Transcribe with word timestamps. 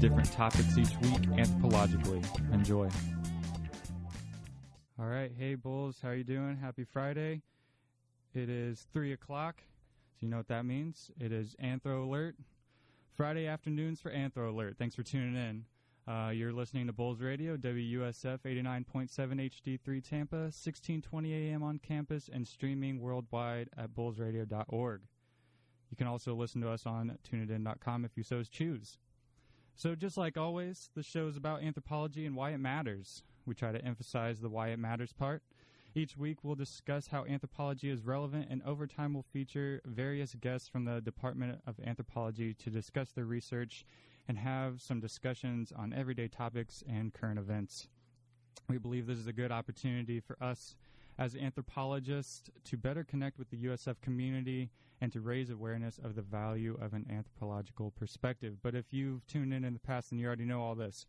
different 0.00 0.32
topics 0.32 0.78
each 0.78 0.96
week 1.02 1.22
anthropologically. 1.36 2.24
Enjoy. 2.54 2.88
All 4.98 5.06
right, 5.06 5.30
hey 5.38 5.56
Bulls, 5.56 5.98
how 6.02 6.12
you 6.12 6.24
doing? 6.24 6.56
Happy 6.56 6.84
Friday. 6.84 7.42
It 8.32 8.48
is 8.48 8.86
three 8.94 9.12
o'clock, 9.12 9.62
so 10.14 10.24
you 10.24 10.28
know 10.28 10.38
what 10.38 10.48
that 10.48 10.64
means. 10.64 11.10
It 11.20 11.32
is 11.32 11.54
Anthro 11.62 12.04
Alert. 12.06 12.36
Friday 13.14 13.46
afternoons 13.46 14.00
for 14.00 14.10
Anthro 14.10 14.48
Alert. 14.48 14.76
Thanks 14.78 14.94
for 14.94 15.02
tuning 15.02 15.36
in. 15.36 15.64
Uh, 16.10 16.30
you're 16.30 16.52
listening 16.52 16.86
to 16.86 16.92
Bulls 16.94 17.20
Radio, 17.20 17.58
WUSF 17.58 18.40
89.7 18.40 19.10
HD3 19.10 20.08
Tampa, 20.08 20.36
1620 20.36 21.34
AM 21.34 21.62
on 21.62 21.78
campus, 21.78 22.30
and 22.32 22.48
streaming 22.48 23.00
worldwide 23.00 23.68
at 23.76 23.94
bullsradio.org. 23.94 25.02
You 25.90 25.96
can 25.96 26.06
also 26.06 26.34
listen 26.34 26.62
to 26.62 26.70
us 26.70 26.86
on 26.86 27.18
tunedin.com 27.30 28.06
if 28.06 28.12
you 28.16 28.22
so 28.22 28.42
choose. 28.42 28.98
So, 29.76 29.94
just 29.94 30.16
like 30.16 30.36
always, 30.36 30.90
the 30.94 31.02
show 31.02 31.26
is 31.26 31.36
about 31.36 31.62
anthropology 31.62 32.26
and 32.26 32.36
why 32.36 32.50
it 32.50 32.58
matters. 32.58 33.22
We 33.46 33.54
try 33.54 33.72
to 33.72 33.84
emphasize 33.84 34.40
the 34.40 34.48
why 34.48 34.68
it 34.68 34.78
matters 34.78 35.12
part. 35.12 35.42
Each 35.94 36.16
week, 36.16 36.38
we'll 36.44 36.54
discuss 36.54 37.08
how 37.08 37.24
anthropology 37.24 37.90
is 37.90 38.04
relevant, 38.04 38.46
and 38.48 38.62
over 38.62 38.86
time, 38.86 39.12
we'll 39.14 39.24
feature 39.24 39.80
various 39.84 40.34
guests 40.34 40.68
from 40.68 40.84
the 40.84 41.00
Department 41.00 41.60
of 41.66 41.80
Anthropology 41.84 42.54
to 42.54 42.70
discuss 42.70 43.10
their 43.10 43.24
research 43.24 43.84
and 44.28 44.38
have 44.38 44.80
some 44.80 45.00
discussions 45.00 45.72
on 45.74 45.92
everyday 45.92 46.28
topics 46.28 46.84
and 46.88 47.12
current 47.12 47.38
events. 47.38 47.88
We 48.68 48.78
believe 48.78 49.06
this 49.06 49.18
is 49.18 49.26
a 49.26 49.32
good 49.32 49.50
opportunity 49.50 50.20
for 50.20 50.36
us 50.40 50.76
as 51.20 51.36
anthropologists 51.36 52.50
to 52.64 52.78
better 52.78 53.04
connect 53.04 53.38
with 53.38 53.50
the 53.50 53.64
USF 53.66 54.00
community 54.00 54.70
and 55.02 55.12
to 55.12 55.20
raise 55.20 55.50
awareness 55.50 56.00
of 56.02 56.14
the 56.14 56.22
value 56.22 56.78
of 56.80 56.94
an 56.94 57.06
anthropological 57.10 57.90
perspective. 57.90 58.56
But 58.62 58.74
if 58.74 58.86
you've 58.90 59.26
tuned 59.26 59.52
in 59.52 59.62
in 59.62 59.74
the 59.74 59.78
past, 59.78 60.10
then 60.10 60.18
you 60.18 60.26
already 60.26 60.46
know 60.46 60.62
all 60.62 60.74
this. 60.74 61.06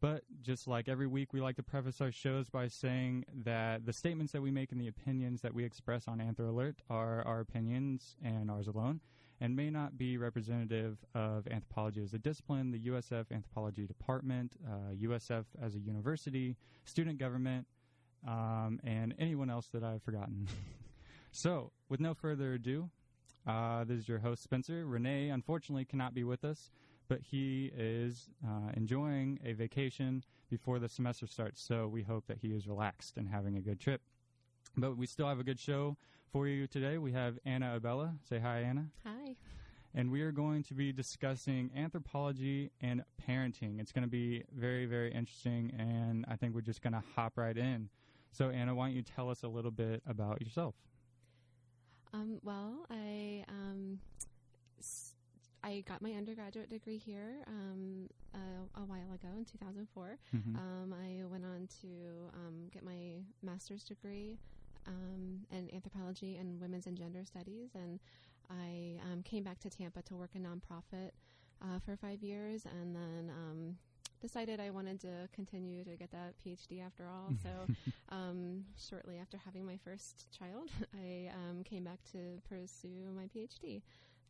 But 0.00 0.22
just 0.40 0.66
like 0.66 0.88
every 0.88 1.06
week, 1.06 1.34
we 1.34 1.42
like 1.42 1.56
to 1.56 1.62
preface 1.62 2.00
our 2.00 2.10
shows 2.10 2.48
by 2.48 2.68
saying 2.68 3.26
that 3.44 3.84
the 3.84 3.92
statements 3.92 4.32
that 4.32 4.40
we 4.40 4.50
make 4.50 4.72
and 4.72 4.80
the 4.80 4.88
opinions 4.88 5.42
that 5.42 5.52
we 5.52 5.62
express 5.62 6.08
on 6.08 6.20
Anthro 6.20 6.48
Alert 6.48 6.80
are 6.88 7.22
our 7.26 7.40
opinions 7.40 8.16
and 8.24 8.50
ours 8.50 8.66
alone, 8.66 9.00
and 9.42 9.54
may 9.54 9.68
not 9.68 9.98
be 9.98 10.16
representative 10.16 10.96
of 11.14 11.46
anthropology 11.48 12.02
as 12.02 12.14
a 12.14 12.18
discipline, 12.18 12.70
the 12.70 12.86
USF 12.88 13.26
Anthropology 13.30 13.86
Department, 13.86 14.54
uh, 14.66 14.94
USF 15.02 15.44
as 15.62 15.74
a 15.74 15.80
university, 15.80 16.56
student 16.86 17.18
government, 17.18 17.66
um, 18.26 18.80
and 18.84 19.14
anyone 19.18 19.50
else 19.50 19.68
that 19.68 19.82
I've 19.82 20.02
forgotten. 20.02 20.48
so, 21.32 21.72
with 21.88 22.00
no 22.00 22.14
further 22.14 22.54
ado, 22.54 22.90
uh, 23.46 23.84
this 23.84 23.98
is 23.98 24.08
your 24.08 24.18
host, 24.18 24.42
Spencer. 24.42 24.86
Renee, 24.86 25.30
unfortunately, 25.30 25.84
cannot 25.84 26.14
be 26.14 26.24
with 26.24 26.44
us 26.44 26.70
but 27.10 27.20
he 27.28 27.72
is 27.76 28.28
uh, 28.46 28.70
enjoying 28.74 29.40
a 29.44 29.52
vacation 29.52 30.22
before 30.48 30.78
the 30.78 30.88
semester 30.88 31.26
starts. 31.26 31.60
So 31.60 31.88
we 31.88 32.04
hope 32.04 32.28
that 32.28 32.38
he 32.40 32.50
is 32.50 32.68
relaxed 32.68 33.16
and 33.16 33.28
having 33.28 33.56
a 33.56 33.60
good 33.60 33.80
trip. 33.80 34.00
But 34.76 34.96
we 34.96 35.08
still 35.08 35.26
have 35.26 35.40
a 35.40 35.44
good 35.44 35.58
show 35.58 35.96
for 36.32 36.46
you 36.46 36.68
today. 36.68 36.98
We 36.98 37.10
have 37.10 37.36
Anna 37.44 37.74
Abella. 37.74 38.14
Say 38.28 38.38
hi, 38.38 38.60
Anna. 38.60 38.86
Hi. 39.04 39.34
And 39.92 40.12
we 40.12 40.22
are 40.22 40.30
going 40.30 40.62
to 40.62 40.74
be 40.74 40.92
discussing 40.92 41.72
anthropology 41.76 42.70
and 42.80 43.02
parenting. 43.28 43.80
It's 43.80 43.90
going 43.90 44.04
to 44.04 44.10
be 44.10 44.44
very, 44.56 44.86
very 44.86 45.12
interesting, 45.12 45.72
and 45.76 46.24
I 46.28 46.36
think 46.36 46.54
we're 46.54 46.60
just 46.60 46.80
going 46.80 46.92
to 46.92 47.02
hop 47.16 47.32
right 47.36 47.56
in. 47.56 47.88
So, 48.32 48.50
Anna, 48.50 48.74
why 48.74 48.86
don't 48.86 48.96
you 48.96 49.02
tell 49.02 49.28
us 49.28 49.42
a 49.42 49.48
little 49.48 49.70
bit 49.70 50.02
about 50.06 50.40
yourself? 50.40 50.74
Um, 52.12 52.38
well, 52.42 52.86
I 52.90 53.44
um, 53.48 53.98
I 55.62 55.84
got 55.86 56.00
my 56.02 56.12
undergraduate 56.12 56.70
degree 56.70 56.96
here 56.98 57.44
um, 57.46 58.08
uh, 58.34 58.80
a 58.80 58.84
while 58.84 59.12
ago 59.14 59.28
in 59.36 59.44
2004. 59.44 60.18
Mm-hmm. 60.34 60.56
Um, 60.56 60.94
I 60.94 61.24
went 61.26 61.44
on 61.44 61.68
to 61.82 61.88
um, 62.34 62.68
get 62.72 62.82
my 62.82 63.22
master's 63.42 63.84
degree 63.84 64.38
um, 64.86 65.40
in 65.52 65.72
anthropology 65.74 66.36
and 66.36 66.60
women's 66.60 66.86
and 66.86 66.96
gender 66.96 67.24
studies, 67.24 67.70
and 67.74 68.00
I 68.50 69.00
um, 69.12 69.22
came 69.22 69.44
back 69.44 69.60
to 69.60 69.70
Tampa 69.70 70.02
to 70.02 70.16
work 70.16 70.30
a 70.34 70.38
nonprofit 70.38 71.10
uh, 71.62 71.78
for 71.84 71.96
five 71.96 72.22
years, 72.22 72.64
and 72.64 72.96
then 72.96 73.30
um, 73.30 73.76
decided 74.20 74.60
I 74.60 74.70
wanted 74.70 75.00
to 75.00 75.28
continue 75.34 75.84
to 75.84 75.96
get 75.96 76.10
that 76.12 76.34
PhD 76.44 76.84
after 76.84 77.06
all. 77.06 77.32
So, 77.42 77.50
um, 78.10 78.64
shortly 78.76 79.18
after 79.18 79.38
having 79.38 79.64
my 79.64 79.78
first 79.82 80.26
child, 80.36 80.70
I 80.94 81.30
um, 81.34 81.64
came 81.64 81.84
back 81.84 81.98
to 82.12 82.40
pursue 82.48 83.12
my 83.14 83.24
PhD. 83.24 83.82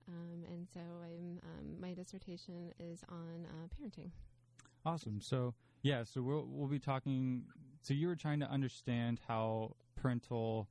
Um, 0.09 0.45
and 0.47 0.67
so 0.73 0.81
I'm, 0.81 1.41
um, 1.43 1.81
my 1.81 1.95
dissertation 1.95 2.73
is 2.79 3.03
on 3.09 3.47
uh, 3.47 3.67
parenting. 3.69 4.11
Awesome. 4.85 5.21
So 5.21 5.55
yeah, 5.83 6.05
so 6.05 6.23
we'll 6.23 6.47
we'll 6.49 6.69
be 6.69 6.79
talking. 6.79 7.45
So 7.83 7.95
you 7.95 8.09
were 8.09 8.17
trying 8.17 8.41
to 8.41 8.51
understand 8.51 9.21
how 9.27 9.77
parental 9.97 10.69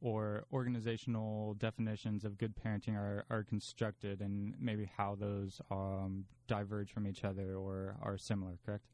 or 0.00 0.44
organizational 0.52 1.54
definitions 1.54 2.24
of 2.24 2.38
good 2.38 2.54
parenting 2.56 2.94
are, 2.96 3.24
are 3.30 3.42
constructed, 3.42 4.20
and 4.20 4.54
maybe 4.60 4.90
how 4.96 5.16
those 5.18 5.60
um, 5.70 6.24
diverge 6.48 6.90
from 6.90 7.06
each 7.06 7.24
other 7.24 7.54
or 7.54 7.96
are 8.02 8.18
similar. 8.18 8.58
Correct? 8.64 8.84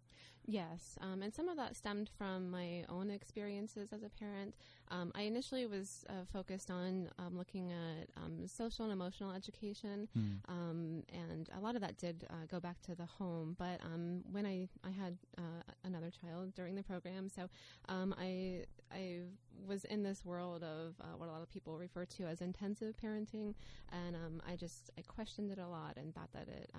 Yes, 0.46 0.98
um, 1.00 1.22
and 1.22 1.32
some 1.32 1.48
of 1.48 1.56
that 1.56 1.74
stemmed 1.74 2.10
from 2.18 2.50
my 2.50 2.84
own 2.90 3.08
experiences 3.08 3.88
as 3.94 4.02
a 4.02 4.10
parent. 4.10 4.54
Um, 4.90 5.10
I 5.14 5.22
initially 5.22 5.64
was 5.64 6.04
uh, 6.10 6.24
focused 6.30 6.70
on 6.70 7.08
um, 7.18 7.38
looking 7.38 7.72
at 7.72 8.10
um, 8.22 8.46
social 8.46 8.84
and 8.84 8.92
emotional 8.92 9.32
education, 9.32 10.06
mm. 10.16 11.02
and 11.08 11.48
a 11.56 11.60
lot 11.60 11.76
of 11.76 11.80
that 11.80 11.96
did 11.96 12.26
uh, 12.28 12.44
go 12.50 12.60
back 12.60 12.82
to 12.82 12.94
the 12.94 13.06
home. 13.06 13.56
But 13.58 13.80
um, 13.82 14.22
when 14.30 14.44
I 14.44 14.68
I 14.84 14.90
had 14.90 15.16
uh, 15.38 15.62
another 15.82 16.10
child 16.10 16.54
during 16.54 16.74
the 16.74 16.82
program, 16.82 17.30
so 17.30 17.48
um, 17.88 18.14
I 18.18 18.64
I 18.92 19.20
was 19.66 19.84
in 19.86 20.02
this 20.02 20.26
world 20.26 20.62
of 20.62 20.94
uh, 21.00 21.16
what 21.16 21.30
a 21.30 21.32
lot 21.32 21.40
of 21.40 21.48
people 21.48 21.78
refer 21.78 22.04
to 22.04 22.24
as 22.24 22.42
intensive 22.42 22.94
parenting, 23.02 23.54
and 23.90 24.14
I 24.46 24.56
just 24.56 24.90
I 24.98 25.02
questioned 25.02 25.50
it 25.50 25.58
a 25.58 25.66
lot 25.66 25.96
and 25.96 26.14
thought 26.14 26.32
that 26.34 26.48
it 26.48 26.70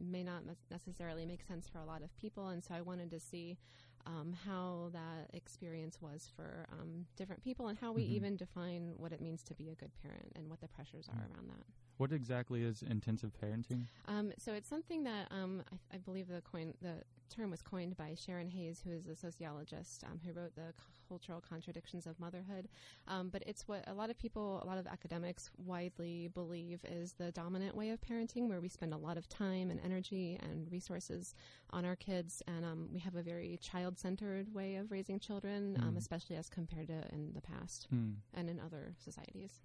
may 0.00 0.22
not 0.22 0.42
necessarily 0.70 1.26
make 1.26 1.42
sense 1.42 1.68
for 1.68 1.78
a 1.78 1.84
lot 1.84 2.02
of 2.02 2.16
people. 2.16 2.48
And 2.48 2.62
so 2.62 2.74
I 2.74 2.80
wanted 2.80 3.10
to 3.10 3.20
see 3.20 3.58
um, 4.06 4.34
how 4.46 4.90
that 4.92 5.34
experience 5.34 5.98
was 6.00 6.28
for 6.36 6.66
um, 6.72 7.06
different 7.16 7.42
people 7.42 7.68
and 7.68 7.78
how 7.78 7.92
we 7.92 8.02
mm-hmm. 8.02 8.14
even 8.14 8.36
define 8.36 8.92
what 8.96 9.12
it 9.12 9.20
means 9.20 9.42
to 9.44 9.54
be 9.54 9.70
a 9.70 9.74
good 9.74 9.90
parent 10.02 10.32
and 10.36 10.48
what 10.48 10.60
the 10.60 10.68
pressures 10.68 11.08
are 11.08 11.14
mm. 11.14 11.34
around 11.34 11.48
that. 11.48 11.64
What 11.98 12.12
exactly 12.12 12.62
is 12.62 12.82
intensive 12.82 13.30
parenting? 13.40 13.86
Um, 14.08 14.32
so 14.38 14.52
it's 14.52 14.68
something 14.68 15.04
that 15.04 15.28
um, 15.30 15.62
I, 15.72 15.96
I, 15.96 15.98
believe 15.98 16.26
the 16.28 16.40
coin 16.40 16.74
the 16.82 16.94
term 17.34 17.50
was 17.50 17.62
coined 17.62 17.96
by 17.96 18.14
Sharon 18.14 18.48
Hays, 18.48 18.82
who 18.84 18.92
is 18.92 19.06
a 19.06 19.14
sociologist 19.14 20.04
um, 20.04 20.20
who 20.24 20.32
wrote 20.32 20.54
the 20.56 20.74
cultural 21.08 21.42
contradictions 21.46 22.06
of 22.06 22.18
motherhood. 22.18 22.68
Um, 23.06 23.28
but 23.28 23.42
it's 23.46 23.68
what 23.68 23.84
a 23.86 23.94
lot 23.94 24.10
of 24.10 24.18
people, 24.18 24.60
a 24.62 24.66
lot 24.66 24.78
of 24.78 24.86
academics 24.86 25.50
widely 25.56 26.28
believe 26.34 26.80
is 26.84 27.12
the 27.12 27.30
dominant 27.32 27.76
way 27.76 27.90
of 27.90 28.00
parenting, 28.00 28.48
where 28.48 28.60
we 28.60 28.68
spend 28.68 28.92
a 28.92 28.96
lot 28.96 29.16
of 29.16 29.28
time 29.28 29.70
and 29.70 29.80
energy 29.84 30.38
and 30.42 30.70
resources 30.70 31.34
on 31.70 31.84
our 31.84 31.96
kids, 31.96 32.42
and 32.46 32.64
um, 32.64 32.88
we 32.92 32.98
have 33.00 33.14
a 33.14 33.22
very 33.22 33.58
child-centered 33.62 34.52
way 34.54 34.76
of 34.76 34.90
raising 34.90 35.18
children, 35.18 35.76
mm. 35.80 35.96
especially 35.96 36.36
as 36.36 36.48
compared 36.48 36.88
to 36.88 37.02
in 37.12 37.32
the 37.34 37.42
past 37.42 37.86
mm. 37.94 38.14
and 38.34 38.48
in 38.48 38.60
other 38.60 38.94
societies. 38.98 39.60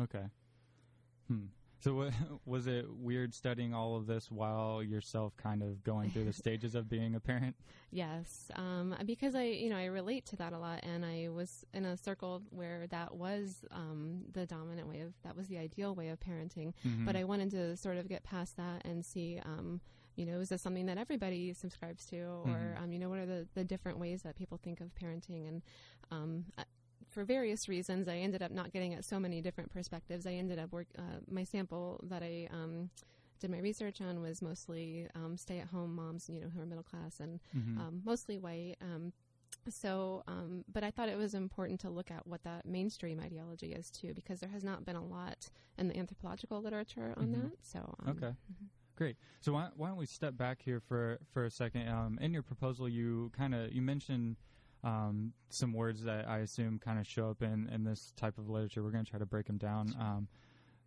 Okay. 0.00 0.24
Hmm. 1.28 1.46
So 1.82 2.10
was 2.46 2.66
it 2.66 2.86
weird 2.88 3.34
studying 3.34 3.74
all 3.74 3.96
of 3.96 4.06
this 4.06 4.30
while 4.30 4.82
yourself 4.82 5.36
kind 5.36 5.62
of 5.62 5.82
going 5.82 6.10
through 6.10 6.24
the 6.24 6.32
stages 6.32 6.74
of 6.74 6.88
being 6.88 7.14
a 7.14 7.20
parent? 7.20 7.56
Yes, 7.90 8.50
um, 8.54 8.94
because 9.04 9.34
I, 9.34 9.44
you 9.44 9.68
know, 9.68 9.76
I 9.76 9.86
relate 9.86 10.24
to 10.26 10.36
that 10.36 10.52
a 10.52 10.58
lot, 10.58 10.80
and 10.84 11.04
I 11.04 11.28
was 11.28 11.64
in 11.74 11.84
a 11.84 11.96
circle 11.96 12.42
where 12.50 12.86
that 12.88 13.14
was 13.14 13.64
um, 13.70 14.22
the 14.32 14.46
dominant 14.46 14.88
way 14.88 15.00
of, 15.00 15.12
that 15.24 15.36
was 15.36 15.48
the 15.48 15.58
ideal 15.58 15.94
way 15.94 16.08
of 16.08 16.20
parenting. 16.20 16.72
Mm-hmm. 16.86 17.04
But 17.04 17.16
I 17.16 17.24
wanted 17.24 17.50
to 17.50 17.76
sort 17.76 17.98
of 17.98 18.08
get 18.08 18.22
past 18.22 18.56
that 18.56 18.82
and 18.84 19.04
see. 19.04 19.40
Um, 19.44 19.80
you 20.14 20.26
know, 20.26 20.40
is 20.40 20.50
this 20.50 20.60
something 20.60 20.84
that 20.86 20.98
everybody 20.98 21.54
subscribes 21.54 22.04
to, 22.06 22.18
or 22.18 22.46
mm-hmm. 22.46 22.84
um, 22.84 22.92
you 22.92 22.98
know, 22.98 23.08
what 23.08 23.18
are 23.18 23.24
the, 23.24 23.46
the 23.54 23.64
different 23.64 23.98
ways 23.98 24.20
that 24.22 24.36
people 24.36 24.60
think 24.62 24.82
of 24.82 24.94
parenting? 24.94 25.48
And 25.48 25.62
um, 26.10 26.44
for 27.12 27.24
various 27.24 27.68
reasons, 27.68 28.08
I 28.08 28.16
ended 28.16 28.42
up 28.42 28.50
not 28.50 28.72
getting 28.72 28.94
at 28.94 29.04
so 29.04 29.20
many 29.20 29.40
different 29.40 29.70
perspectives. 29.70 30.26
I 30.26 30.32
ended 30.32 30.58
up 30.58 30.72
work. 30.72 30.86
Uh, 30.98 31.20
my 31.30 31.44
sample 31.44 32.00
that 32.04 32.22
I 32.22 32.48
um, 32.50 32.90
did 33.38 33.50
my 33.50 33.58
research 33.58 34.00
on 34.00 34.22
was 34.22 34.40
mostly 34.40 35.06
um, 35.14 35.36
stay-at-home 35.36 35.94
moms, 35.94 36.28
you 36.28 36.40
know, 36.40 36.48
who 36.54 36.62
are 36.62 36.66
middle 36.66 36.84
class 36.84 37.20
and 37.20 37.38
mm-hmm. 37.56 37.78
um, 37.78 38.00
mostly 38.04 38.38
white. 38.38 38.76
Um, 38.80 39.12
so, 39.68 40.22
um, 40.26 40.64
but 40.72 40.82
I 40.82 40.90
thought 40.90 41.08
it 41.08 41.18
was 41.18 41.34
important 41.34 41.80
to 41.80 41.90
look 41.90 42.10
at 42.10 42.26
what 42.26 42.42
that 42.44 42.66
mainstream 42.66 43.20
ideology 43.20 43.72
is 43.72 43.90
too, 43.90 44.14
because 44.14 44.40
there 44.40 44.50
has 44.50 44.64
not 44.64 44.84
been 44.84 44.96
a 44.96 45.04
lot 45.04 45.50
in 45.78 45.88
the 45.88 45.96
anthropological 45.96 46.62
literature 46.62 47.14
on 47.16 47.26
mm-hmm. 47.26 47.42
that. 47.42 47.52
So, 47.62 47.94
um, 48.04 48.10
okay. 48.10 48.26
Mm-hmm. 48.26 48.66
Great. 48.96 49.16
So 49.40 49.52
why, 49.52 49.68
why, 49.76 49.88
don't 49.88 49.96
we 49.96 50.06
step 50.06 50.36
back 50.36 50.60
here 50.62 50.80
for 50.80 51.18
for 51.32 51.44
a 51.44 51.50
second? 51.50 51.88
in 52.20 52.32
your 52.32 52.42
proposal, 52.42 52.88
you 52.88 53.30
kind 53.36 53.54
of 53.54 53.72
you 53.72 53.82
mentioned 53.82 54.36
um, 54.84 55.32
some 55.50 55.72
words 55.72 56.02
that 56.04 56.28
I 56.28 56.38
assume 56.38 56.78
kind 56.78 56.98
of 56.98 57.06
show 57.06 57.30
up 57.30 57.42
in, 57.42 57.68
in 57.72 57.84
this 57.84 58.12
type 58.16 58.38
of 58.38 58.48
literature. 58.48 58.82
We're 58.82 58.90
going 58.90 59.04
to 59.04 59.10
try 59.10 59.20
to 59.20 59.26
break 59.26 59.46
them 59.46 59.58
down. 59.58 59.94
Um, 59.98 60.28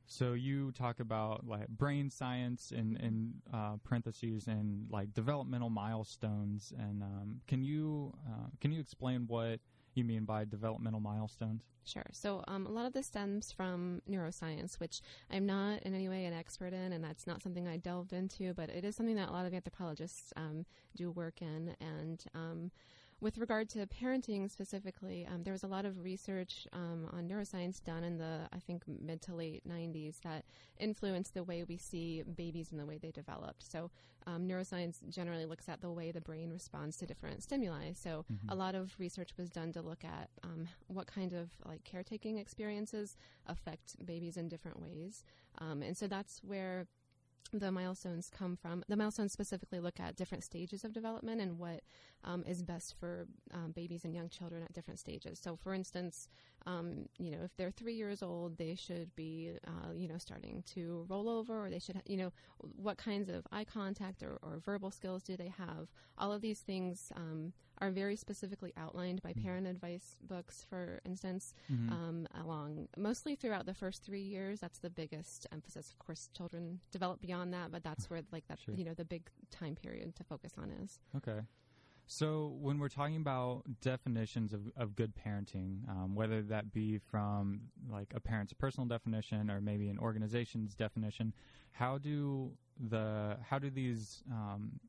so 0.07 0.33
you 0.33 0.71
talk 0.71 1.00
about 1.00 1.47
like 1.47 1.68
brain 1.68 2.09
science 2.09 2.71
in, 2.71 2.97
in 2.97 3.33
uh, 3.53 3.77
parentheses 3.83 4.47
and 4.47 4.88
like 4.92 5.13
developmental 5.13 5.69
milestones. 5.69 6.74
And 6.77 7.01
um, 7.01 7.42
can 7.47 7.63
you 7.63 8.13
uh, 8.27 8.47
can 8.62 8.71
you 8.71 8.80
explain 8.80 9.25
what 9.27 9.59
you 9.95 10.03
mean 10.03 10.25
by 10.25 10.45
developmental 10.45 11.00
milestones? 11.00 11.63
Sure. 11.86 12.06
So 12.12 12.44
um, 12.47 12.68
a 12.68 12.69
lot 12.69 12.86
of 12.86 12.94
this 12.94 13.07
stems 13.07 13.51
from 13.51 14.01
neuroscience, 14.09 14.80
which 14.80 15.01
I'm 15.31 15.45
not 15.45 15.83
in 15.83 15.95
any 15.95 16.09
way 16.09 16.25
an 16.25 16.33
expert 16.33 16.74
in, 16.74 16.94
and 16.94 17.03
that's 17.03 17.25
not 17.25 17.42
something 17.42 17.68
I 17.68 17.77
delved 17.77 18.13
into, 18.13 18.53
but 18.53 18.69
it 18.69 18.83
is 18.83 18.95
something 18.95 19.15
that 19.15 19.30
a 19.30 19.31
lot 19.31 19.45
of 19.45 19.53
anthropologists 19.53 20.33
um, 20.36 20.65
do 20.95 21.09
work 21.12 21.42
in. 21.42 21.75
And 21.80 22.24
um, 22.36 22.71
with 23.21 23.38
regard 23.38 23.69
to 23.69 23.88
parenting 23.88 24.51
specifically, 24.51 25.27
um, 25.31 25.44
there 25.44 25.53
was 25.53 25.63
a 25.63 25.67
lot 25.67 25.85
of 25.85 26.03
research 26.03 26.67
um, 26.73 27.07
on 27.13 27.27
neuroscience 27.27 27.81
done 27.83 28.03
in 28.03 28.17
the, 28.17 28.41
I 28.51 28.59
think, 28.59 28.83
mid 28.88 29.21
to 29.23 29.35
late 29.35 29.63
90s 29.67 30.19
that 30.21 30.44
influenced 30.77 31.33
the 31.33 31.44
way 31.44 31.63
we 31.63 31.77
see 31.77 32.23
babies 32.35 32.71
and 32.71 32.79
the 32.79 32.85
way 32.85 32.97
they 32.97 33.12
developed. 33.12 33.71
So, 33.71 33.89
um, 34.27 34.47
neuroscience 34.47 35.07
generally 35.07 35.45
looks 35.45 35.69
at 35.69 35.81
the 35.81 35.91
way 35.91 36.12
the 36.12 36.19
brain 36.19 36.51
responds 36.51 36.97
to 36.97 37.06
different 37.06 37.41
stimuli. 37.44 37.94
So, 37.94 38.25
mm-hmm. 38.31 38.50
a 38.50 38.56
lot 38.56 38.75
of 38.75 38.94
research 38.97 39.31
was 39.38 39.50
done 39.50 39.71
to 39.73 39.81
look 39.81 40.03
at 40.03 40.29
um, 40.44 40.68
what 40.88 41.07
kind 41.07 41.31
of 41.33 41.51
like 41.65 41.83
caretaking 41.83 42.38
experiences 42.38 43.15
affect 43.47 44.06
babies 44.06 44.35
in 44.35 44.50
different 44.50 44.81
ways. 44.81 45.23
Um, 45.59 45.81
and 45.81 45.95
so 45.95 46.07
that's 46.07 46.41
where 46.44 46.88
the 47.53 47.71
milestones 47.71 48.30
come 48.30 48.56
from. 48.56 48.83
The 48.88 48.95
milestones 48.95 49.31
specifically 49.31 49.80
look 49.80 50.00
at 50.00 50.15
different 50.15 50.44
stages 50.44 50.83
of 50.83 50.94
development 50.94 51.42
and 51.42 51.57
what 51.57 51.81
um, 52.24 52.44
is 52.47 52.62
best 52.62 52.95
for 53.00 53.27
um, 53.53 53.71
babies 53.71 54.03
and 54.03 54.13
young 54.13 54.30
children 54.30 54.63
at 54.63 54.74
different 54.74 55.00
stages. 55.00 55.39
So, 55.39 55.56
for 55.56 55.74
instance, 55.74 56.27
um, 56.65 57.07
you 57.18 57.31
know, 57.31 57.39
if 57.44 57.56
they're 57.56 57.71
three 57.71 57.94
years 57.94 58.24
old, 58.24 58.57
they 58.57 58.75
should 58.75 59.15
be, 59.15 59.51
uh, 59.68 59.94
you 59.94 60.07
know, 60.07 60.18
starting 60.18 60.63
to 60.74 61.06
roll 61.07 61.30
over, 61.30 61.65
or 61.65 61.69
they 61.69 61.80
should, 61.80 61.95
ha- 61.95 62.01
you 62.06 62.18
know, 62.18 62.33
what 62.57 62.97
kinds 62.97 63.30
of 63.30 63.45
eye 63.51 63.65
contact 63.65 64.24
or, 64.24 64.39
or, 64.42 64.59
verbal 64.65 64.89
skills 64.89 65.21
do 65.21 65.38
they 65.38 65.53
have? 65.57 65.89
All 66.18 66.31
of 66.31 66.42
these 66.42 66.59
things 66.59 67.12
um, 67.15 67.53
are 67.80 67.92
very 67.92 68.16
specifically 68.16 68.74
outlined 68.77 69.22
by 69.22 69.31
mm-hmm. 69.31 69.44
parent 69.44 69.68
advice 69.68 70.16
books, 70.22 70.66
for 70.69 71.01
instance, 71.06 71.54
mm-hmm. 71.72 71.92
um, 71.92 72.27
along 72.44 72.88
mostly 72.98 73.36
throughout 73.36 73.66
the 73.66 73.74
first 73.74 74.04
three 74.04 74.22
years. 74.22 74.60
That's 74.60 74.80
the 74.80 74.89
biggest 74.89 75.48
emphasis. 75.51 75.92
Of 75.92 76.00
course, 76.00 76.30
children 76.36 76.80
develop 76.92 77.22
beyond 77.22 77.54
that, 77.54 77.72
but 77.72 77.83
that's 77.83 78.10
where 78.10 78.22
like 78.31 78.48
that 78.48 78.60
sure. 78.60 78.75
you 78.75 78.86
know 78.86 78.94
the 78.94 79.06
big 79.06 79.30
time 79.51 79.75
period 79.75 80.16
to 80.16 80.24
focus 80.24 80.54
on 80.57 80.72
is. 80.72 81.00
Okay. 81.16 81.42
So, 82.07 82.56
when 82.62 82.77
we're 82.77 82.89
talking 82.89 83.16
about 83.16 83.63
definitions 83.81 84.54
of, 84.54 84.71
of 84.78 84.95
good 84.95 85.13
parenting, 85.16 85.89
um, 85.89 86.13
whether 86.13 86.44
that 86.44 86.71
be 86.71 87.00
from 87.00 87.62
like 87.89 88.13
a 88.16 88.19
parent's 88.19 88.54
personal 88.54 88.88
definition 88.88 89.50
or 89.50 89.60
maybe 89.60 89.89
an 89.89 89.98
organization's 89.98 90.75
definition, 90.75 91.33
how 91.71 91.98
do 91.98 92.51
the 92.89 93.38
how 93.44 93.57
do 93.57 93.71
these 93.71 94.24
um, 94.31 94.80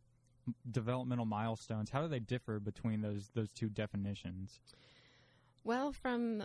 developmental 0.71 1.25
milestones 1.25 1.91
how 1.91 2.01
do 2.01 2.09
they 2.09 2.21
differ 2.21 2.59
between 2.61 3.01
those 3.01 3.31
those 3.35 3.49
two 3.51 3.69
definitions? 3.69 4.61
Well, 5.65 5.93
from 5.93 6.45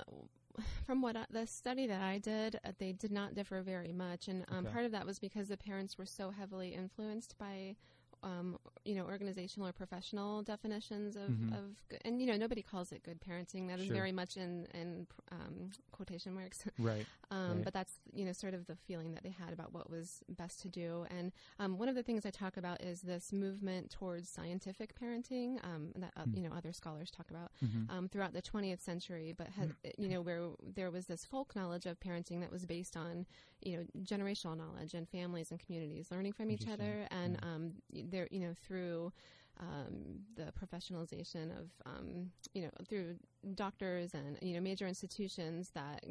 from 0.86 1.02
what 1.02 1.16
I, 1.16 1.26
the 1.30 1.48
study 1.48 1.88
that 1.88 2.02
I 2.02 2.18
did, 2.18 2.60
uh, 2.66 2.72
they 2.78 2.92
did 2.92 3.12
not 3.12 3.36
differ 3.36 3.62
very 3.62 3.94
much, 3.94 4.28
and 4.28 4.46
um, 4.50 4.66
okay. 4.66 4.74
part 4.74 4.86
of 4.86 4.92
that 4.92 5.06
was 5.06 5.20
because 5.20 5.48
the 5.48 5.58
parents 5.58 5.98
were 5.98 6.06
so 6.06 6.32
heavily 6.32 6.70
influenced 6.74 7.38
by 7.38 7.76
um, 8.24 8.58
you 8.86 8.96
know, 8.96 9.04
organizational 9.04 9.68
or 9.68 9.72
professional 9.72 10.42
definitions 10.42 11.16
of, 11.16 11.30
mm-hmm. 11.30 11.54
of, 11.54 12.00
and 12.04 12.22
you 12.22 12.28
know, 12.28 12.38
nobody 12.38 12.62
calls 12.62 12.92
it 12.92 13.04
good 13.04 13.20
parenting. 13.22 13.68
That 13.68 13.78
sure. 13.78 13.86
is 13.86 13.92
very 13.92 14.12
much 14.12 14.38
in 14.38 14.68
in 14.74 15.08
um, 15.32 15.70
quotation 15.92 16.34
marks, 16.34 16.64
right. 16.80 17.06
um, 17.30 17.56
right. 17.56 17.64
But 17.64 17.74
that's 17.74 17.94
you 18.14 18.26
know, 18.26 18.32
sort 18.32 18.54
of 18.54 18.68
the 18.68 18.76
feeling 18.76 19.14
that 19.14 19.24
they 19.24 19.30
had 19.30 19.54
about 19.54 19.74
what 19.74 19.90
was 19.90 20.24
best 20.30 20.62
to 20.62 20.70
do. 20.70 21.06
And 21.10 21.32
um, 21.60 21.78
one 21.78 21.90
of 21.90 21.96
the 21.96 22.04
things 22.04 22.26
I 22.26 22.30
talk 22.30 22.58
about 22.58 22.82
is 22.82 23.02
this 23.02 23.32
movement 23.32 23.92
towards 23.92 24.30
scientific 24.30 25.00
parenting 25.00 25.64
um, 25.64 25.92
that 25.96 26.14
uh, 26.18 26.24
mm. 26.24 26.36
you 26.36 26.42
know 26.42 26.52
other 26.56 26.74
scholars 26.74 27.12
talk 27.12 27.30
about 27.30 27.52
mm-hmm. 27.64 27.90
Um, 27.92 28.08
throughout 28.08 28.34
the 28.34 28.42
20th 28.42 28.82
century. 28.82 29.34
But 29.36 29.48
has, 29.50 29.70
you 29.98 30.10
know, 30.10 30.22
where 30.22 30.50
there 30.76 30.92
was 30.92 31.08
this 31.08 31.26
folk 31.26 31.56
knowledge 31.56 31.86
of 31.86 32.00
parenting 32.00 32.42
that 32.42 32.52
was 32.52 32.66
based 32.66 32.96
on 32.96 33.26
you 33.62 33.78
know 33.78 33.84
generational 34.04 34.58
knowledge 34.58 34.94
and 34.94 35.08
families 35.08 35.52
and 35.52 35.60
communities 35.60 36.08
learning 36.10 36.34
from 36.34 36.50
each 36.50 36.68
other 36.68 37.06
and 37.12 37.34
yeah 37.34 38.11
there, 38.12 38.28
you 38.32 38.40
know, 38.40 38.54
through 38.66 39.12
um, 39.60 40.22
the 40.36 40.52
professionalization 40.54 41.52
of, 41.58 41.70
um, 41.86 42.32
you 42.54 42.64
know, 42.64 42.70
through 42.88 43.16
doctors 43.56 44.14
and, 44.14 44.38
you 44.42 44.54
know, 44.54 44.62
major 44.62 44.88
institutions 44.88 45.72
that, 45.74 46.04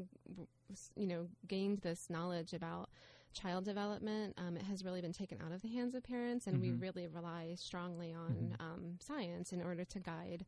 you 0.96 1.06
know, 1.06 1.26
gained 1.46 1.78
this 1.78 2.08
knowledge 2.10 2.52
about 2.52 2.90
child 3.32 3.64
development, 3.64 4.34
um, 4.38 4.56
it 4.56 4.62
has 4.62 4.84
really 4.84 5.00
been 5.00 5.12
taken 5.12 5.38
out 5.44 5.52
of 5.52 5.62
the 5.62 5.68
hands 5.68 5.94
of 5.94 6.02
parents, 6.02 6.46
and 6.46 6.56
mm-hmm. 6.56 6.72
we 6.72 6.86
really 6.86 7.06
rely 7.06 7.54
strongly 7.56 8.12
on 8.12 8.30
mm-hmm. 8.30 8.50
Um, 8.60 8.98
science 9.00 9.52
in 9.52 9.62
order 9.62 9.84
to 9.84 9.98
guide 10.00 10.44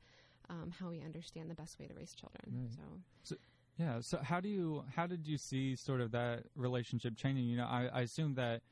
um, 0.51 0.73
how 0.79 0.91
we 0.91 1.01
understand 1.01 1.51
the 1.51 1.55
best 1.55 1.79
way 1.79 1.87
to 1.87 1.95
raise 1.95 2.15
children. 2.15 2.43
Right. 2.47 2.73
So. 2.73 2.83
so 3.23 3.37
yeah. 3.79 4.01
So 4.01 4.19
how 4.23 4.41
do 4.41 4.49
you 4.49 4.85
how 4.95 5.07
did 5.07 5.27
you 5.27 5.39
see 5.39 5.77
sort 5.77 6.01
of 6.01 6.11
that 6.13 6.45
relationship 6.55 7.17
changing? 7.17 7.45
You 7.45 7.57
know, 7.57 7.65
I, 7.67 7.89
I 7.93 8.01
assume 8.03 8.35
that 8.35 8.63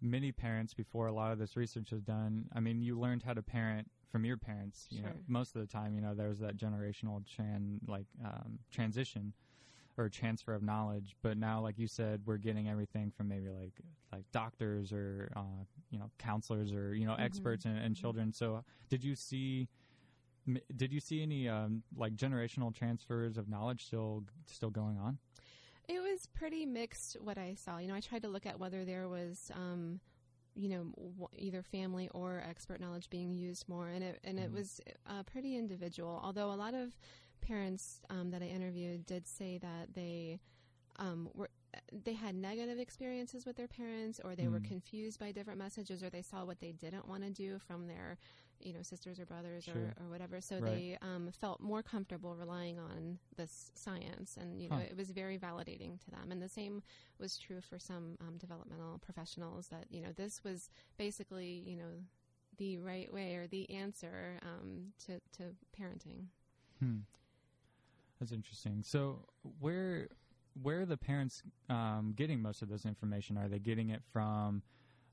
many 0.00 0.32
parents 0.32 0.74
before 0.74 1.06
a 1.06 1.12
lot 1.12 1.32
of 1.32 1.38
this 1.38 1.56
research 1.56 1.90
was 1.90 2.02
done. 2.02 2.46
I 2.54 2.60
mean, 2.60 2.80
you 2.82 2.98
learned 2.98 3.22
how 3.22 3.34
to 3.34 3.42
parent 3.42 3.90
from 4.10 4.24
your 4.24 4.36
parents. 4.36 4.86
You 4.90 5.00
sure. 5.00 5.08
know, 5.08 5.16
most 5.26 5.54
of 5.54 5.60
the 5.60 5.66
time, 5.66 5.94
you 5.94 6.00
know, 6.00 6.14
there 6.14 6.28
was 6.28 6.38
that 6.40 6.56
generational 6.56 7.22
tran 7.26 7.78
like 7.86 8.06
um, 8.24 8.58
transition 8.70 9.32
or 9.96 10.08
transfer 10.08 10.54
of 10.54 10.62
knowledge. 10.62 11.16
But 11.22 11.36
now, 11.36 11.60
like 11.60 11.78
you 11.78 11.88
said, 11.88 12.22
we're 12.24 12.38
getting 12.38 12.68
everything 12.68 13.12
from 13.16 13.28
maybe 13.28 13.48
like 13.48 13.72
like 14.12 14.24
doctors 14.32 14.92
or 14.92 15.30
uh, 15.36 15.64
you 15.90 15.98
know 15.98 16.10
counselors 16.18 16.72
or 16.72 16.94
you 16.94 17.06
know 17.06 17.12
mm-hmm. 17.12 17.22
experts 17.22 17.64
in, 17.64 17.72
in 17.72 17.78
mm-hmm. 17.78 17.92
children. 17.94 18.32
So, 18.32 18.64
did 18.88 19.04
you 19.04 19.14
see? 19.14 19.68
Did 20.74 20.94
you 20.94 21.00
see 21.00 21.22
any 21.22 21.46
um, 21.46 21.82
like 21.94 22.14
generational 22.16 22.74
transfers 22.74 23.36
of 23.36 23.50
knowledge 23.50 23.84
still 23.84 24.24
still 24.46 24.70
going 24.70 24.96
on? 24.96 25.18
It 25.88 26.00
was 26.00 26.26
pretty 26.26 26.66
mixed 26.66 27.16
what 27.20 27.38
I 27.38 27.54
saw. 27.54 27.78
You 27.78 27.88
know, 27.88 27.94
I 27.94 28.00
tried 28.00 28.22
to 28.22 28.28
look 28.28 28.44
at 28.44 28.60
whether 28.60 28.84
there 28.84 29.08
was, 29.08 29.50
um, 29.54 30.00
you 30.54 30.68
know, 30.68 30.92
w- 30.96 31.28
either 31.38 31.62
family 31.62 32.10
or 32.12 32.44
expert 32.46 32.80
knowledge 32.80 33.08
being 33.08 33.32
used 33.32 33.68
more, 33.68 33.88
and 33.88 34.04
it 34.04 34.20
and 34.22 34.38
mm. 34.38 34.42
it 34.42 34.46
mm-hmm. 34.48 34.56
was 34.56 34.80
uh, 35.06 35.22
pretty 35.22 35.56
individual. 35.56 36.20
Although 36.22 36.52
a 36.52 36.54
lot 36.54 36.74
of 36.74 36.94
parents 37.40 38.00
um, 38.10 38.30
that 38.30 38.42
I 38.42 38.46
interviewed 38.46 39.06
did 39.06 39.26
say 39.26 39.58
that 39.58 39.94
they 39.94 40.40
um, 40.96 41.30
were 41.34 41.48
they 42.04 42.14
had 42.14 42.34
negative 42.34 42.78
experiences 42.78 43.46
with 43.46 43.56
their 43.56 43.68
parents, 43.68 44.20
or 44.22 44.34
they 44.34 44.44
mm. 44.44 44.52
were 44.52 44.60
confused 44.60 45.18
by 45.18 45.32
different 45.32 45.58
messages, 45.58 46.02
or 46.02 46.10
they 46.10 46.22
saw 46.22 46.44
what 46.44 46.60
they 46.60 46.72
didn't 46.72 47.08
want 47.08 47.22
to 47.22 47.30
do 47.30 47.58
from 47.58 47.86
their 47.86 48.18
you 48.60 48.72
know 48.72 48.82
sisters 48.82 49.18
or 49.20 49.26
brothers 49.26 49.64
sure. 49.64 49.74
or, 49.74 50.04
or 50.04 50.10
whatever 50.10 50.40
so 50.40 50.58
right. 50.58 50.64
they 50.64 50.98
um, 51.02 51.30
felt 51.40 51.60
more 51.60 51.82
comfortable 51.82 52.34
relying 52.34 52.78
on 52.78 53.18
this 53.36 53.70
science 53.74 54.36
and 54.40 54.60
you 54.60 54.68
know 54.68 54.78
it 54.78 54.96
was 54.96 55.10
very 55.10 55.38
validating 55.38 55.98
to 56.02 56.10
them 56.10 56.30
and 56.30 56.42
the 56.42 56.48
same 56.48 56.82
was 57.18 57.38
true 57.38 57.60
for 57.60 57.78
some 57.78 58.16
um, 58.20 58.36
developmental 58.38 58.98
professionals 58.98 59.68
that 59.68 59.84
you 59.90 60.00
know 60.00 60.10
this 60.16 60.42
was 60.44 60.70
basically 60.96 61.62
you 61.66 61.76
know 61.76 61.90
the 62.56 62.78
right 62.78 63.12
way 63.12 63.34
or 63.34 63.46
the 63.46 63.70
answer 63.70 64.38
um, 64.42 64.86
to, 65.04 65.20
to 65.36 65.44
parenting 65.78 66.24
hmm. 66.80 66.98
that's 68.18 68.32
interesting 68.32 68.82
so 68.84 69.20
where 69.60 70.08
where 70.62 70.80
are 70.80 70.86
the 70.86 70.96
parents 70.96 71.42
um, 71.70 72.12
getting 72.16 72.42
most 72.42 72.62
of 72.62 72.68
this 72.68 72.84
information 72.84 73.38
are 73.38 73.48
they 73.48 73.58
getting 73.58 73.90
it 73.90 74.02
from 74.12 74.62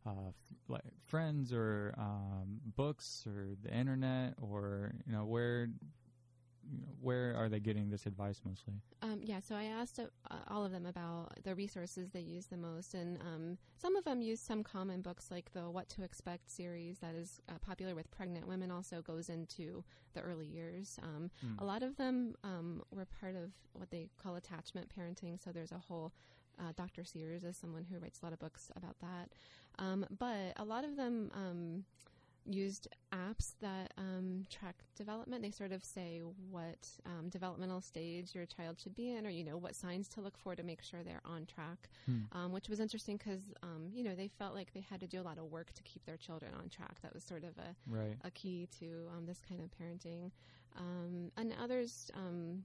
uh, 0.05 0.31
like 0.67 0.81
friends 1.03 1.53
or 1.53 1.93
um, 1.97 2.59
books 2.75 3.25
or 3.27 3.55
the 3.63 3.73
internet 3.73 4.33
or 4.41 4.93
you 5.05 5.13
know 5.13 5.25
where 5.25 5.67
you 6.71 6.79
know, 6.79 6.87
where 6.99 7.35
are 7.37 7.49
they 7.49 7.59
getting 7.59 7.89
this 7.89 8.05
advice 8.05 8.41
mostly? 8.45 8.73
Um, 9.01 9.21
yeah, 9.23 9.39
so 9.39 9.55
I 9.55 9.65
asked 9.65 9.99
uh, 9.99 10.35
all 10.47 10.65
of 10.65 10.71
them 10.71 10.85
about 10.85 11.31
the 11.43 11.53
resources 11.53 12.09
they 12.09 12.21
use 12.21 12.47
the 12.47 12.57
most, 12.57 12.93
and 12.93 13.19
um, 13.21 13.57
some 13.77 13.95
of 13.95 14.03
them 14.03 14.21
use 14.21 14.39
some 14.39 14.63
common 14.63 15.01
books 15.01 15.29
like 15.29 15.51
the 15.53 15.69
What 15.69 15.89
to 15.89 16.03
Expect 16.03 16.49
series 16.49 16.99
that 16.99 17.13
is 17.13 17.39
uh, 17.49 17.53
popular 17.61 17.93
with 17.93 18.09
pregnant 18.11 18.47
women. 18.47 18.71
Also 18.71 19.01
goes 19.01 19.29
into 19.29 19.83
the 20.13 20.21
early 20.21 20.47
years. 20.47 20.99
Um, 21.03 21.29
mm. 21.45 21.61
A 21.61 21.65
lot 21.65 21.83
of 21.83 21.97
them 21.97 22.35
um, 22.43 22.81
were 22.91 23.05
part 23.05 23.35
of 23.35 23.51
what 23.73 23.91
they 23.91 24.09
call 24.21 24.35
attachment 24.35 24.89
parenting. 24.89 25.43
So 25.43 25.51
there's 25.51 25.71
a 25.71 25.77
whole 25.87 26.13
uh, 26.59 26.71
Dr. 26.75 27.03
Sears 27.03 27.43
is 27.43 27.57
someone 27.57 27.85
who 27.91 27.97
writes 27.99 28.19
a 28.21 28.25
lot 28.25 28.33
of 28.33 28.39
books 28.39 28.71
about 28.75 28.95
that. 28.99 29.29
Um, 29.79 30.05
but 30.19 30.53
a 30.57 30.63
lot 30.63 30.83
of 30.85 30.95
them 30.95 31.31
um, 31.35 31.83
used 32.47 32.87
apps 33.11 33.53
that 33.61 33.91
um, 33.97 34.45
track 34.49 34.75
development. 34.95 35.41
They 35.41 35.51
sort 35.51 35.71
of 35.71 35.83
say 35.83 36.21
what 36.51 36.87
um, 37.05 37.29
developmental 37.29 37.81
stage 37.81 38.35
your 38.35 38.45
child 38.45 38.79
should 38.79 38.95
be 38.95 39.11
in, 39.11 39.25
or 39.25 39.29
you 39.29 39.43
know 39.43 39.57
what 39.57 39.75
signs 39.75 40.07
to 40.09 40.21
look 40.21 40.37
for 40.37 40.55
to 40.55 40.63
make 40.63 40.81
sure 40.81 41.01
they're 41.03 41.21
on 41.25 41.45
track. 41.45 41.89
Hmm. 42.05 42.19
Um, 42.31 42.51
which 42.51 42.69
was 42.69 42.79
interesting 42.79 43.17
because 43.17 43.41
um, 43.63 43.89
you 43.93 44.03
know 44.03 44.15
they 44.15 44.27
felt 44.27 44.53
like 44.53 44.73
they 44.73 44.85
had 44.89 44.99
to 45.01 45.07
do 45.07 45.19
a 45.19 45.23
lot 45.23 45.37
of 45.37 45.45
work 45.45 45.73
to 45.73 45.83
keep 45.83 46.05
their 46.05 46.17
children 46.17 46.51
on 46.57 46.69
track. 46.69 47.01
That 47.01 47.13
was 47.13 47.23
sort 47.23 47.43
of 47.43 47.57
a 47.57 47.75
Right. 47.87 48.15
a 48.23 48.31
key 48.31 48.67
to 48.79 49.07
um, 49.17 49.25
this 49.25 49.41
kind 49.47 49.61
of 49.61 49.69
parenting. 49.71 50.31
Um, 50.77 51.31
and 51.37 51.53
others 51.63 52.11
um, 52.15 52.63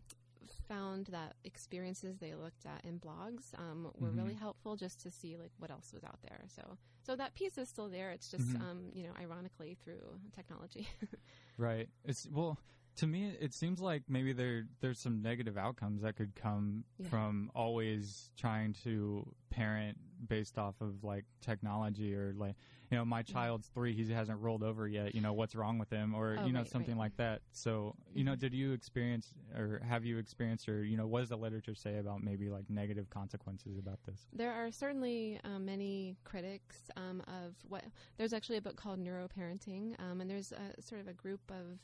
found 0.69 1.07
that 1.07 1.35
experiences 1.45 2.19
they 2.19 2.35
looked 2.35 2.67
at 2.67 2.85
in 2.85 2.99
blogs 2.99 3.53
um, 3.59 3.91
were 3.99 4.11
Mhm. 4.11 4.17
really 4.17 4.35
helpful 4.35 4.77
just 4.77 5.01
to 5.03 5.11
see 5.11 5.37
like 5.37 5.53
what 5.59 5.71
else 5.71 5.93
was 5.93 6.05
out 6.05 6.21
there. 6.23 6.45
So, 6.49 6.77
so 7.03 7.17
that 7.17 7.35
piece 7.35 7.59
is 7.59 7.69
still 7.69 7.89
there. 7.89 8.11
It's 8.11 8.31
just 8.31 8.49
Mhm. 8.55 8.61
um, 8.61 8.91
you 8.95 9.05
know 9.05 9.13
ironically 9.21 9.77
through 9.83 10.21
technology. 10.35 10.89
Right. 11.57 11.89
It's 12.05 12.27
well 12.31 12.59
to 12.97 13.07
me 13.07 13.37
it 13.39 13.53
seems 13.53 13.81
like 13.81 14.03
maybe 14.09 14.33
there 14.33 14.65
there's 14.81 14.99
some 14.99 15.21
negative 15.23 15.57
outcomes 15.59 16.03
that 16.03 16.17
could 16.17 16.35
come 16.35 16.85
Yeah. 16.99 17.09
from 17.09 17.51
always 17.55 18.31
trying 18.37 18.73
to 18.85 19.35
parent 19.51 19.99
based 20.29 20.59
off 20.59 20.75
of 20.81 21.03
like 21.03 21.25
technology 21.41 22.15
or 22.15 22.33
like 22.37 22.55
you 22.91 22.97
know 22.97 23.05
my 23.05 23.23
child's 23.23 23.69
3 23.69 23.95
he 23.95 24.13
hasn't 24.13 24.39
rolled 24.41 24.63
over 24.63 24.87
yet 24.87 25.15
you 25.15 25.21
know 25.21 25.33
what's 25.33 25.55
wrong 25.55 25.79
with 25.79 25.91
him 25.91 26.15
or 26.15 26.37
Oh, 26.39 26.45
you 26.47 26.53
know 26.53 26.61
right, 26.61 26.69
something 26.69 26.97
right. 26.97 27.05
like 27.05 27.17
that 27.17 27.41
so 27.53 27.95
you 28.15 28.25
know 28.25 28.33
Mhm. 28.35 28.39
did 28.41 28.55
you 28.55 28.73
experience 28.73 29.33
or 29.57 29.81
have 29.87 30.05
you 30.05 30.19
experienced 30.19 30.69
or 30.69 30.85
you 30.85 30.97
know 30.97 31.07
what 31.07 31.21
does 31.21 31.31
the 31.31 31.37
literature 31.37 31.75
say 31.75 31.99
about 31.99 32.23
maybe 32.23 32.49
like 32.51 32.69
negative 32.69 33.09
consequences 33.11 33.79
about 33.79 33.99
this 34.05 34.29
There 34.33 34.53
are 34.53 34.71
certainly 34.71 35.41
um, 35.45 35.65
many 35.65 36.17
critics 36.25 36.91
um, 36.97 37.23
of 37.29 37.55
what. 37.69 37.85
There's 38.17 38.33
actually 38.33 38.59
a 38.59 38.63
book 38.63 38.77
called 38.77 38.99
Neuroparenting, 39.01 39.95
um, 40.01 40.21
and 40.21 40.29
there's 40.31 40.53
a 40.53 40.81
sort 40.83 41.01
of 41.01 41.09
a 41.09 41.13
group 41.15 41.41
of. 41.51 41.79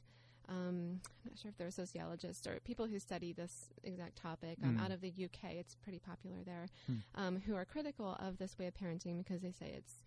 Um, 0.48 1.00
I'm 1.24 1.30
not 1.30 1.38
sure 1.38 1.48
if 1.48 1.56
they're 1.56 1.70
sociologists 1.70 2.46
or 2.46 2.58
people 2.60 2.86
who 2.86 2.98
study 2.98 3.32
this 3.32 3.68
exact 3.82 4.16
topic 4.16 4.58
um, 4.62 4.76
Mm. 4.76 4.84
out 4.84 4.90
of 4.92 5.00
the 5.00 5.08
UK. 5.10 5.54
It's 5.54 5.74
pretty 5.74 5.98
popular 5.98 6.36
there, 6.44 6.68
Hmm. 6.86 6.98
um, 7.14 7.40
who 7.40 7.54
are 7.56 7.64
critical 7.64 8.16
of 8.20 8.38
this 8.38 8.56
way 8.58 8.66
of 8.66 8.74
parenting 8.74 9.18
because 9.18 9.42
they 9.42 9.50
say 9.52 9.72
it's, 9.76 10.02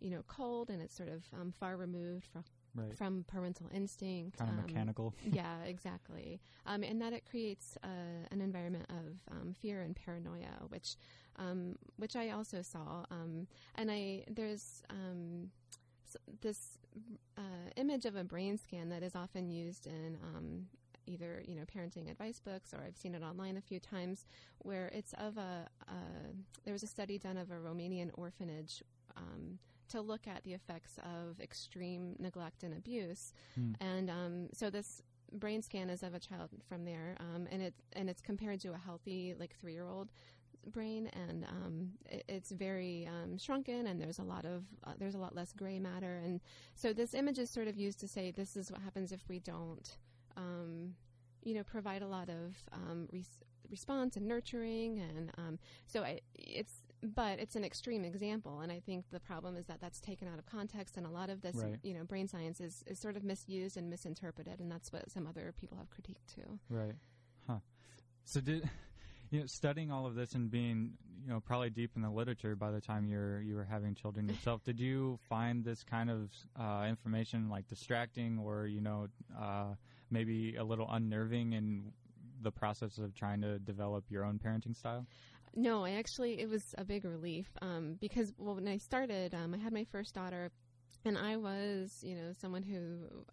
you 0.00 0.10
know, 0.10 0.22
cold 0.26 0.70
and 0.70 0.82
it's 0.82 0.96
sort 0.96 1.08
of 1.08 1.24
um, 1.32 1.52
far 1.52 1.76
removed 1.76 2.26
from 2.26 2.44
right 2.74 2.96
from 2.96 3.24
parental 3.28 3.68
instinct. 3.72 4.38
kind 4.38 4.50
of 4.50 4.58
um, 4.58 4.62
mechanical 4.66 5.14
yeah, 5.24 5.62
exactly. 5.62 6.40
Um, 6.66 6.82
and 6.82 7.00
that 7.00 7.12
it 7.12 7.24
creates 7.30 7.78
uh, 7.84 8.26
an 8.32 8.40
environment 8.40 8.86
of 8.90 9.20
um, 9.30 9.52
fear 9.54 9.82
and 9.82 9.94
paranoia, 9.94 10.66
which 10.68 10.96
um, 11.36 11.76
which 11.98 12.16
I 12.16 12.30
also 12.30 12.62
saw. 12.62 13.04
Um, 13.12 13.46
and 13.76 13.90
I 13.92 14.24
there's 14.28 14.82
um, 14.90 15.52
this 16.40 16.78
uh, 17.36 17.40
image 17.76 18.04
of 18.06 18.16
a 18.16 18.24
brain 18.24 18.58
scan 18.58 18.88
that 18.90 19.02
is 19.02 19.14
often 19.14 19.50
used 19.50 19.86
in. 19.86 20.16
Um, 20.22 20.66
Either 21.06 21.42
you 21.46 21.54
know 21.54 21.64
parenting 21.66 22.10
advice 22.10 22.40
books, 22.40 22.72
or 22.72 22.82
I've 22.82 22.96
seen 22.96 23.14
it 23.14 23.22
online 23.22 23.58
a 23.58 23.60
few 23.60 23.78
times, 23.78 24.24
where 24.60 24.86
it's 24.86 25.12
of 25.18 25.36
a. 25.36 25.68
Uh, 25.86 26.32
there 26.64 26.72
was 26.72 26.82
a 26.82 26.86
study 26.86 27.18
done 27.18 27.36
of 27.36 27.50
a 27.50 27.56
Romanian 27.56 28.10
orphanage 28.14 28.82
um, 29.14 29.58
to 29.90 30.00
look 30.00 30.26
at 30.26 30.42
the 30.44 30.54
effects 30.54 30.98
of 31.04 31.38
extreme 31.42 32.16
neglect 32.18 32.62
and 32.62 32.72
abuse, 32.72 33.34
Hmm. 33.54 33.72
and 33.82 34.08
um, 34.08 34.48
so 34.54 34.70
this 34.70 35.02
brain 35.30 35.60
scan 35.60 35.90
is 35.90 36.02
of 36.02 36.14
a 36.14 36.18
child 36.18 36.48
from 36.66 36.86
there, 36.86 37.16
um, 37.20 37.46
and 37.50 37.60
it's 37.60 37.82
and 37.92 38.08
it's 38.08 38.22
compared 38.22 38.60
to 38.62 38.72
a 38.72 38.78
healthy 38.78 39.34
like 39.38 39.54
three 39.60 39.74
year 39.74 39.84
old 39.86 40.08
brain, 40.72 41.08
and 41.08 41.44
um, 41.44 41.90
it, 42.06 42.24
it's 42.28 42.50
very 42.50 43.08
um, 43.08 43.38
shrunken, 43.38 43.86
and 43.86 44.00
there's 44.00 44.18
a 44.18 44.22
lot 44.24 44.44
of 44.44 44.64
uh, 44.84 44.92
there's 44.98 45.14
a 45.14 45.18
lot 45.18 45.34
less 45.34 45.52
gray 45.52 45.78
matter, 45.78 46.20
and 46.24 46.40
so 46.74 46.92
this 46.92 47.14
image 47.14 47.38
is 47.38 47.50
sort 47.50 47.68
of 47.68 47.76
used 47.76 48.00
to 48.00 48.08
say 48.08 48.30
this 48.30 48.56
is 48.56 48.70
what 48.70 48.80
happens 48.80 49.12
if 49.12 49.28
we 49.28 49.38
don't, 49.40 49.96
um, 50.36 50.94
you 51.42 51.54
know, 51.54 51.62
provide 51.64 52.02
a 52.02 52.08
lot 52.08 52.28
of 52.28 52.54
um, 52.72 53.08
res- 53.12 53.40
response 53.70 54.16
and 54.16 54.26
nurturing, 54.26 55.00
and 55.00 55.30
um, 55.38 55.58
so 55.86 56.02
I, 56.02 56.20
it's 56.34 56.74
but 57.02 57.38
it's 57.38 57.54
an 57.54 57.64
extreme 57.64 58.02
example, 58.02 58.60
and 58.60 58.72
I 58.72 58.80
think 58.80 59.04
the 59.10 59.20
problem 59.20 59.56
is 59.56 59.66
that 59.66 59.78
that's 59.78 60.00
taken 60.00 60.26
out 60.26 60.38
of 60.38 60.46
context, 60.46 60.96
and 60.96 61.06
a 61.06 61.10
lot 61.10 61.28
of 61.28 61.42
this, 61.42 61.56
Right. 61.56 61.76
you 61.82 61.92
know, 61.92 62.02
brain 62.04 62.28
science 62.28 62.60
is, 62.62 62.82
is 62.86 62.98
sort 62.98 63.16
of 63.18 63.24
misused 63.24 63.76
and 63.76 63.90
misinterpreted, 63.90 64.58
and 64.58 64.72
that's 64.72 64.90
what 64.90 65.10
some 65.10 65.26
other 65.26 65.52
people 65.60 65.76
have 65.76 65.90
critiqued 65.90 66.34
too. 66.34 66.58
Right. 66.70 66.94
Huh. 67.46 67.58
So 68.24 68.40
did 68.40 68.70
you 69.34 69.40
know 69.40 69.46
studying 69.46 69.90
all 69.90 70.06
of 70.06 70.14
this 70.14 70.34
and 70.34 70.48
being 70.48 70.92
you 71.24 71.32
know 71.32 71.40
probably 71.40 71.68
deep 71.68 71.90
in 71.96 72.02
the 72.02 72.10
literature 72.10 72.54
by 72.54 72.70
the 72.70 72.80
time 72.80 73.08
you're 73.08 73.40
you 73.42 73.56
were 73.56 73.64
having 73.64 73.94
children 73.94 74.28
yourself, 74.28 74.62
did 74.62 74.78
you 74.78 75.18
find 75.28 75.64
this 75.64 75.82
kind 75.82 76.08
of 76.08 76.30
uh, 76.58 76.86
information 76.88 77.48
like 77.50 77.66
distracting 77.66 78.38
or 78.38 78.66
you 78.66 78.80
know 78.80 79.08
uh, 79.38 79.74
maybe 80.10 80.54
a 80.54 80.62
little 80.62 80.88
unnerving 80.88 81.52
in 81.52 81.92
the 82.42 82.52
process 82.52 82.98
of 82.98 83.12
trying 83.14 83.40
to 83.40 83.58
develop 83.58 84.04
your 84.08 84.24
own 84.24 84.38
parenting 84.38 84.76
style? 84.76 85.04
No, 85.56 85.84
I 85.84 85.92
actually 85.92 86.40
it 86.40 86.48
was 86.48 86.74
a 86.78 86.84
big 86.84 87.04
relief 87.04 87.48
um, 87.60 87.96
because 88.00 88.32
well, 88.38 88.54
when 88.54 88.68
I 88.68 88.78
started, 88.78 89.34
um, 89.34 89.52
I 89.52 89.58
had 89.58 89.72
my 89.72 89.84
first 89.84 90.14
daughter, 90.14 90.50
and 91.04 91.16
I 91.18 91.36
was 91.36 92.00
you 92.02 92.14
know 92.14 92.32
someone 92.38 92.62
who 92.62 92.78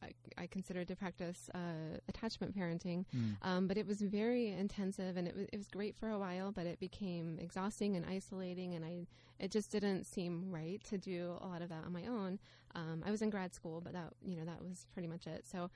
I, 0.02 0.12
I 0.44 0.48
considered 0.48 0.88
to 0.90 0.96
practice 0.96 1.50
uh, 1.54 1.98
attachment 2.08 2.58
parenting, 2.58 3.06
Mm. 3.16 3.36
um, 3.42 3.68
but 3.68 3.78
it 3.78 3.88
was 3.88 4.02
very 4.02 4.48
intensive 4.50 5.18
and 5.18 5.28
it 5.28 5.36
was 5.36 5.48
it 5.54 5.58
was 5.58 5.68
great 5.68 5.96
for 5.96 6.10
a 6.10 6.20
while, 6.20 6.52
but 6.52 6.66
it 6.66 6.80
became 6.80 7.38
exhausting 7.40 7.96
and 7.96 8.06
isolating, 8.06 8.74
and 8.76 8.84
I 8.86 9.08
it 9.40 9.52
just 9.52 9.72
didn't 9.72 10.04
seem 10.06 10.52
right 10.52 10.84
to 10.86 10.98
do 10.98 11.38
a 11.42 11.48
lot 11.48 11.62
of 11.62 11.70
that 11.70 11.84
on 11.86 11.92
my 11.94 12.06
own. 12.06 12.40
Um, 12.76 13.04
I 13.06 13.12
was 13.12 13.22
in 13.22 13.30
grad 13.30 13.54
school, 13.54 13.82
but 13.82 13.94
that 13.94 14.14
you 14.26 14.36
know 14.38 14.46
that 14.46 14.62
was 14.64 14.86
pretty 14.94 15.08
much 15.08 15.28
it. 15.28 15.46
So. 15.52 15.70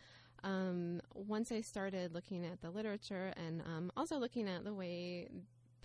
Um, 0.44 1.02
once 1.16 1.52
I 1.52 1.62
started 1.62 2.14
looking 2.14 2.46
at 2.46 2.62
the 2.62 2.70
literature 2.70 3.34
and 3.36 3.62
um, 3.62 3.92
also 3.98 4.18
looking 4.20 4.48
at 4.48 4.64
the 4.64 4.74
way 4.76 5.28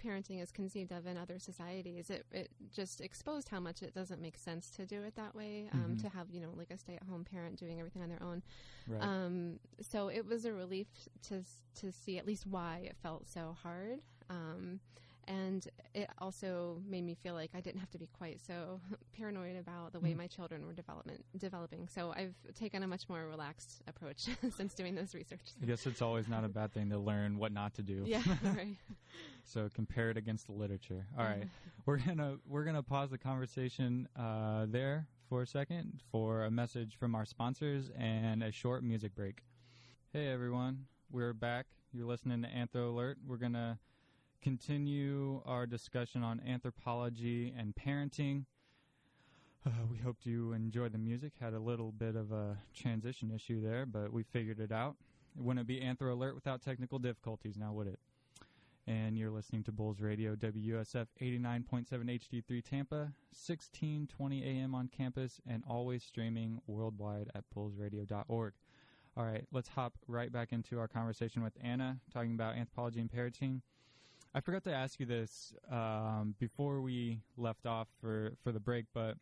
parenting 0.02 0.42
is 0.42 0.50
conceived 0.50 0.90
of 0.92 1.06
in 1.06 1.16
other 1.16 1.38
societies, 1.38 2.10
it, 2.10 2.24
it 2.32 2.50
just 2.74 3.00
exposed 3.00 3.48
how 3.48 3.60
much 3.60 3.82
it 3.82 3.94
doesn't 3.94 4.20
make 4.20 4.36
sense 4.36 4.70
to 4.70 4.86
do 4.86 5.02
it 5.02 5.14
that 5.16 5.34
way. 5.34 5.68
Um, 5.72 5.96
Mhm. 5.96 6.02
To 6.02 6.08
have 6.08 6.30
you 6.30 6.40
know 6.40 6.52
like 6.56 6.70
a 6.70 6.78
stay 6.78 6.96
at 6.96 7.02
home 7.04 7.24
parent 7.24 7.56
doing 7.58 7.78
everything 7.78 8.02
on 8.02 8.08
their 8.08 8.22
own. 8.22 8.42
Right. 8.86 9.02
Um, 9.02 9.60
so 9.80 10.08
it 10.08 10.24
was 10.26 10.44
a 10.44 10.52
relief 10.52 10.88
to 11.28 11.44
to 11.80 11.92
see 11.92 12.18
at 12.18 12.26
least 12.26 12.46
why 12.46 12.82
it 12.84 12.96
felt 13.02 13.28
so 13.28 13.56
hard. 13.62 14.00
Um, 14.28 14.80
and 15.30 15.66
it 15.94 16.08
also 16.18 16.80
made 16.88 17.04
me 17.04 17.14
feel 17.22 17.34
like 17.34 17.50
I 17.54 17.60
didn't 17.60 17.80
have 17.80 17.90
to 17.90 17.98
be 17.98 18.08
quite 18.18 18.40
so 18.44 18.80
paranoid 19.16 19.56
about 19.56 19.92
the 19.92 20.00
way 20.00 20.10
Mm. 20.12 20.16
my 20.18 20.26
children 20.26 20.66
were 20.66 20.72
development 20.72 21.24
developing. 21.38 21.86
So 21.88 22.12
I've 22.16 22.34
taken 22.54 22.82
a 22.82 22.86
much 22.86 23.08
more 23.08 23.26
relaxed 23.26 23.82
approach 23.86 24.26
since 24.56 24.74
doing 24.74 24.94
those 24.94 25.14
research. 25.14 25.40
I 25.62 25.66
guess 25.66 25.86
it's 25.86 26.02
always 26.02 26.26
not 26.28 26.44
a 26.44 26.48
bad 26.48 26.72
thing 26.72 26.90
to 26.90 26.98
learn 26.98 27.38
what 27.38 27.52
not 27.52 27.74
to 27.74 27.82
do. 27.82 28.02
yeah, 28.06 28.22
right. 28.44 28.76
So 29.44 29.68
compare 29.74 30.10
it 30.10 30.16
against 30.16 30.46
the 30.46 30.52
literature. 30.52 31.06
All 31.18 31.24
right. 31.24 31.46
We're 31.86 31.98
gonna 31.98 32.36
we're 32.46 32.64
gonna 32.64 32.82
pause 32.82 33.10
the 33.10 33.18
conversation 33.18 34.08
uh, 34.18 34.66
there 34.68 35.06
for 35.28 35.42
a 35.42 35.46
second 35.46 36.02
for 36.10 36.44
a 36.44 36.50
message 36.50 36.96
from 36.98 37.14
our 37.14 37.24
sponsors 37.24 37.90
and 37.98 38.42
a 38.42 38.50
short 38.52 38.82
music 38.82 39.14
break. 39.14 39.42
Hey 40.12 40.28
everyone, 40.28 40.86
we're 41.10 41.32
back. 41.32 41.66
You're 41.92 42.06
listening 42.06 42.42
to 42.42 42.48
Anthro 42.48 42.88
Alert. 42.88 43.18
We're 43.26 43.36
gonna 43.36 43.78
continue 44.42 45.42
our 45.44 45.66
discussion 45.66 46.22
on 46.22 46.40
anthropology 46.46 47.52
and 47.56 47.74
parenting. 47.74 48.44
Uh, 49.66 49.70
we 49.90 49.98
hoped 49.98 50.24
you 50.24 50.52
enjoyed 50.52 50.92
the 50.92 50.98
music. 50.98 51.32
Had 51.40 51.54
a 51.54 51.60
little 51.60 51.92
bit 51.92 52.16
of 52.16 52.32
a 52.32 52.56
transition 52.74 53.30
issue 53.30 53.62
there, 53.62 53.86
but 53.86 54.12
we 54.12 54.22
figured 54.22 54.60
it 54.60 54.72
out. 54.72 54.96
It 55.36 55.42
wouldn't 55.42 55.66
be 55.66 55.80
Anthro 55.80 56.12
Alert 56.12 56.34
without 56.34 56.62
technical 56.62 56.98
difficulties, 56.98 57.56
now 57.56 57.72
would 57.72 57.86
it? 57.86 57.98
and 58.90 59.16
you're 59.16 59.30
listening 59.30 59.62
to 59.62 59.72
Bulls 59.72 60.00
Radio, 60.00 60.34
WUSF 60.34 61.06
89.7 61.20 61.86
HD3 61.90 62.64
Tampa, 62.64 63.12
1620 63.30 64.44
AM 64.44 64.74
on 64.74 64.88
campus, 64.88 65.40
and 65.46 65.62
always 65.68 66.02
streaming 66.02 66.60
worldwide 66.66 67.30
at 67.34 67.44
bullsradio.org. 67.54 68.52
All 69.16 69.24
right, 69.24 69.44
let's 69.52 69.68
hop 69.68 69.94
right 70.08 70.32
back 70.32 70.52
into 70.52 70.78
our 70.78 70.88
conversation 70.88 71.42
with 71.42 71.52
Anna, 71.62 71.98
talking 72.12 72.34
about 72.34 72.56
anthropology 72.56 73.00
and 73.00 73.10
parenting. 73.10 73.60
I 74.34 74.40
forgot 74.40 74.62
to 74.64 74.72
ask 74.72 75.00
you 75.00 75.06
this 75.06 75.52
um, 75.70 76.34
before 76.38 76.80
we 76.80 77.20
left 77.36 77.66
off 77.66 77.88
for, 78.00 78.32
for 78.44 78.52
the 78.52 78.60
break, 78.60 78.86
but 78.94 79.16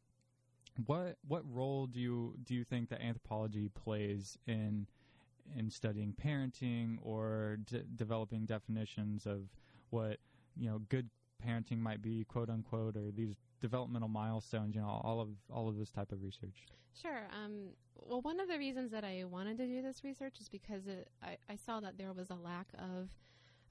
what 0.86 1.16
what 1.26 1.42
role 1.52 1.86
do 1.86 1.98
you 1.98 2.34
do 2.44 2.54
you 2.54 2.62
think 2.62 2.88
that 2.90 3.00
anthropology 3.02 3.68
plays 3.68 4.38
in 4.46 4.86
in 5.56 5.70
studying 5.70 6.14
parenting 6.24 6.98
or 7.02 7.58
developing 7.96 8.44
definitions 8.44 9.26
of 9.26 9.40
what 9.90 10.18
you 10.56 10.68
know 10.68 10.80
good 10.88 11.08
parenting 11.44 11.78
might 11.78 12.02
be, 12.02 12.24
quote 12.24 12.50
unquote, 12.50 12.96
or 12.96 13.10
these 13.14 13.34
developmental 13.60 14.08
milestones. 14.08 14.74
You 14.74 14.82
know, 14.82 15.00
all 15.02 15.20
of 15.20 15.28
all 15.50 15.68
of 15.68 15.78
this 15.78 15.90
type 15.90 16.12
of 16.12 16.22
research. 16.22 16.66
Sure. 17.00 17.28
Um, 17.32 17.68
well, 17.94 18.20
one 18.22 18.40
of 18.40 18.48
the 18.48 18.58
reasons 18.58 18.90
that 18.90 19.04
I 19.04 19.24
wanted 19.24 19.58
to 19.58 19.66
do 19.66 19.82
this 19.82 20.02
research 20.02 20.40
is 20.40 20.48
because 20.48 20.86
it, 20.86 21.08
I, 21.22 21.36
I 21.48 21.56
saw 21.56 21.80
that 21.80 21.96
there 21.96 22.12
was 22.12 22.30
a 22.30 22.34
lack 22.34 22.66
of 22.74 23.08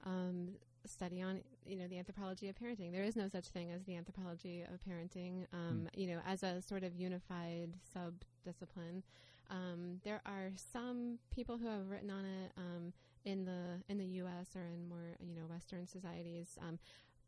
um, 0.04 0.50
study 0.86 1.22
on, 1.22 1.40
you 1.66 1.76
know, 1.76 1.86
the 1.86 1.98
anthropology 1.98 2.48
of 2.48 2.56
parenting. 2.56 2.92
There 2.92 3.04
is 3.04 3.16
no 3.16 3.28
such 3.28 3.46
thing 3.46 3.70
as 3.70 3.84
the 3.84 3.96
anthropology 3.96 4.62
of 4.62 4.80
parenting, 4.88 5.46
um, 5.52 5.88
you 5.94 6.06
know, 6.06 6.20
as 6.26 6.42
a 6.42 6.62
sort 6.62 6.84
of 6.84 6.94
unified 6.94 7.74
sub 7.92 8.14
discipline. 8.44 9.02
Um, 9.50 10.00
there 10.04 10.20
are 10.26 10.50
some 10.72 11.18
people 11.34 11.56
who 11.56 11.68
have 11.68 11.88
written 11.88 12.10
on 12.10 12.24
it 12.24 12.52
um, 12.56 12.92
in 13.24 13.44
the 13.44 13.82
in 13.88 13.98
the 13.98 14.04
U.S. 14.04 14.54
or 14.54 14.62
in 14.62 14.88
more 14.88 15.16
you 15.20 15.34
know 15.34 15.46
Western 15.48 15.86
societies. 15.86 16.58
Um, 16.66 16.78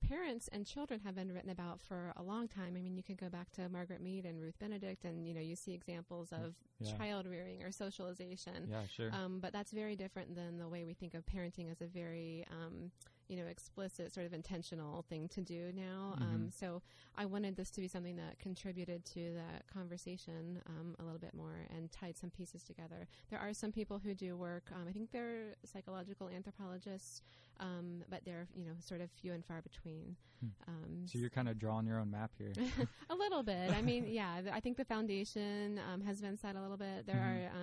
parents 0.07 0.49
and 0.53 0.67
children 0.67 1.01
have 1.05 1.15
been 1.15 1.33
written 1.33 1.51
about 1.51 1.81
for 1.81 2.13
a 2.17 2.23
long 2.23 2.49
time. 2.49 2.75
I 2.77 2.81
mean, 2.81 2.97
you 2.97 3.03
can 3.03 3.17
go 3.17 3.29
back 3.29 3.51
to 3.53 3.69
Margaret 3.69 4.03
Mead 4.03 4.25
and 4.25 4.41
Ruth 4.41 4.59
Benedict, 4.59 5.05
and 5.05 5.27
you 5.27 5.35
know, 5.35 5.41
you 5.41 5.57
see 5.57 5.73
examples 5.73 6.33
of 6.33 6.55
yeah. 6.81 6.97
child 6.97 7.27
rearing 7.27 7.63
or 7.63 7.71
socialization. 7.71 8.69
Yeah, 8.71 8.83
sure. 8.95 9.11
Um, 9.13 9.39
but 9.41 9.53
that's 9.53 9.73
very 9.73 9.97
different 9.97 10.35
than 10.35 10.59
the 10.59 10.69
way 10.69 10.85
we 10.85 10.95
think 10.95 11.15
of 11.15 11.25
parenting 11.27 11.71
as 11.71 11.81
a 11.81 11.87
very 11.87 12.45
um, 12.51 12.91
you 13.31 13.37
know, 13.37 13.47
explicit, 13.47 14.13
sort 14.13 14.27
of 14.27 14.35
intentional 14.35 15.05
thing 15.09 15.29
to 15.29 15.41
do 15.41 15.71
now. 15.73 16.15
Mm-hmm. 16.17 16.23
Um, 16.23 16.51
so 16.51 16.83
I 17.17 17.27
wanted 17.27 17.57
this 17.57 17.71
to 17.71 17.81
be 17.81 17.87
something 17.87 18.17
that 18.17 18.41
contributed 18.41 19.05
to 19.07 19.35
that 19.35 19.65
conversation 19.73 20.61
um, 20.67 20.97
a 20.99 21.05
little 21.05 21.21
bit 21.21 21.33
more 21.33 21.67
and 21.75 21.91
tied 21.93 22.19
some 22.19 22.31
pieces 22.31 22.65
together. 22.65 23.07
There 23.31 23.39
are 23.39 23.55
some 23.55 23.71
people 23.71 24.01
who 24.03 24.15
do 24.15 24.37
work. 24.37 24.65
Um, 24.75 24.89
I 24.89 24.93
think 24.93 25.13
they're 25.13 25.55
psychological 25.65 26.29
anthropologists, 26.29 27.23
um, 27.61 28.03
but 28.11 28.25
they're 28.25 28.49
you 28.53 28.65
know 28.65 28.73
sort 28.81 29.01
of 29.01 29.11
few 29.13 29.33
and 29.33 29.45
far 29.45 29.63
between. 29.63 30.17
Hmm. 30.41 30.49
Um, 30.67 31.07
so 31.07 31.19
you're 31.19 31.31
kind 31.31 31.49
of 31.49 31.57
drawing 31.57 31.87
your 31.87 32.01
own 32.01 32.11
map 32.11 32.33
here. 32.37 32.53
a 33.11 33.15
little 33.15 33.45
bit. 33.45 33.71
I 33.71 33.81
mean, 33.81 34.07
yeah. 34.09 34.41
I 34.53 34.59
think 34.59 34.77
the 34.77 34.85
foundation 34.85 35.81
um, 35.93 36.01
has 36.01 36.21
been 36.21 36.37
set 36.37 36.57
a 36.57 36.61
little 36.61 36.77
bit. 36.77 37.07
There 37.07 37.15
mm-hmm. 37.15 37.63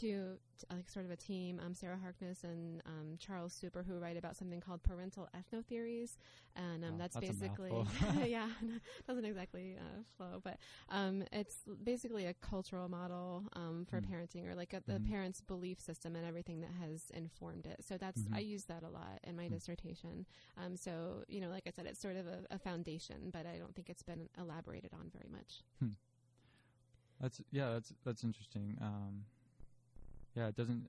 to, 0.00 0.36
to 0.58 0.66
like 0.74 0.88
sort 0.88 1.04
of 1.04 1.10
a 1.10 1.16
team, 1.16 1.60
um, 1.64 1.74
Sarah 1.74 1.98
Harkness 2.00 2.44
and 2.44 2.82
um, 2.86 3.16
Charles 3.18 3.52
Super, 3.52 3.82
who 3.82 3.98
write 3.98 4.16
about 4.16 4.36
something 4.36 4.60
called 4.60 4.82
parental 4.82 5.28
ethnotheories, 5.36 6.16
and 6.54 6.84
um, 6.84 6.92
oh, 6.94 6.98
that's, 6.98 7.14
that's, 7.14 7.26
basically 7.26 7.72
yeah, 8.26 8.48
doesn't 9.08 9.24
exactly 9.24 9.76
uh, 9.78 10.02
flow, 10.16 10.40
but 10.42 10.58
um, 10.90 11.24
it's 11.32 11.58
basically 11.84 12.26
a 12.26 12.34
cultural 12.34 12.88
model 12.88 13.44
um, 13.54 13.86
for 13.88 14.00
mm. 14.00 14.06
parenting, 14.06 14.50
or 14.50 14.54
like 14.54 14.72
a, 14.72 14.82
the 14.86 14.94
mm-hmm. 14.94 15.10
parent's 15.10 15.40
belief 15.40 15.80
system 15.80 16.16
and 16.16 16.26
everything 16.26 16.60
that 16.60 16.72
has 16.80 17.10
informed 17.14 17.66
it. 17.66 17.84
So 17.86 17.96
that's 17.96 18.20
mm-hmm. 18.22 18.36
I 18.36 18.40
use 18.40 18.64
that 18.64 18.82
a 18.82 18.88
lot 18.88 19.20
in 19.24 19.36
my 19.36 19.44
mm. 19.44 19.50
dissertation. 19.50 20.26
Um, 20.62 20.76
so 20.76 21.24
you 21.28 21.40
know, 21.40 21.48
like 21.48 21.64
I 21.66 21.70
said, 21.70 21.86
it's 21.86 22.00
sort 22.00 22.16
of 22.16 22.26
a, 22.26 22.38
a, 22.50 22.58
foundation, 22.58 23.30
but 23.32 23.46
I 23.46 23.58
don't 23.58 23.74
think 23.74 23.88
it's 23.88 24.02
been 24.02 24.28
elaborated 24.38 24.90
on 24.92 25.10
very 25.12 25.28
much. 25.30 25.62
Hmm. 25.78 25.90
That's 27.20 27.40
yeah, 27.50 27.72
that's 27.72 27.92
that's 28.04 28.24
interesting. 28.24 28.76
Um, 28.80 29.24
yeah, 30.36 30.48
it 30.48 30.56
doesn't. 30.56 30.88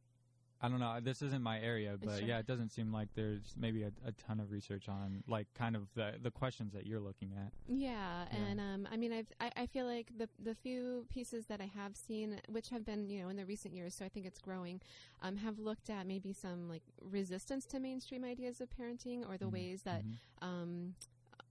I 0.60 0.70
don't 0.70 0.80
know. 0.80 0.98
This 1.00 1.22
isn't 1.22 1.44
my 1.44 1.60
area, 1.60 1.98
but 2.04 2.18
sure. 2.18 2.28
yeah, 2.28 2.40
it 2.40 2.48
doesn't 2.48 2.72
seem 2.72 2.92
like 2.92 3.10
there's 3.14 3.54
maybe 3.56 3.84
a, 3.84 3.92
a, 4.04 4.12
ton 4.14 4.40
of 4.40 4.50
research 4.50 4.90
on 4.90 5.24
like 5.28 5.46
kind 5.54 5.76
of 5.76 5.84
the 5.94 6.14
the 6.24 6.32
questions 6.32 6.74
that 6.74 6.88
you're 6.88 7.00
looking 7.00 7.32
at. 7.38 7.52
Yeah, 7.68 7.92
yeah. 8.32 8.38
and 8.38 8.60
um, 8.60 8.88
I 8.92 8.98
mean, 8.98 9.14
I've, 9.14 9.28
I, 9.40 9.52
I 9.56 9.66
feel 9.68 9.86
like 9.86 10.12
the 10.18 10.28
the 10.44 10.56
few 10.56 11.06
pieces 11.14 11.46
that 11.46 11.62
I 11.62 11.70
have 11.76 11.96
seen, 11.96 12.42
which 12.50 12.70
have 12.70 12.84
been 12.84 13.08
you 13.08 13.22
know 13.22 13.30
in 13.30 13.38
the 13.38 13.46
recent 13.46 13.76
years, 13.76 13.94
so 13.94 14.04
I 14.04 14.10
think 14.10 14.26
it's 14.26 14.40
growing, 14.40 14.82
um, 15.22 15.36
have 15.38 15.60
looked 15.60 15.92
at 15.92 16.08
maybe 16.08 16.34
some 16.34 16.68
like 16.68 16.84
resistance 17.02 17.68
to 17.68 17.80
mainstream 17.80 18.26
ideas 18.26 18.60
of 18.60 18.70
parenting 18.70 19.30
or 19.30 19.38
the 19.38 19.46
mm-hmm. 19.46 19.54
ways 19.54 19.84
that 19.84 20.02
mm-hmm. 20.02 20.48
um, 20.48 20.96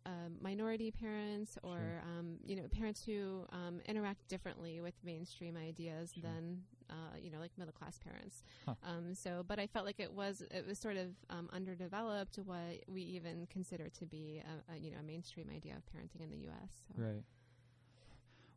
uh, 0.07 0.29
minority 0.41 0.91
parents 0.91 1.59
or 1.63 1.79
sure. 1.79 2.03
um, 2.05 2.37
you 2.45 2.55
know 2.57 2.63
parents 2.71 3.03
who 3.05 3.45
um, 3.51 3.81
interact 3.87 4.29
differently 4.29 4.81
with 4.81 4.95
mainstream 5.05 5.57
ideas 5.57 6.13
sure. 6.15 6.23
than 6.23 6.63
uh, 6.89 7.17
you 7.21 7.31
know 7.31 7.39
like 7.41 7.51
middle 7.59 7.73
class 7.73 7.99
parents. 7.99 8.43
Huh. 8.65 8.75
Um, 8.85 9.15
so, 9.15 9.45
but 9.47 9.59
I 9.59 9.67
felt 9.67 9.85
like 9.85 9.99
it 9.99 10.13
was 10.13 10.43
it 10.51 10.65
was 10.67 10.79
sort 10.79 10.97
of 10.97 11.09
um, 11.29 11.49
underdeveloped 11.53 12.39
what 12.45 12.85
we 12.89 13.03
even 13.03 13.47
consider 13.51 13.89
to 13.89 14.07
be 14.07 14.43
a, 14.45 14.73
a, 14.73 14.79
you 14.79 14.91
know 14.93 14.99
a 15.01 15.03
mainstream 15.03 15.49
idea 15.55 15.75
of 15.75 15.83
parenting 15.85 16.23
in 16.23 16.31
the 16.31 16.45
U.S. 16.45 16.71
So. 16.89 17.03
Right. 17.03 17.25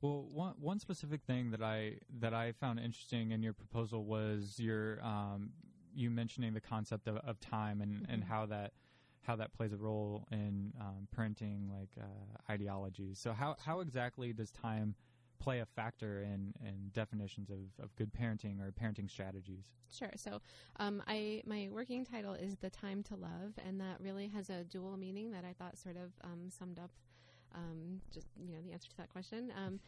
Well, 0.02 0.28
one 0.32 0.54
one 0.60 0.80
specific 0.80 1.24
thing 1.24 1.52
that 1.52 1.64
I 1.64 1.96
that 2.20 2.34
I 2.34 2.52
found 2.54 2.80
interesting 2.80 3.32
in 3.32 3.42
your 3.42 3.54
proposal 3.54 4.06
was 4.06 4.60
your 4.60 5.04
um, 5.04 5.50
you 5.96 6.12
mentioning 6.12 6.54
the 6.54 6.62
concept 6.62 7.08
of, 7.08 7.18
of 7.18 7.40
time 7.40 7.82
and, 7.82 8.02
mm-hmm. 8.02 8.14
and 8.14 8.24
how 8.24 8.46
that 8.46 8.74
how 9.30 9.36
that 9.36 9.54
plays 9.54 9.74
a 9.74 9.78
role 9.78 10.26
in 10.32 10.74
um, 10.82 11.08
parenting 11.16 11.70
like 11.70 11.92
uh, 12.02 12.52
ideologies. 12.52 13.20
So 13.20 13.32
how 13.32 13.56
how 13.64 13.82
exactly 13.82 14.34
does 14.34 14.50
time 14.50 14.96
play 15.38 15.60
a 15.60 15.68
factor 15.68 16.24
in, 16.24 16.52
in 16.66 16.90
definitions 16.94 17.52
of, 17.52 17.60
of 17.82 17.96
good 17.96 18.12
parenting 18.12 18.60
or 18.60 18.72
parenting 18.72 19.08
strategies? 19.08 19.66
Sure. 19.92 20.12
So, 20.16 20.42
um, 20.78 21.04
I 21.08 21.44
my 21.46 21.70
working 21.72 22.06
title 22.06 22.34
is 22.34 22.58
"The 22.58 22.72
Time 22.72 23.04
to 23.04 23.16
Love," 23.16 23.54
and 23.64 23.80
that 23.80 23.98
really 24.00 24.30
has 24.30 24.50
a 24.50 24.64
dual 24.64 24.98
meaning 24.98 25.30
that 25.32 25.46
I 25.46 25.54
thought 25.54 25.78
sort 25.78 25.96
of 25.96 26.12
um, 26.24 26.50
summed 26.50 26.80
up 26.80 26.90
um, 27.54 28.02
just 28.12 28.28
you 28.36 28.54
know 28.54 28.62
the 28.66 28.72
answer 28.72 28.90
to 28.90 28.98
that 28.98 29.10
question. 29.10 29.54
Um, 29.56 29.80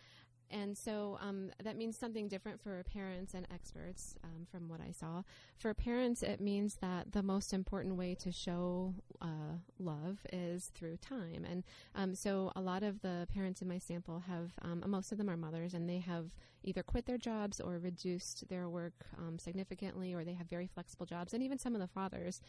and 0.51 0.77
so 0.77 1.17
um, 1.21 1.51
that 1.63 1.77
means 1.77 1.97
something 1.97 2.27
different 2.27 2.61
for 2.61 2.83
parents 2.83 3.33
and 3.33 3.47
experts 3.53 4.15
um, 4.23 4.45
from 4.51 4.69
what 4.69 4.79
I 4.81 4.91
saw. 4.91 5.23
For 5.57 5.73
parents, 5.73 6.23
it 6.23 6.41
means 6.41 6.75
that 6.81 7.11
the 7.11 7.23
most 7.23 7.53
important 7.53 7.95
way 7.95 8.15
to 8.15 8.31
show 8.31 8.93
uh, 9.21 9.57
love 9.79 10.19
is 10.31 10.71
through 10.75 10.97
time. 10.97 11.45
And 11.49 11.63
um, 11.95 12.15
so 12.15 12.51
a 12.55 12.61
lot 12.61 12.83
of 12.83 13.01
the 13.01 13.27
parents 13.33 13.61
in 13.61 13.67
my 13.67 13.77
sample 13.77 14.23
have, 14.27 14.51
um, 14.61 14.83
most 14.87 15.11
of 15.11 15.17
them 15.17 15.29
are 15.29 15.37
mothers, 15.37 15.73
and 15.73 15.89
they 15.89 15.99
have 15.99 16.27
either 16.63 16.83
quit 16.83 17.05
their 17.05 17.17
jobs 17.17 17.59
or 17.59 17.79
reduced 17.79 18.47
their 18.49 18.69
work 18.69 19.05
um, 19.17 19.39
significantly, 19.39 20.13
or 20.13 20.23
they 20.23 20.33
have 20.33 20.47
very 20.47 20.67
flexible 20.67 21.05
jobs, 21.05 21.33
and 21.33 21.41
even 21.41 21.57
some 21.57 21.73
of 21.73 21.81
the 21.81 21.87
fathers 21.87 22.41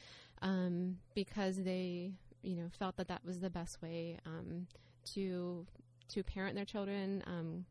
um, 0.42 0.98
because 1.14 1.62
they, 1.62 2.12
you 2.42 2.56
know, 2.56 2.68
felt 2.78 2.96
that 2.96 3.08
that 3.08 3.24
was 3.24 3.40
the 3.40 3.50
best 3.50 3.80
way 3.80 4.18
to 5.04 5.66
to 6.08 6.22
parent 6.22 6.54
their 6.54 6.64
children 6.64 7.22
um, 7.26 7.64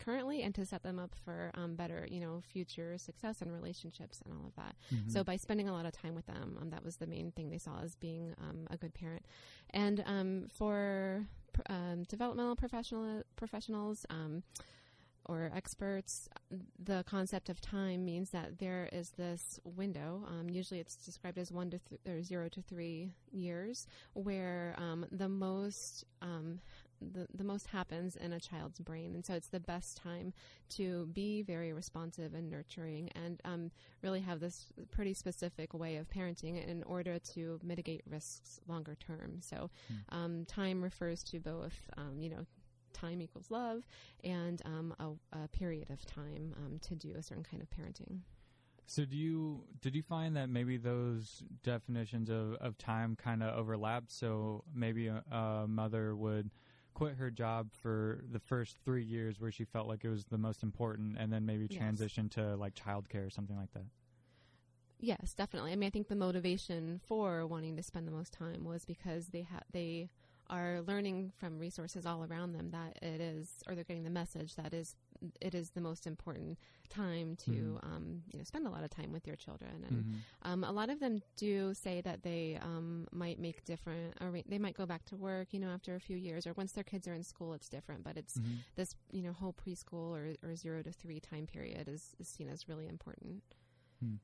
currently 0.00 0.42
and 0.42 0.54
to 0.54 0.66
set 0.66 0.82
them 0.82 0.98
up 0.98 1.14
for 1.24 1.50
um, 1.54 1.76
better, 1.76 2.06
you 2.10 2.20
know, 2.20 2.42
future 2.52 2.98
success 2.98 3.40
and 3.42 3.52
relationships 3.52 4.20
and 4.24 4.34
all 4.34 4.46
of 4.46 4.54
that. 4.56 4.74
Mm-hmm. 4.92 5.10
So 5.10 5.22
by 5.22 5.36
spending 5.36 5.68
a 5.68 5.72
lot 5.72 5.86
of 5.86 5.92
time 5.92 6.14
with 6.14 6.26
them, 6.26 6.58
um, 6.60 6.70
that 6.70 6.84
was 6.84 6.96
the 6.96 7.06
main 7.06 7.30
thing 7.32 7.50
they 7.50 7.58
saw 7.58 7.80
as 7.82 7.94
being 7.94 8.34
um, 8.40 8.66
a 8.70 8.76
good 8.76 8.94
parent. 8.94 9.24
And 9.70 10.02
um, 10.06 10.46
for 10.52 11.26
um, 11.68 12.04
developmental 12.08 12.56
professional 12.56 13.22
professionals 13.36 14.06
or 15.26 15.50
experts, 15.54 16.28
the 16.82 17.04
concept 17.06 17.48
of 17.48 17.60
time 17.60 18.04
means 18.04 18.30
that 18.30 18.58
there 18.58 18.88
is 18.92 19.10
this 19.10 19.60
window. 19.64 20.24
Um, 20.26 20.48
usually, 20.48 20.80
it's 20.80 20.96
described 20.96 21.38
as 21.38 21.52
one 21.52 21.70
to 21.70 21.78
th- 21.78 22.00
or 22.08 22.22
zero 22.22 22.48
to 22.48 22.62
three 22.62 23.12
years, 23.30 23.86
where 24.14 24.74
um, 24.78 25.06
the 25.12 25.28
most 25.28 26.04
um, 26.22 26.60
the, 27.00 27.26
the 27.34 27.44
most 27.44 27.66
happens 27.66 28.16
in 28.16 28.32
a 28.32 28.40
child's 28.40 28.78
brain. 28.78 29.14
And 29.14 29.24
so 29.24 29.34
it's 29.34 29.48
the 29.48 29.60
best 29.60 29.96
time 29.96 30.32
to 30.70 31.06
be 31.12 31.42
very 31.42 31.72
responsive 31.72 32.34
and 32.34 32.50
nurturing 32.50 33.10
and 33.14 33.40
um, 33.44 33.70
really 34.02 34.20
have 34.20 34.40
this 34.40 34.66
pretty 34.90 35.14
specific 35.14 35.74
way 35.74 35.96
of 35.96 36.08
parenting 36.08 36.66
in 36.66 36.82
order 36.84 37.18
to 37.18 37.58
mitigate 37.62 38.02
risks 38.08 38.60
longer 38.68 38.96
term. 38.96 39.38
So 39.40 39.70
mm. 39.92 40.16
um, 40.16 40.44
time 40.46 40.82
refers 40.82 41.22
to 41.24 41.40
both, 41.40 41.74
um, 41.96 42.20
you 42.20 42.30
know, 42.30 42.46
time 42.92 43.20
equals 43.20 43.50
love 43.50 43.86
and 44.24 44.60
um, 44.64 44.94
a, 44.98 45.38
a, 45.44 45.48
period 45.48 45.90
of 45.90 46.04
time 46.04 46.54
um, 46.56 46.78
to 46.80 46.94
do 46.94 47.14
a 47.16 47.22
certain 47.22 47.44
kind 47.44 47.62
of 47.62 47.70
parenting. 47.70 48.18
So 48.86 49.04
do 49.04 49.16
you 49.16 49.62
did 49.80 49.94
you 49.94 50.02
find 50.02 50.36
that 50.36 50.48
maybe 50.48 50.76
those 50.76 51.44
definitions 51.62 52.28
of, 52.28 52.54
of 52.54 52.76
time 52.76 53.14
kind 53.14 53.40
of 53.40 53.56
overlap? 53.56 54.04
So 54.08 54.64
maybe 54.74 55.06
a, 55.06 55.22
a 55.30 55.66
mother 55.68 56.16
would 56.16 56.50
quit 56.94 57.14
her 57.14 57.30
job 57.30 57.70
for 57.72 58.24
the 58.30 58.38
first 58.38 58.76
three 58.84 59.04
years 59.04 59.40
where 59.40 59.52
she 59.52 59.64
felt 59.64 59.86
like 59.88 60.04
it 60.04 60.08
was 60.08 60.24
the 60.24 60.38
most 60.38 60.62
important, 60.62 61.16
and 61.18 61.32
then 61.32 61.46
maybe 61.46 61.68
transition 61.68 62.28
to 62.30 62.56
like 62.56 62.74
childcare 62.74 63.26
or 63.26 63.30
something 63.30 63.56
like 63.56 63.72
that. 63.72 63.84
Yes, 64.98 65.32
definitely. 65.34 65.72
I 65.72 65.76
mean, 65.76 65.86
I 65.86 65.90
think 65.90 66.08
the 66.08 66.16
motivation 66.16 67.00
for 67.06 67.46
wanting 67.46 67.76
to 67.76 67.82
spend 67.82 68.06
the 68.06 68.12
most 68.12 68.32
time 68.32 68.64
was 68.64 68.84
because 68.84 69.28
they 69.28 69.46
they 69.72 70.10
are 70.50 70.82
learning 70.82 71.32
from 71.38 71.58
resources 71.58 72.04
all 72.04 72.24
around 72.24 72.52
them 72.52 72.70
that 72.72 72.98
it 73.02 73.20
is, 73.20 73.62
or 73.66 73.74
they're 73.74 73.84
getting 73.84 74.04
the 74.04 74.10
message 74.10 74.56
that 74.56 74.74
is, 74.74 74.96
it 75.40 75.54
is 75.54 75.70
the 75.70 75.80
most 75.80 76.06
important 76.06 76.58
time 76.88 77.36
to, 77.44 77.50
mm-hmm. 77.50 77.92
um, 77.92 78.22
you 78.32 78.38
know, 78.38 78.44
spend 78.44 78.66
a 78.66 78.70
lot 78.70 78.84
of 78.84 78.90
time 78.90 79.12
with 79.12 79.26
your 79.26 79.36
children. 79.36 79.84
And 79.88 79.98
mm-hmm. 79.98 80.52
um, 80.52 80.64
a 80.64 80.72
lot 80.72 80.90
of 80.90 81.00
them 81.00 81.22
do 81.36 81.72
say 81.74 82.00
that 82.02 82.22
they 82.22 82.58
um, 82.62 83.06
might 83.12 83.38
make 83.38 83.64
different, 83.64 84.14
or 84.20 84.32
they 84.48 84.58
might 84.58 84.76
go 84.76 84.86
back 84.86 85.04
to 85.06 85.16
work, 85.16 85.48
you 85.52 85.60
know, 85.60 85.68
after 85.68 85.94
a 85.94 86.00
few 86.00 86.16
years, 86.16 86.46
or 86.46 86.52
once 86.54 86.72
their 86.72 86.84
kids 86.84 87.06
are 87.06 87.14
in 87.14 87.22
school, 87.22 87.54
it's 87.54 87.68
different. 87.68 88.04
But 88.04 88.16
it's 88.16 88.38
mm-hmm. 88.38 88.56
this, 88.76 88.94
you 89.12 89.22
know, 89.22 89.32
whole 89.32 89.54
preschool 89.54 90.10
or, 90.10 90.34
or 90.46 90.56
zero 90.56 90.82
to 90.82 90.92
three 90.92 91.20
time 91.20 91.46
period 91.46 91.88
is, 91.88 92.14
is 92.18 92.28
seen 92.28 92.48
as 92.48 92.68
really 92.68 92.88
important. 92.88 93.42
Hmm. 94.02 94.14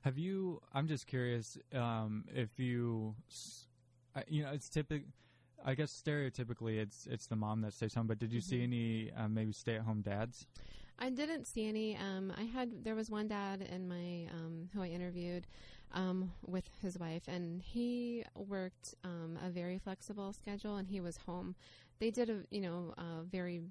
Have 0.00 0.18
you? 0.18 0.60
I'm 0.72 0.86
just 0.86 1.08
curious 1.08 1.58
um, 1.74 2.26
if 2.32 2.60
you, 2.60 3.16
you 4.28 4.44
know, 4.44 4.50
it's 4.52 4.68
typical 4.68 5.08
I 5.66 5.74
guess 5.74 5.90
stereotypically 5.90 6.78
it's 6.78 7.08
it's 7.10 7.26
the 7.26 7.36
mom 7.36 7.60
that 7.62 7.74
stays 7.74 7.92
home. 7.92 8.06
But 8.06 8.18
did 8.18 8.32
you 8.32 8.40
mm-hmm. 8.40 8.48
see 8.48 8.62
any 8.62 9.12
uh, 9.12 9.28
maybe 9.28 9.52
stay 9.52 9.74
at 9.74 9.82
home 9.82 10.00
dads? 10.00 10.46
I 10.98 11.10
didn't 11.10 11.46
see 11.46 11.68
any. 11.68 11.96
Um, 11.96 12.32
I 12.38 12.44
had 12.44 12.84
there 12.84 12.94
was 12.94 13.10
one 13.10 13.28
dad 13.28 13.60
in 13.70 13.88
my 13.88 14.30
um, 14.32 14.70
who 14.72 14.80
I 14.80 14.86
interviewed 14.86 15.46
um, 15.92 16.32
with 16.46 16.64
his 16.80 16.98
wife, 16.98 17.24
and 17.28 17.60
he 17.60 18.24
worked 18.34 18.94
um, 19.04 19.38
a 19.44 19.50
very 19.50 19.78
flexible 19.78 20.32
schedule, 20.32 20.76
and 20.76 20.88
he 20.88 21.00
was 21.00 21.18
home. 21.18 21.54
They 21.98 22.10
did 22.10 22.28
a 22.30 22.42
you 22.50 22.60
know 22.60 22.94
a 22.98 23.22
very 23.22 23.62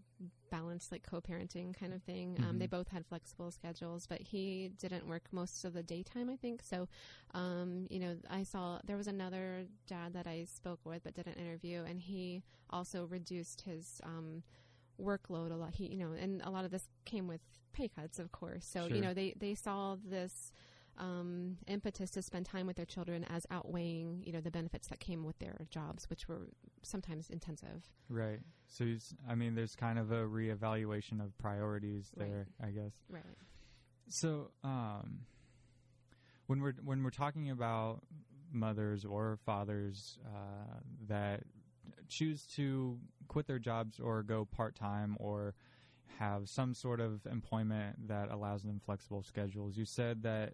balanced 0.50 0.92
like 0.92 1.04
co-parenting 1.04 1.78
kind 1.78 1.94
of 1.94 2.02
thing. 2.04 2.40
Um, 2.42 2.58
Mhm. 2.58 2.60
they 2.60 2.68
both 2.68 2.88
had 2.90 3.06
flexible 3.06 3.52
schedules, 3.52 4.08
but 4.08 4.22
he 4.22 4.72
didn't 4.80 5.08
work 5.08 5.24
most 5.32 5.66
of 5.66 5.74
the 5.74 5.84
daytime, 5.84 6.30
I 6.30 6.36
think. 6.38 6.62
So, 6.64 6.88
um, 7.34 7.88
you 7.90 8.00
know, 8.00 8.16
I 8.30 8.44
saw 8.44 8.80
there 8.86 8.98
was 8.98 9.08
another 9.08 9.66
dad 9.88 10.14
that 10.14 10.28
I 10.28 10.46
spoke 10.46 10.80
with 10.86 11.04
but 11.04 11.14
didn't 11.16 11.38
interview, 11.38 11.84
and 11.84 12.00
he 12.00 12.44
also 12.70 13.06
reduced 13.06 13.62
his 13.62 14.00
um, 14.04 14.44
workload 15.02 15.52
a 15.52 15.56
lot. 15.56 15.76
He, 15.76 15.88
you 15.88 15.98
know, 15.98 16.12
and 16.14 16.42
a 16.44 16.50
lot 16.50 16.66
of 16.66 16.72
this 16.72 16.88
came 17.06 17.28
with 17.28 17.42
pay 17.74 17.88
cuts, 17.90 18.20
of 18.20 18.32
course. 18.32 18.66
So, 18.66 18.88
Sure. 18.88 18.96
you 18.96 19.02
know, 19.02 19.14
they 19.14 19.34
they 19.38 19.56
saw 19.56 19.96
this 20.04 20.52
um, 20.98 21.58
impetus 21.68 22.10
to 22.12 22.22
spend 22.22 22.46
time 22.46 22.68
with 22.68 22.76
their 22.78 22.86
children 22.86 23.26
as 23.26 23.46
outweighing, 23.52 24.24
you 24.26 24.32
know, 24.32 24.42
the 24.42 24.52
benefits 24.52 24.88
that 24.88 25.00
came 25.00 25.24
with 25.26 25.38
their 25.40 25.68
jobs, 25.70 26.10
which 26.10 26.28
were 26.28 26.50
sometimes 26.84 27.30
intensive. 27.30 27.84
Right. 28.10 28.40
So, 28.68 28.86
I 29.28 29.36
mean, 29.36 29.56
there's 29.56 29.76
kind 29.76 30.00
of 30.00 30.12
a 30.12 30.24
reevaluation 30.24 31.24
of 31.24 31.38
priorities 31.38 32.12
Right. 32.16 32.30
there, 32.30 32.48
I 32.62 32.72
guess. 32.72 32.94
Right. 33.10 33.24
So, 34.08 34.52
um, 34.64 35.26
when 36.48 36.62
we're 36.62 36.76
when 36.84 37.04
we're 37.04 37.10
talking 37.10 37.50
about 37.50 38.02
mothers 38.52 39.04
or 39.04 39.38
fathers 39.46 40.20
uh, 40.26 40.80
that 41.08 41.44
choose 42.08 42.46
to 42.56 43.00
quit 43.28 43.48
their 43.48 43.60
jobs 43.60 44.00
or 44.00 44.24
go 44.24 44.46
part 44.46 44.76
time 44.76 45.18
or 45.20 45.56
have 46.20 46.48
some 46.48 46.74
sort 46.74 47.00
of 47.02 47.26
employment 47.26 48.08
that 48.08 48.32
allows 48.32 48.64
them 48.64 48.80
flexible 48.80 49.24
schedules, 49.24 49.76
you 49.76 49.86
said 49.86 50.24
that 50.24 50.54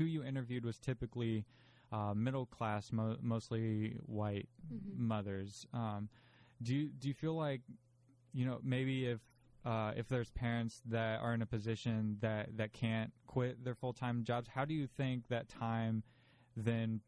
who 0.00 0.06
you 0.06 0.24
interviewed 0.24 0.64
was 0.64 0.78
typically 0.78 1.44
uh, 1.92 2.14
middle 2.14 2.46
class, 2.46 2.90
mo- 2.90 3.18
mostly 3.20 3.98
white 4.06 4.48
Mhm. 4.72 4.96
mothers. 4.96 5.66
Um, 5.74 6.08
do 6.62 6.74
you 6.74 6.88
do 6.88 7.08
you 7.08 7.14
feel 7.14 7.34
like 7.34 7.60
you 8.32 8.46
know 8.46 8.60
maybe 8.62 9.06
if 9.06 9.20
uh, 9.66 9.92
if 9.94 10.08
there's 10.08 10.30
parents 10.30 10.80
that 10.86 11.20
are 11.20 11.34
in 11.34 11.42
a 11.42 11.46
position 11.46 12.16
that 12.20 12.56
that 12.56 12.72
can't 12.72 13.12
quit 13.26 13.62
their 13.62 13.74
full 13.74 13.92
time 13.92 14.24
jobs, 14.24 14.48
how 14.48 14.64
do 14.64 14.72
you 14.72 14.86
think 14.86 15.28
that 15.28 15.48
time 15.50 16.02
then 16.56 17.02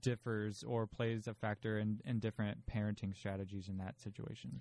differs 0.00 0.62
or 0.62 0.86
plays 0.86 1.26
a 1.26 1.34
factor 1.34 1.78
in, 1.78 2.00
in 2.04 2.20
different 2.20 2.66
parenting 2.66 3.16
strategies 3.16 3.68
in 3.68 3.78
that 3.78 3.98
situation? 4.00 4.60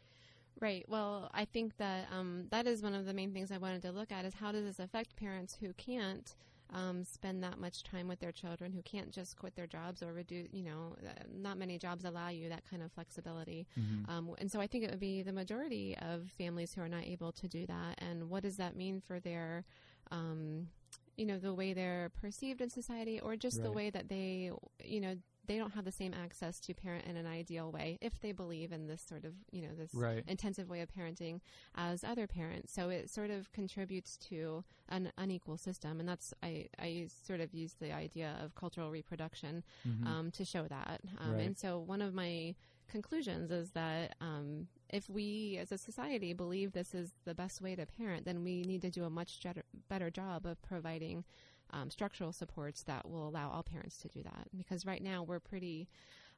Right. 0.59 0.85
Well, 0.87 1.29
I 1.33 1.45
think 1.45 1.77
that 1.77 2.07
um, 2.11 2.45
that 2.49 2.65
is 2.65 2.81
one 2.81 2.93
of 2.95 3.05
the 3.05 3.13
main 3.13 3.33
things 3.33 3.51
I 3.51 3.57
wanted 3.57 3.81
to 3.83 3.91
look 3.91 4.11
at 4.11 4.25
is 4.25 4.33
how 4.35 4.51
does 4.51 4.63
this 4.65 4.79
affect 4.79 5.15
parents 5.15 5.57
who 5.59 5.73
can't 5.73 6.33
um, 6.75 7.05
spend 7.05 7.41
that 7.41 7.57
much 7.57 7.83
time 7.83 8.07
with 8.07 8.19
their 8.19 8.33
children, 8.33 8.73
who 8.73 8.81
can't 8.81 9.09
just 9.09 9.37
quit 9.37 9.55
their 9.55 9.65
jobs 9.65 10.03
or 10.03 10.11
reduce, 10.11 10.49
you 10.51 10.61
know, 10.61 10.95
not 11.33 11.57
many 11.57 11.79
jobs 11.79 12.03
allow 12.03 12.27
you 12.27 12.49
that 12.49 12.69
kind 12.69 12.83
of 12.83 12.91
flexibility. 12.91 13.65
Mm-hmm. 13.79 14.11
Um, 14.11 14.35
and 14.37 14.51
so 14.51 14.59
I 14.59 14.67
think 14.67 14.83
it 14.83 14.91
would 14.91 14.99
be 14.99 15.21
the 15.21 15.31
majority 15.31 15.97
of 16.01 16.29
families 16.37 16.73
who 16.73 16.81
are 16.81 16.89
not 16.89 17.05
able 17.05 17.31
to 17.31 17.47
do 17.47 17.65
that. 17.65 17.99
And 17.99 18.29
what 18.29 18.43
does 18.43 18.57
that 18.57 18.75
mean 18.75 18.99
for 18.99 19.21
their, 19.21 19.63
um, 20.11 20.67
you 21.15 21.25
know, 21.25 21.39
the 21.39 21.53
way 21.53 21.71
they're 21.71 22.11
perceived 22.21 22.59
in 22.59 22.69
society 22.69 23.21
or 23.21 23.37
just 23.37 23.63
the 23.63 23.71
way 23.71 23.89
that 23.89 24.09
they, 24.09 24.51
you 24.83 24.99
know, 24.99 25.15
they 25.47 25.57
don't 25.57 25.71
have 25.71 25.85
the 25.85 25.91
same 25.91 26.13
access 26.13 26.59
to 26.61 26.73
parent 26.73 27.05
in 27.05 27.15
an 27.17 27.27
ideal 27.27 27.71
way 27.71 27.97
if 28.01 28.19
they 28.21 28.31
believe 28.31 28.71
in 28.71 28.87
this 28.87 29.01
sort 29.01 29.25
of, 29.25 29.33
you 29.51 29.61
know, 29.61 29.73
this 29.75 29.93
Right. 29.93 30.23
intensive 30.27 30.69
way 30.69 30.81
of 30.81 30.89
parenting 30.93 31.41
as 31.75 32.03
other 32.03 32.27
parents. 32.27 32.73
So 32.73 32.89
it 32.89 33.09
sort 33.09 33.29
of 33.29 33.51
contributes 33.51 34.17
to 34.29 34.63
an 34.89 35.11
unequal 35.17 35.57
system. 35.57 35.99
And 35.99 36.07
that's, 36.07 36.33
I, 36.43 36.67
I 36.79 37.07
sort 37.25 37.41
of 37.41 37.53
use 37.53 37.73
the 37.79 37.91
idea 37.91 38.37
of 38.43 38.55
cultural 38.55 38.91
reproduction 38.91 39.63
Mhm. 39.87 40.05
um, 40.07 40.31
to 40.31 40.45
show 40.45 40.67
that. 40.67 41.01
Um, 41.17 41.33
Right. 41.33 41.45
And 41.47 41.57
so 41.57 41.79
one 41.79 42.01
of 42.01 42.13
my 42.13 42.55
conclusions 42.87 43.49
is 43.51 43.71
that 43.71 44.15
um, 44.21 44.67
if 44.89 45.09
we 45.09 45.57
as 45.57 45.71
a 45.71 45.77
society 45.77 46.33
believe 46.33 46.71
this 46.73 46.93
is 46.93 47.13
the 47.25 47.33
best 47.33 47.59
way 47.59 47.75
to 47.75 47.85
parent, 47.85 48.25
then 48.25 48.43
we 48.43 48.61
need 48.61 48.81
to 48.83 48.91
do 48.91 49.03
a 49.05 49.09
much 49.09 49.43
better 49.89 50.09
job 50.11 50.45
of 50.45 50.61
providing 50.61 51.25
um, 51.71 51.89
structural 51.89 52.31
supports 52.31 52.83
that 52.83 53.09
will 53.09 53.27
allow 53.27 53.49
all 53.49 53.63
parents 53.63 53.97
to 53.99 54.07
do 54.07 54.23
that. 54.23 54.47
Because 54.57 54.85
right 54.85 55.01
now 55.03 55.23
we're 55.23 55.39
pretty 55.39 55.87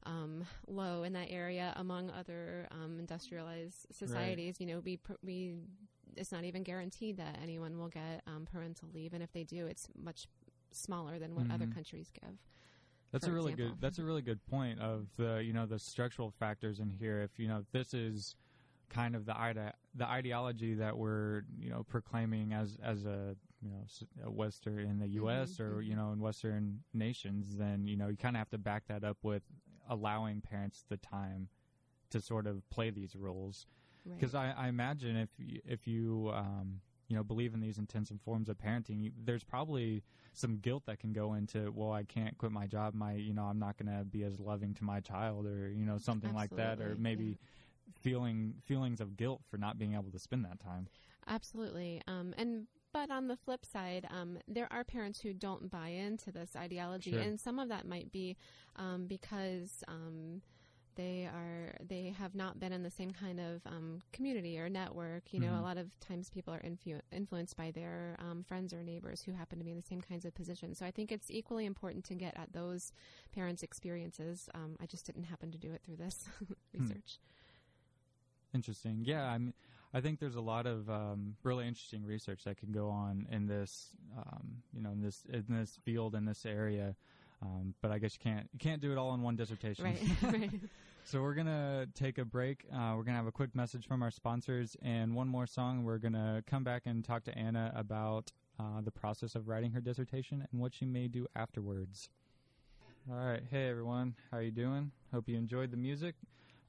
um, 0.04 0.46
low 0.68 1.04
in 1.04 1.14
that 1.14 1.28
area 1.30 1.74
among 1.76 2.10
other 2.12 2.68
um, 2.72 2.98
industrialized 3.00 3.88
societies. 3.92 4.56
You 4.60 4.68
know, 4.68 4.80
we 4.80 4.98
pr- 4.98 5.14
we 5.24 5.56
it's 6.16 6.32
not 6.32 6.44
even 6.46 6.64
guaranteed 6.64 7.18
that 7.18 7.38
anyone 7.44 7.78
will 7.78 7.90
get 7.90 8.22
um, 8.28 8.48
parental 8.52 8.90
leave, 8.94 9.14
and 9.14 9.22
if 9.22 9.32
they 9.34 9.44
do, 9.44 9.68
it's 9.68 9.88
much 10.02 10.28
smaller 10.72 11.20
than 11.20 11.36
what 11.36 11.50
other 11.52 11.66
Mhm. 11.66 11.74
countries 11.74 12.10
give. 12.12 12.38
That's 13.12 13.26
a 13.26 13.32
really 13.32 13.54
example. 13.54 13.76
good. 13.76 13.82
That's 13.82 14.00
a 14.00 14.04
really 14.04 14.22
good 14.22 14.46
point 14.48 14.80
of 14.80 15.08
the 15.18 15.42
you 15.44 15.54
know 15.54 15.66
the 15.66 15.80
structural 15.80 16.32
factors 16.32 16.80
in 16.80 16.90
here. 16.90 17.22
If 17.22 17.38
you 17.40 17.48
know 17.48 17.64
this 17.72 17.94
is 17.94 18.36
kind 18.90 19.16
of 19.16 19.26
the 19.26 19.38
ide- 19.38 19.74
the 19.96 20.06
ideology 20.08 20.74
that 20.76 20.98
we're 20.98 21.44
you 21.60 21.70
know 21.70 21.84
proclaiming 21.84 22.54
as 22.54 22.78
as 22.84 23.06
a 23.06 23.36
you 23.62 23.70
know 23.70 24.30
Western 24.30 24.80
in 24.80 25.00
the 25.00 25.08
U.S. 25.10 25.60
or 25.60 25.76
mhm. 25.76 25.88
you 25.88 25.96
know 25.96 26.12
in 26.12 26.20
Western 26.20 26.80
nations, 26.94 27.58
then 27.58 27.88
you 27.88 27.96
know 27.96 28.08
you 28.08 28.18
kind 28.18 28.36
of 28.36 28.40
have 28.40 28.50
to 28.50 28.58
back 28.58 28.84
that 28.88 29.04
up 29.04 29.18
with 29.24 29.44
allowing 29.90 30.42
parents 30.42 30.84
the 30.90 30.98
time 30.98 31.50
to 32.10 32.22
sort 32.22 32.48
of 32.48 32.68
play 32.70 32.90
these 32.90 33.16
roles. 33.16 33.66
Right. 34.06 34.18
Because 34.18 34.36
I, 34.36 34.54
I 34.58 34.68
imagine 34.68 35.18
if 35.18 35.30
y- 35.40 35.60
if 35.66 35.88
you 35.88 36.32
um, 36.34 36.82
you 37.08 37.16
know 37.16 37.24
believe 37.24 37.54
in 37.54 37.60
these 37.60 37.78
intensive 37.78 38.22
forms 38.22 38.50
of 38.50 38.58
parenting, 38.58 39.04
you, 39.04 39.12
there's 39.24 39.44
probably 39.44 40.04
some 40.34 40.58
guilt 40.58 40.84
that 40.86 41.00
can 41.00 41.14
go 41.14 41.34
into 41.34 41.72
well, 41.74 41.92
I 41.92 42.04
can't 42.04 42.38
quit 42.38 42.52
my 42.52 42.68
job. 42.68 42.94
My 42.94 43.14
you 43.14 43.34
know 43.34 43.44
I'm 43.44 43.60
not 43.60 43.78
going 43.78 43.96
to 43.96 44.06
be 44.06 44.24
as 44.24 44.40
loving 44.40 44.74
to 44.76 44.84
my 44.84 45.00
child, 45.00 45.46
or 45.46 45.70
you 45.70 45.86
know 45.86 45.98
something 45.98 46.34
like 46.34 46.52
that, 46.52 46.80
or 46.80 46.92
Absolutely, 46.92 47.04
maybe 47.04 47.38
feeling 48.02 48.54
feelings 48.66 49.02
of 49.02 49.18
guilt 49.18 49.42
for 49.50 49.58
not 49.58 49.78
being 49.78 49.94
able 49.94 50.12
to 50.12 50.20
spend 50.20 50.46
that 50.46 50.60
time. 50.60 50.88
Absolutely. 51.28 52.02
Um, 52.08 52.34
and 52.38 52.68
but 52.94 53.12
on 53.12 53.28
the 53.28 53.36
flip 53.38 53.66
side, 53.66 54.08
um, 54.10 54.38
there 54.48 54.68
are 54.72 54.84
parents 54.84 55.20
who 55.20 55.34
don't 55.34 55.70
buy 55.70 55.90
into 55.90 56.32
this 56.32 56.56
ideology, 56.56 57.12
Sure. 57.12 57.22
and 57.22 57.40
some 57.40 57.60
of 57.60 57.70
that 57.70 57.88
might 57.88 58.12
be 58.12 58.36
um, 58.76 59.06
because 59.08 59.84
um, 59.88 60.42
they 60.96 61.26
are 61.26 61.76
they 61.88 62.10
have 62.18 62.34
not 62.34 62.60
been 62.60 62.72
in 62.74 62.82
the 62.82 62.90
same 62.90 63.12
kind 63.12 63.40
of 63.40 63.62
um, 63.68 64.02
community 64.14 64.58
or 64.58 64.68
network. 64.68 65.32
You 65.32 65.40
know, 65.42 65.52
Mhm. 65.52 65.60
a 65.60 65.62
lot 65.62 65.78
of 65.78 66.00
times 66.00 66.30
people 66.32 66.54
are 66.56 66.62
influ- 66.62 67.02
influenced 67.12 67.56
by 67.56 67.70
their 67.70 68.16
um, 68.20 68.44
friends 68.44 68.74
or 68.74 68.82
neighbors 68.82 69.22
who 69.22 69.32
happen 69.34 69.60
to 69.60 69.64
be 69.66 69.70
in 69.72 69.78
the 69.78 69.84
same 69.84 70.02
kinds 70.02 70.26
of 70.26 70.34
positions. 70.34 70.80
So 70.80 70.86
I 70.88 70.92
think 70.92 71.12
it's 71.12 71.30
equally 71.30 71.66
important 71.68 72.04
to 72.06 72.16
get 72.16 72.36
at 72.36 72.52
those 72.54 72.92
parents' 73.32 73.62
experiences. 73.62 74.50
Um, 74.56 74.76
I 74.82 74.88
just 74.88 75.06
didn't 75.06 75.26
happen 75.26 75.52
to 75.52 75.58
do 75.60 75.72
it 75.72 75.82
through 75.84 75.98
this 75.98 76.26
research. 76.74 77.20
Interesting. 78.54 79.04
Yeah, 79.06 79.26
I 79.26 79.38
mean, 79.38 79.54
I 79.98 80.02
think 80.02 80.20
there's 80.20 80.36
a 80.36 80.42
lot 80.42 80.68
of 80.68 80.88
um, 80.92 81.36
really 81.42 81.68
interesting 81.68 82.06
research 82.06 82.44
that 82.44 82.58
can 82.58 82.72
go 82.72 82.88
on 82.88 83.26
in 83.32 83.48
this, 83.48 83.88
um, 84.16 84.58
you 84.72 84.80
know, 84.80 84.92
in 84.92 85.02
this 85.02 85.24
in 85.28 85.46
this 85.50 85.80
field 85.84 86.14
in 86.14 86.24
this 86.24 86.46
area. 86.46 86.96
Um, 87.42 87.74
but 87.82 87.90
I 87.90 87.98
guess 87.98 88.14
you 88.14 88.20
can't 88.22 88.48
you 88.54 88.60
can't 88.60 88.80
do 88.80 88.92
it 88.92 89.00
all 89.00 89.16
in 89.16 89.24
one 89.24 89.36
dissertation. 89.36 89.86
Right. 89.86 90.00
right. 90.22 90.52
So 91.04 91.24
we're 91.24 91.34
gonna 91.34 91.88
take 91.96 92.20
a 92.20 92.26
break. 92.26 92.66
Uh, 92.72 92.94
we're 92.96 93.06
gonna 93.06 93.18
have 93.18 93.26
a 93.26 93.32
quick 93.32 93.56
message 93.56 93.88
from 93.88 94.04
our 94.04 94.12
sponsors 94.12 94.78
and 94.84 95.16
one 95.16 95.28
more 95.28 95.48
song. 95.48 95.84
We're 95.84 95.98
gonna 95.98 96.44
come 96.46 96.64
back 96.64 96.84
and 96.86 97.04
talk 97.04 97.24
to 97.24 97.36
Anna 97.36 97.74
about 97.76 98.32
uh, 98.60 98.82
the 98.84 98.92
process 98.92 99.34
of 99.34 99.48
writing 99.48 99.72
her 99.72 99.82
dissertation 99.82 100.48
and 100.52 100.62
what 100.62 100.76
she 100.76 100.86
may 100.86 101.08
do 101.08 101.26
afterwards. 101.36 102.10
All 103.10 103.18
right, 103.18 103.42
hey 103.50 103.68
everyone, 103.68 104.14
how 104.30 104.38
you 104.38 104.52
doing? 104.52 104.92
Hope 105.12 105.28
you 105.28 105.38
enjoyed 105.38 105.72
the 105.72 105.78
music. 105.78 106.14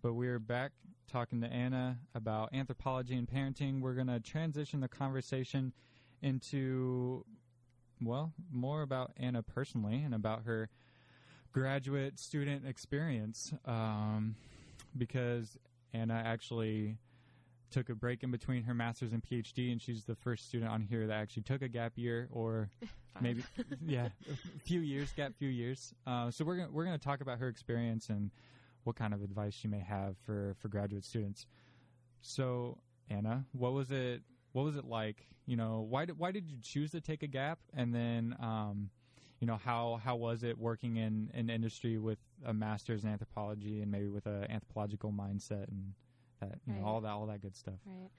But 0.01 0.15
we're 0.15 0.39
back 0.39 0.73
talking 1.09 1.41
to 1.41 1.47
Anna 1.47 1.99
about 2.15 2.55
anthropology 2.55 3.17
and 3.17 3.29
parenting. 3.29 3.81
We're 3.81 3.95
gonna 3.95 4.21
transition 4.21 4.81
the 4.81 4.89
conversation 4.89 5.73
into 6.23 7.25
well, 8.01 8.33
more 8.53 8.83
about 8.83 9.13
Anna 9.17 9.43
personally 9.43 10.03
and 10.05 10.15
about 10.15 10.45
her 10.45 10.69
graduate 11.53 12.19
student 12.19 12.67
experience 12.67 13.53
um, 13.65 14.37
because 14.97 15.59
Anna 15.93 16.23
actually 16.25 16.97
took 17.71 17.89
a 17.89 17.95
break 17.95 18.23
in 18.23 18.31
between 18.31 18.63
her 18.63 18.75
master's 18.75 19.13
and 19.13 19.23
PhD, 19.23 19.73
and 19.73 19.81
she's 19.83 20.05
the 20.05 20.15
first 20.15 20.47
student 20.47 20.71
on 20.71 20.83
here 20.83 21.07
that 21.07 21.15
actually 21.15 21.43
took 21.43 21.63
a 21.63 21.69
gap 21.69 21.93
year 21.97 22.29
or 22.33 22.71
maybe 23.21 23.43
yeah, 23.87 24.09
a 24.31 24.61
few 24.61 24.81
years, 24.81 25.13
gap 25.13 25.33
few 25.39 25.49
years. 25.49 25.93
Uh, 26.07 26.31
so 26.31 26.45
we're 26.45 26.57
gonna 26.57 26.71
we're 26.73 26.85
gonna 26.85 26.99
talk 26.99 27.21
about 27.21 27.39
her 27.39 27.49
experience 27.49 28.09
and 28.09 28.31
what 28.89 28.97
kind 28.97 29.13
of 29.13 29.23
advice 29.23 29.61
you 29.63 29.69
may 29.69 29.81
have 29.81 30.17
for 30.25 30.57
for 30.59 30.69
graduate 30.69 31.05
students. 31.05 31.45
So 32.23 32.79
Anna, 33.11 33.45
what 33.53 33.75
was 33.75 33.91
it? 33.91 34.23
What 34.53 34.65
was 34.65 34.77
it 34.77 34.87
like? 34.87 35.27
You 35.45 35.57
know, 35.57 35.87
why 35.87 36.07
did 36.07 36.19
why 36.19 36.33
did 36.33 36.49
you 36.49 36.57
choose 36.63 36.91
to 36.93 37.03
take 37.03 37.23
a 37.23 37.27
gap? 37.27 37.59
And 37.75 37.95
then, 37.95 38.35
um, 38.41 38.89
you 39.41 39.47
know, 39.47 39.59
how 39.63 40.01
how 40.03 40.17
was 40.17 40.43
it 40.43 40.57
working 40.57 40.97
in 40.97 41.31
an 41.35 41.51
industry 41.51 41.99
with 41.99 42.19
a 42.47 42.55
master's 42.55 43.05
in 43.05 43.11
anthropology 43.11 43.83
and 43.83 43.93
maybe 43.93 44.09
with 44.09 44.25
an 44.25 44.51
anthropological 44.51 45.13
mindset 45.13 45.69
and 45.69 45.93
that 46.41 46.59
you 46.67 46.73
know 46.73 46.87
all 46.87 47.03
that 47.03 47.11
all 47.11 47.27
that 47.27 47.43
good 47.43 47.55
stuff. 47.55 47.79
Right. 47.85 48.11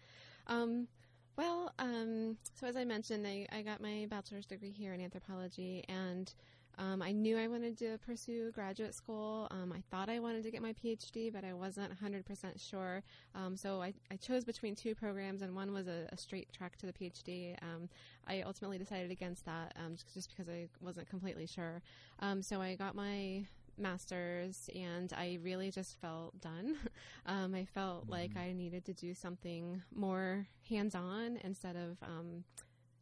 Um, 0.46 0.88
well, 1.36 1.74
um, 1.80 2.38
so 2.54 2.68
as 2.68 2.76
I 2.76 2.84
mentioned, 2.84 3.26
I, 3.26 3.48
I 3.52 3.64
got 3.64 3.82
my 3.82 4.06
bachelor's 4.08 4.46
degree 4.46 4.72
here 4.72 4.94
in 4.94 5.02
anthropology, 5.02 5.84
and 5.90 6.32
Um, 6.78 7.02
I 7.02 7.12
knew 7.12 7.38
I 7.38 7.48
wanted 7.48 7.78
to 7.80 7.98
pursue 8.06 8.52
graduate 8.52 8.94
school. 8.94 9.48
Um, 9.52 9.74
I 9.76 9.82
thought 9.92 10.10
I 10.10 10.20
wanted 10.20 10.44
to 10.44 10.52
get 10.52 10.62
my 10.62 10.74
PhD, 10.74 11.32
but 11.32 11.44
I 11.44 11.54
wasn't 11.54 11.92
100% 12.00 12.70
sure. 12.70 13.04
Um, 13.36 13.58
so 13.58 13.82
I, 13.82 13.94
I, 14.12 14.16
chose 14.16 14.46
between 14.46 14.76
two 14.76 14.96
programs, 14.96 15.42
and 15.42 15.54
one 15.54 15.74
was 15.74 15.88
a, 15.88 16.08
a 16.12 16.18
straight 16.18 16.54
track 16.54 16.78
to 16.78 16.86
the 16.86 16.94
PhD. 16.94 17.58
Um, 17.62 17.90
I 18.28 18.42
ultimately 18.44 18.78
decided 18.78 19.12
against 19.12 19.46
that 19.46 19.74
um, 19.76 19.96
just, 19.96 20.14
just, 20.14 20.30
because 20.30 20.48
I 20.48 20.68
wasn't 20.80 21.10
completely 21.10 21.48
sure. 21.48 21.82
Um, 22.20 22.42
so 22.42 22.62
I 22.62 22.76
got 22.76 22.96
my 22.96 23.44
master's 23.80 24.70
and 24.76 25.12
I 25.14 25.40
really 25.42 25.72
just 25.72 26.00
felt 26.00 26.40
done. 26.42 26.76
Um, 27.26 27.54
I 27.54 27.66
felt 27.66 28.04
mm-hmm. 28.04 28.12
like 28.12 28.38
I 28.38 28.54
needed 28.54 28.86
to 28.86 28.94
do 28.94 29.14
something 29.14 29.84
more 29.94 30.48
hands 30.68 30.96
on 30.96 31.38
instead 31.44 31.76
of, 31.76 31.98
um, 32.02 32.44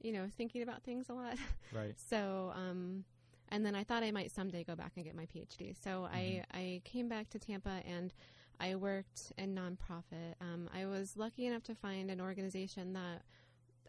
you 0.02 0.12
know, 0.12 0.28
thinking 0.36 0.64
about 0.64 0.84
things 0.84 1.08
a 1.08 1.14
lot. 1.14 1.38
Right. 1.74 1.94
so, 1.98 2.52
um, 2.54 3.06
and 3.50 3.66
then 3.66 3.76
I 3.76 3.84
thought 3.84 4.04
I 4.04 4.12
might 4.12 4.32
someday 4.32 4.64
go 4.64 4.76
back 4.76 4.94
and 4.96 5.06
get 5.06 5.16
my 5.16 5.26
PhD. 5.26 5.76
So 5.82 5.90
mm-hmm. 5.90 6.16
I, 6.16 6.44
I 6.54 6.82
came 6.84 7.08
back 7.08 7.30
to 7.32 7.40
Tampa 7.40 7.82
and 7.88 8.14
I 8.60 8.76
worked 8.76 9.32
in 9.38 9.56
nonprofit. 9.56 10.34
Um, 10.42 10.70
I 10.74 10.86
was 10.86 11.16
lucky 11.16 11.46
enough 11.46 11.64
to 11.64 11.76
find 11.76 12.10
an 12.10 12.20
organization 12.20 12.94
that 12.94 13.22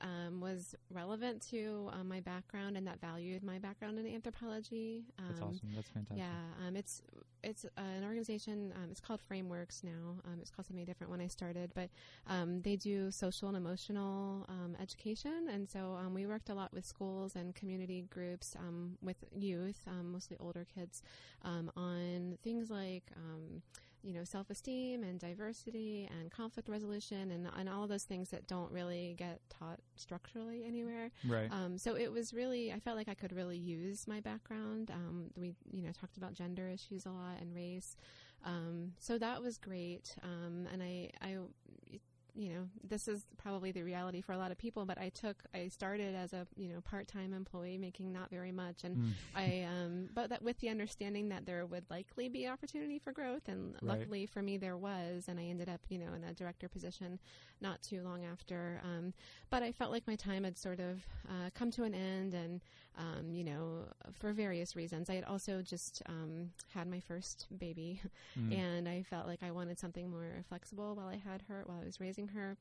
um, 0.01 0.41
was 0.41 0.75
relevant 0.91 1.43
to 1.51 1.91
um, 1.93 2.09
my 2.09 2.21
background 2.21 2.77
and 2.77 2.87
that 2.87 3.01
valued 3.01 3.43
my 3.43 3.59
background 3.59 3.99
in 3.99 4.07
anthropology. 4.07 5.05
Um, 5.19 5.25
That's 5.29 5.41
awesome. 5.41 5.69
That's 5.75 5.89
fantastic. 5.89 6.19
Yeah, 6.19 6.67
um, 6.67 6.77
it's 6.77 7.03
it's 7.43 7.65
uh, 7.65 7.69
an 7.77 8.05
organization. 8.05 8.73
Um, 8.77 8.89
it's 8.91 9.01
called 9.01 9.21
Frameworks 9.21 9.83
now. 9.85 10.17
Um, 10.25 10.39
it's 10.41 10.51
called 10.51 10.67
something 10.67 10.85
different 10.85 11.11
when 11.11 11.21
I 11.21 11.29
started, 11.29 11.71
but 11.75 11.89
they 12.63 12.77
do 12.77 13.11
social 13.11 13.49
and 13.49 13.57
emotional 13.57 14.47
education, 14.81 15.49
and 15.53 15.69
so 15.69 15.99
we 16.13 16.27
worked 16.27 16.51
a 16.51 16.55
lot 16.55 16.73
with 16.73 16.85
schools 16.85 17.37
and 17.37 17.55
community 17.55 18.07
groups 18.11 18.57
with 19.03 19.17
youth, 19.33 19.87
mostly 20.03 20.37
older 20.41 20.67
kids, 20.75 21.03
on 21.45 22.39
things 22.43 22.71
like 22.71 23.05
you 24.03 24.13
know, 24.13 24.25
self-esteem 24.25 25.03
and 25.03 25.19
diversity 25.19 26.09
and 26.19 26.31
conflict 26.31 26.69
resolution 26.69 27.31
and, 27.31 27.49
and 27.57 27.69
all 27.69 27.83
of 27.83 27.89
those 27.89 28.05
things 28.05 28.31
that 28.31 28.47
don't 28.47 28.71
really 28.71 29.15
get 29.19 29.41
taught 29.51 29.81
structurally 29.97 30.65
anywhere. 30.65 31.11
Right. 31.27 31.49
Um, 31.51 31.79
so 31.79 31.97
it 31.97 32.11
was 32.13 32.33
really, 32.33 32.73
I 32.73 32.81
felt 32.81 32.97
like 32.97 33.09
I 33.09 33.15
could 33.15 33.33
really 33.33 33.59
use 33.59 34.07
my 34.07 34.21
background. 34.21 34.91
Um, 34.91 35.31
we, 35.37 35.55
you 35.71 35.83
know, 35.83 35.91
talked 35.93 36.17
about 36.17 36.33
gender 36.33 36.69
issues 36.69 37.07
a 37.07 37.11
lot 37.11 37.41
and 37.41 37.55
race. 37.55 37.97
Um, 38.45 38.93
so 38.99 39.19
that 39.19 39.43
was 39.43 39.59
great. 39.59 40.15
Um, 40.23 40.69
and 40.73 40.83
I, 40.83 41.11
I, 41.21 41.37
you 42.39 42.51
know, 42.51 42.69
this 42.89 43.09
is 43.09 43.27
probably 43.37 43.73
the 43.73 43.83
reality 43.83 44.21
for 44.21 44.33
a 44.33 44.39
lot 44.39 44.53
of 44.53 44.59
people, 44.59 44.87
but 44.87 44.97
I 44.97 45.09
took, 45.09 45.43
I 45.53 45.67
started 45.67 46.15
as 46.15 46.33
a, 46.33 46.47
you 46.55 46.69
know, 46.69 46.81
part-time 46.81 47.35
employee 47.35 47.79
making 47.79 48.13
not 48.13 48.31
very 48.31 48.53
much. 48.53 48.85
And 48.85 48.97
mm. 48.97 49.11
I, 49.35 49.67
um, 49.69 50.09
but 50.15 50.31
that 50.31 50.41
with 50.41 50.57
the 50.61 50.69
understanding 50.69 51.31
that 51.31 51.47
there 51.47 51.67
would 51.67 51.85
likely 51.91 52.29
be 52.29 52.47
opportunity 52.47 53.01
for 53.01 53.11
growth. 53.11 53.49
And 53.49 53.75
right. 53.75 53.99
luckily 53.99 54.25
for 54.27 54.41
me, 54.41 54.57
there 54.57 54.77
was. 54.77 55.25
And 55.27 55.41
I 55.41 55.47
ended 55.47 55.69
up, 55.69 55.81
you 55.89 55.99
know, 55.99 56.13
in 56.15 56.23
a 56.23 56.33
director 56.33 56.69
position 56.69 57.19
not 57.61 57.83
too 57.83 58.03
long 58.03 58.25
after. 58.25 58.81
Um, 58.85 59.13
but 59.51 59.65
I 59.65 59.73
felt 59.73 59.91
like 59.91 60.07
my 60.07 60.15
time 60.15 60.45
had 60.45 60.57
sort 60.57 60.79
of 60.79 61.05
uh, 61.29 61.51
come 61.55 61.73
to 61.73 61.83
an 61.83 61.95
end. 61.95 62.35
And, 62.35 62.61
um, 62.99 63.33
you 63.33 63.45
know, 63.45 63.85
for 64.13 64.33
various 64.33 64.75
reasons. 64.77 65.09
I 65.09 65.15
had 65.15 65.25
also 65.25 65.63
just 65.63 66.03
um, 66.07 66.51
had 66.75 66.89
my 66.89 67.01
first 67.01 67.47
baby, 67.57 68.03
mm. 68.39 68.57
and 68.57 68.89
I 68.89 69.03
felt 69.03 69.27
like 69.27 69.43
I 69.43 69.51
wanted 69.51 69.79
something 69.79 70.11
more 70.11 70.45
flexible 70.49 70.95
while 70.95 71.09
I 71.09 71.17
had 71.17 71.43
her, 71.49 71.63
while 71.67 71.79
I 71.81 71.85
was 71.85 72.01
raising 72.01 72.29
her. 72.29 72.57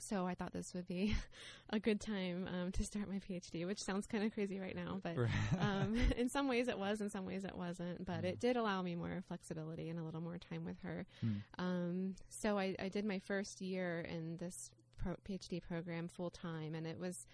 So 0.00 0.26
I 0.26 0.34
thought 0.34 0.52
this 0.52 0.74
would 0.74 0.86
be 0.86 1.16
a 1.70 1.80
good 1.80 2.00
time 2.00 2.48
um, 2.48 2.72
to 2.72 2.84
start 2.84 3.08
my 3.08 3.18
PhD, 3.18 3.66
which 3.66 3.82
sounds 3.82 4.06
kind 4.06 4.24
of 4.24 4.32
crazy 4.32 4.60
right 4.60 4.76
now, 4.76 5.00
but 5.02 5.16
um, 5.60 5.96
in 6.16 6.28
some 6.28 6.48
ways 6.48 6.68
it 6.68 6.78
was, 6.78 7.00
in 7.00 7.10
some 7.10 7.26
ways 7.26 7.44
it 7.44 7.56
wasn't. 7.56 8.04
But 8.04 8.22
mm. 8.22 8.24
it 8.24 8.40
did 8.40 8.56
allow 8.56 8.82
me 8.82 8.94
more 8.94 9.22
flexibility 9.26 9.88
and 9.88 9.98
a 9.98 10.02
little 10.02 10.20
more 10.20 10.38
time 10.38 10.64
with 10.64 10.80
her. 10.82 11.06
Mm. 11.24 11.42
Um, 11.58 12.14
so 12.28 12.58
I, 12.58 12.74
I, 12.78 12.88
did 12.88 13.04
my 13.04 13.18
first 13.18 13.60
year 13.60 14.06
in 14.08 14.36
this 14.36 14.70
pro- 14.96 15.16
PhD 15.28 15.60
program 15.60 16.08
full 16.08 16.30
time, 16.30 16.74
and 16.74 16.86
it 16.86 16.98
was 16.98 17.26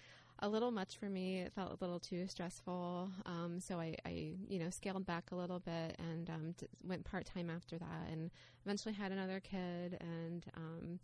a 0.45 0.49
little 0.49 0.71
much 0.71 0.99
for 0.99 1.07
me. 1.07 1.41
It 1.41 1.53
felt 1.55 1.73
a 1.73 1.77
little 1.81 1.99
too 1.99 2.27
stressful. 2.27 3.11
Um, 3.25 3.59
so 3.61 3.81
I, 3.81 3.97
I, 4.05 4.33
you 4.47 4.59
know, 4.59 4.69
scaled 4.69 5.07
back 5.07 5.31
a 5.33 5.35
little 5.35 5.59
bit 5.59 5.97
and 5.99 6.29
um, 6.29 6.55
d- 6.59 6.67
went 6.87 7.05
part 7.05 7.25
time 7.25 7.49
after 7.49 7.79
that, 7.79 8.09
and 8.13 8.31
eventually 8.65 8.95
had 8.95 9.11
another 9.11 9.41
kid. 9.41 9.97
And 10.01 10.45
um, 10.55 11.01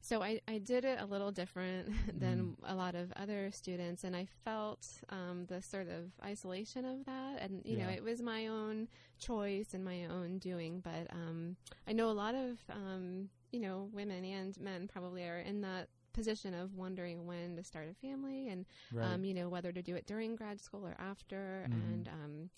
so 0.00 0.22
I, 0.22 0.40
I 0.46 0.58
did 0.58 0.84
it 0.84 1.00
a 1.00 1.06
little 1.06 1.32
different 1.32 1.88
than 2.20 2.38
mm. 2.38 2.54
a 2.62 2.74
lot 2.74 2.94
of 2.94 3.12
other 3.16 3.50
students, 3.50 4.04
and 4.04 4.14
I 4.14 4.28
felt 4.44 4.86
um, 5.08 5.46
the 5.48 5.60
sort 5.60 5.88
of 5.88 6.12
isolation 6.24 6.84
of 6.84 7.04
that. 7.06 7.38
And 7.40 7.62
you 7.64 7.78
yeah. 7.78 7.86
know, 7.86 7.90
it 7.90 8.04
was 8.04 8.22
my 8.22 8.46
own 8.46 8.86
choice 9.18 9.74
and 9.74 9.84
my 9.84 10.04
own 10.04 10.38
doing. 10.38 10.80
But 10.84 11.12
um, 11.12 11.56
I 11.88 11.92
know 11.92 12.10
a 12.10 12.12
lot 12.12 12.36
of 12.36 12.58
um, 12.70 13.28
you 13.50 13.58
know 13.58 13.88
women 13.92 14.24
and 14.24 14.56
men 14.60 14.86
probably 14.86 15.24
are 15.24 15.40
in 15.40 15.62
that 15.62 15.88
position 16.12 16.54
of 16.54 16.74
wondering 16.74 17.26
when 17.26 17.56
to 17.56 17.64
start 17.64 17.88
a 17.90 17.94
family 17.94 18.48
and 18.48 18.66
right. 18.92 19.06
um, 19.06 19.24
you 19.24 19.34
know 19.34 19.48
whether 19.48 19.72
to 19.72 19.82
do 19.82 19.94
it 19.94 20.06
during 20.06 20.36
grad 20.36 20.60
school 20.60 20.86
or 20.86 20.96
after 20.98 21.66
mm-hmm. 21.68 21.92
and 21.92 22.08
um, 22.08 22.50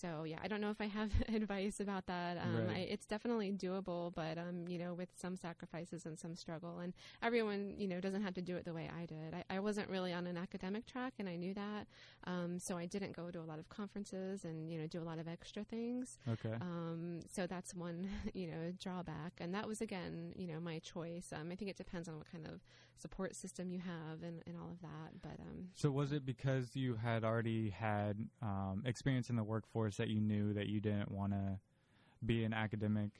so 0.00 0.24
yeah, 0.24 0.38
I 0.42 0.48
don't 0.48 0.60
know 0.60 0.70
if 0.70 0.80
I 0.80 0.86
have 0.86 1.10
advice 1.34 1.80
about 1.80 2.06
that. 2.06 2.36
Um, 2.36 2.66
right. 2.66 2.76
I, 2.76 2.80
it's 2.80 3.06
definitely 3.06 3.52
doable, 3.52 4.12
but 4.14 4.36
um, 4.36 4.66
you 4.68 4.78
know, 4.78 4.92
with 4.94 5.08
some 5.16 5.36
sacrifices 5.36 6.04
and 6.04 6.18
some 6.18 6.34
struggle, 6.34 6.78
and 6.80 6.92
everyone 7.22 7.74
you 7.78 7.88
know 7.88 8.00
doesn't 8.00 8.22
have 8.22 8.34
to 8.34 8.42
do 8.42 8.56
it 8.56 8.64
the 8.64 8.74
way 8.74 8.90
I 8.94 9.06
did. 9.06 9.34
I, 9.34 9.56
I 9.56 9.60
wasn't 9.60 9.88
really 9.88 10.12
on 10.12 10.26
an 10.26 10.36
academic 10.36 10.86
track, 10.86 11.14
and 11.18 11.28
I 11.28 11.36
knew 11.36 11.54
that, 11.54 11.86
um, 12.24 12.58
so 12.58 12.76
I 12.76 12.86
didn't 12.86 13.16
go 13.16 13.30
to 13.30 13.40
a 13.40 13.46
lot 13.46 13.58
of 13.58 13.68
conferences 13.68 14.44
and 14.44 14.70
you 14.70 14.78
know 14.78 14.86
do 14.86 15.00
a 15.00 15.04
lot 15.04 15.18
of 15.18 15.28
extra 15.28 15.64
things. 15.64 16.18
Okay. 16.28 16.54
Um, 16.60 17.20
so 17.32 17.46
that's 17.46 17.74
one 17.74 18.08
you 18.34 18.48
know 18.48 18.72
drawback, 18.78 19.32
and 19.40 19.54
that 19.54 19.66
was 19.66 19.80
again 19.80 20.32
you 20.36 20.46
know 20.46 20.60
my 20.60 20.78
choice. 20.80 21.32
Um, 21.32 21.50
I 21.50 21.54
think 21.54 21.70
it 21.70 21.76
depends 21.76 22.08
on 22.08 22.16
what 22.16 22.30
kind 22.30 22.46
of 22.46 22.60
support 22.98 23.34
system 23.34 23.70
you 23.70 23.80
have 23.80 24.22
and, 24.22 24.42
and 24.46 24.56
all 24.56 24.70
of 24.70 24.80
that. 24.80 25.20
But 25.22 25.38
um, 25.40 25.68
so 25.74 25.90
was 25.90 26.12
it 26.12 26.24
because 26.24 26.74
you 26.74 26.94
had 26.94 27.24
already 27.24 27.70
had 27.70 28.16
experience 28.84 29.30
in 29.30 29.36
the 29.36 29.44
workforce? 29.44 29.96
that 29.96 30.08
you 30.08 30.20
knew 30.20 30.52
that 30.52 30.66
you 30.66 30.80
didn't 30.80 31.10
want 31.10 31.32
to 31.32 31.58
be 32.24 32.44
an 32.44 32.52
academic 32.52 33.10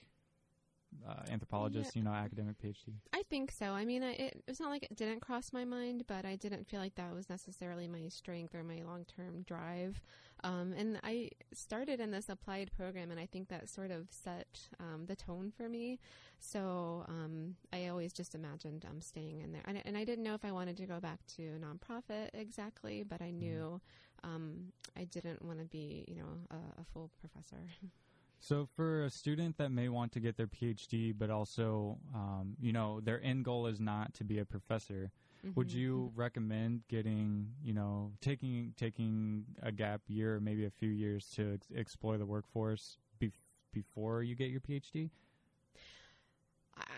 uh, 1.09 1.23
anthropologist, 1.31 1.95
yeah. 1.95 2.01
you 2.01 2.05
know, 2.05 2.13
academic 2.13 2.57
PhD? 2.63 2.95
I 3.13 3.23
think 3.29 3.51
so. 3.51 3.67
I 3.67 3.85
mean, 3.85 4.03
I, 4.03 4.13
it, 4.13 4.43
it's 4.47 4.61
not 4.61 4.71
like 4.71 4.83
it 4.83 4.97
didn't 4.97 5.21
cross 5.21 5.53
my 5.53 5.65
mind, 5.65 6.05
but 6.07 6.25
I 6.25 6.37
didn't 6.37 6.67
feel 6.67 6.81
like 6.81 6.95
that 6.97 7.15
was 7.15 7.29
necessarily 7.29 7.89
my 7.89 8.09
strength 8.09 8.55
or 8.55 8.63
my 8.63 8.83
long 8.83 9.05
term 9.05 9.43
drive. 9.43 10.01
Um, 10.45 10.75
and 10.77 11.01
I 11.03 11.31
started 11.53 11.99
in 11.99 12.11
this 12.11 12.29
applied 12.29 12.71
program, 12.77 13.11
and 13.11 13.19
I 13.19 13.27
think 13.27 13.49
that 13.49 13.69
sort 13.69 13.91
of 13.91 14.07
set 14.11 14.61
um, 14.79 15.07
the 15.07 15.17
tone 15.17 15.53
for 15.57 15.69
me. 15.69 15.99
So 16.39 17.05
um, 17.09 17.57
I 17.73 17.89
always 17.89 18.13
just 18.13 18.35
imagined 18.35 18.85
um, 18.89 19.01
staying 19.01 19.41
in 19.41 19.53
there. 19.53 19.63
And, 19.65 19.81
and, 19.85 19.97
I 19.97 20.05
didn't 20.05 20.25
know 20.25 20.35
if 20.35 20.45
I 20.45 20.53
wanted 20.53 20.77
to 20.77 20.87
go 20.87 21.01
back 21.01 21.21
to 21.37 21.59
nonprofit 21.59 22.29
exactly, 22.35 23.03
but 23.03 23.23
I 23.23 23.27
mm-hmm. 23.27 23.39
knew 23.39 23.81
mm. 24.25 24.67
I 24.97 25.05
didn't 25.05 25.43
want 25.43 25.59
to 25.61 25.65
be, 25.65 26.05
you 26.07 26.17
know, 26.17 26.29
a, 26.51 26.81
a 26.81 26.85
full 26.93 27.11
professor. 27.21 27.65
So, 28.39 28.69
for 28.77 29.05
a 29.05 29.11
student 29.11 29.57
that 29.59 29.71
may 29.71 29.89
want 29.89 30.13
to 30.13 30.21
get 30.21 30.37
their 30.37 30.47
PhD, 30.47 31.15
but 31.17 31.31
also, 31.31 31.99
um, 32.15 32.57
you 32.61 32.73
know, 32.73 33.01
their 33.01 33.23
end 33.23 33.45
goal 33.45 33.67
is 33.67 33.81
not 33.81 34.15
to 34.15 34.25
be 34.25 34.39
a 34.39 34.45
professor, 34.45 35.11
mm-hmm. 35.45 35.59
would 35.59 35.73
you 35.73 36.13
recommend 36.15 36.83
getting, 36.89 37.49
you 37.65 37.73
know, 37.73 38.13
taking 38.21 38.75
taking 38.77 39.47
a 39.63 39.73
gap 39.73 40.03
year, 40.07 40.37
or 40.37 40.41
maybe 40.41 40.65
a 40.67 40.71
few 40.71 40.91
years 40.91 41.27
to 41.37 41.55
ex- 41.55 41.67
explore 41.75 42.19
the 42.19 42.27
workforce 42.27 42.99
bef- 43.21 43.33
before 43.73 44.23
you 44.23 44.35
get 44.35 44.51
your 44.51 44.61
PhD? 44.61 45.11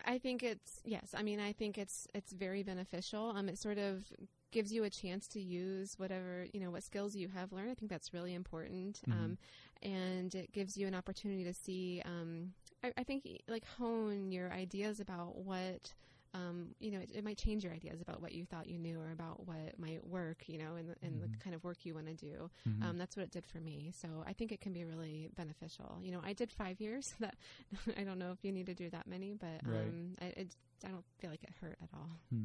I 0.07 0.19
think 0.19 0.43
it's 0.43 0.81
yes. 0.85 1.15
I 1.17 1.23
mean, 1.23 1.41
I 1.41 1.53
think 1.53 1.79
it's 1.79 2.09
it's 2.15 2.33
very 2.33 2.63
beneficial. 2.63 3.33
Um, 3.37 3.49
it 3.49 3.59
sort 3.59 3.79
of 3.79 4.05
gives 4.51 4.73
you 4.73 4.85
a 4.85 4.91
chance 4.91 5.29
to 5.29 5.41
use 5.41 5.99
whatever 5.99 6.47
you 6.53 6.61
know 6.61 6.71
what 6.71 6.83
skills 6.83 7.15
you 7.15 7.29
have 7.29 7.53
learned. 7.53 7.71
I 7.71 7.75
think 7.75 7.91
that's 7.91 8.13
really 8.13 8.35
important, 8.35 9.01
mm-hmm. 9.09 9.13
um, 9.13 9.39
and 9.83 10.35
it 10.35 10.53
gives 10.53 10.77
you 10.77 10.87
an 10.87 10.95
opportunity 10.95 11.45
to 11.45 11.55
see. 11.55 12.03
Um, 12.05 12.53
I, 12.83 12.93
I, 12.99 13.03
think 13.05 13.27
like 13.49 13.65
hone 13.79 14.33
your 14.33 14.53
ideas 14.53 15.01
about 15.01 15.37
what. 15.37 15.93
Um, 16.35 16.75
you 16.79 16.91
know, 16.91 16.99
it, 16.99 17.11
it, 17.15 17.25
might 17.25 17.39
change 17.39 17.65
your 17.65 17.73
ideas 17.73 18.03
about 18.03 18.21
what 18.21 18.33
you 18.33 18.45
thought 18.45 18.69
you 18.69 18.79
knew 18.79 19.01
or 19.01 19.13
about 19.13 19.47
what 19.47 19.79
might 19.79 20.07
work, 20.07 20.47
you 20.47 20.59
know, 20.59 20.75
and, 20.77 20.95
and 21.03 21.15
mm-hmm. 21.15 21.33
the 21.33 21.39
kind 21.39 21.57
of 21.57 21.65
work 21.65 21.79
you 21.85 21.95
want 21.95 22.07
to 22.07 22.13
do. 22.13 22.51
Mm-hmm. 22.69 22.83
Um, 22.83 22.99
that's 22.99 23.17
what 23.17 23.23
it 23.23 23.31
did 23.31 23.47
for 23.47 23.61
me. 23.61 23.93
So 23.99 24.09
I 24.27 24.35
think 24.35 24.53
it 24.53 24.61
can 24.61 24.75
be 24.75 24.85
really 24.85 25.31
beneficial. 25.35 25.99
You 26.03 26.13
know, 26.13 26.21
I 26.23 26.35
did 26.35 26.53
five 26.53 26.83
years. 26.83 27.15
That 27.21 27.35
I 27.99 28.03
don't 28.05 28.19
know 28.19 28.31
if 28.31 28.45
you 28.45 28.53
need 28.53 28.67
to 28.67 28.75
do 28.75 28.91
that 28.91 29.07
many, 29.07 29.33
but 29.33 29.63
right. 29.65 29.81
um, 29.81 30.17
I, 30.21 30.27
it, 30.27 30.55
I 30.85 30.89
don't 30.89 31.05
feel 31.19 31.31
like 31.31 31.43
it 31.43 31.51
hurt 31.63 31.79
at 31.83 31.89
all. 31.95 32.11
Hmm. 32.31 32.45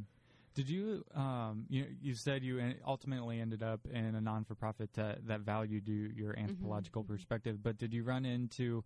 Did 0.55 0.69
you, 0.69 1.03
um, 1.15 1.65
you, 1.67 1.87
you 2.01 2.13
said 2.13 2.43
you 2.43 2.75
ultimately 2.85 3.39
ended 3.39 3.63
up 3.63 3.81
in 3.91 4.15
a 4.15 4.21
non 4.21 4.43
for 4.43 4.55
profit 4.55 4.93
that, 4.93 5.27
that 5.27 5.41
valued 5.41 5.87
you, 5.87 6.11
your 6.15 6.33
mm-hmm. 6.33 6.43
anthropological 6.43 7.03
mm-hmm. 7.03 7.13
perspective, 7.13 7.63
but 7.63 7.77
did 7.77 7.93
you 7.93 8.03
run 8.03 8.25
into 8.25 8.83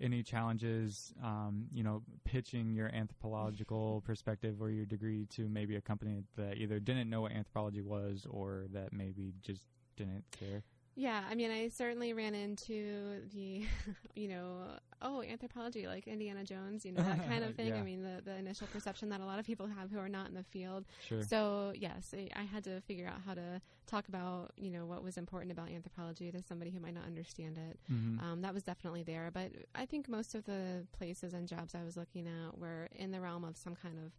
any 0.00 0.22
challenges, 0.22 1.12
um, 1.22 1.66
you 1.72 1.82
know, 1.82 2.02
pitching 2.24 2.74
your 2.74 2.88
anthropological 2.88 4.02
perspective 4.06 4.60
or 4.60 4.70
your 4.70 4.86
degree 4.86 5.26
to 5.26 5.48
maybe 5.48 5.76
a 5.76 5.80
company 5.80 6.24
that 6.36 6.56
either 6.56 6.80
didn't 6.80 7.08
know 7.08 7.20
what 7.20 7.32
anthropology 7.32 7.82
was 7.82 8.26
or 8.28 8.64
that 8.72 8.92
maybe 8.92 9.34
just 9.42 9.62
didn't 9.96 10.24
care? 10.30 10.62
Yeah, 10.96 11.22
I 11.28 11.34
mean, 11.34 11.50
I 11.50 11.68
certainly 11.68 12.12
ran 12.12 12.34
into 12.34 13.22
the, 13.34 13.64
you 14.14 14.28
know, 14.28 14.58
oh, 15.02 15.22
anthropology, 15.22 15.86
like 15.86 16.06
Indiana 16.06 16.44
Jones, 16.44 16.84
you 16.84 16.92
know, 16.92 17.02
that 17.02 17.26
kind 17.28 17.44
of 17.44 17.54
thing. 17.56 17.68
Yeah. 17.68 17.80
I 17.80 17.82
mean, 17.82 18.02
the, 18.02 18.22
the 18.24 18.36
initial 18.36 18.66
perception 18.68 19.08
that 19.08 19.20
a 19.20 19.24
lot 19.24 19.38
of 19.38 19.44
people 19.46 19.66
have 19.66 19.90
who 19.90 19.98
are 19.98 20.08
not 20.08 20.28
in 20.28 20.34
the 20.34 20.44
field. 20.44 20.84
Sure. 21.06 21.22
So, 21.22 21.72
yes, 21.74 22.14
I, 22.16 22.28
I 22.38 22.44
had 22.44 22.64
to 22.64 22.80
figure 22.82 23.08
out 23.08 23.20
how 23.26 23.34
to 23.34 23.60
talk 23.86 24.08
about, 24.08 24.52
you 24.56 24.70
know, 24.70 24.86
what 24.86 25.02
was 25.02 25.16
important 25.16 25.52
about 25.52 25.68
anthropology 25.68 26.30
to 26.30 26.42
somebody 26.42 26.70
who 26.70 26.80
might 26.80 26.94
not 26.94 27.04
understand 27.06 27.58
it. 27.58 27.78
Mhm. 27.92 28.22
Um, 28.22 28.42
that 28.42 28.54
was 28.54 28.62
definitely 28.62 29.02
there. 29.02 29.30
But 29.32 29.50
I 29.74 29.86
think 29.86 30.08
most 30.08 30.34
of 30.34 30.44
the 30.44 30.86
places 30.96 31.34
and 31.34 31.48
jobs 31.48 31.74
I 31.74 31.82
was 31.82 31.96
looking 31.96 32.26
at 32.26 32.56
were 32.58 32.88
in 32.94 33.10
the 33.10 33.20
realm 33.20 33.44
of 33.44 33.56
some 33.56 33.74
kind 33.74 33.98
of, 33.98 34.12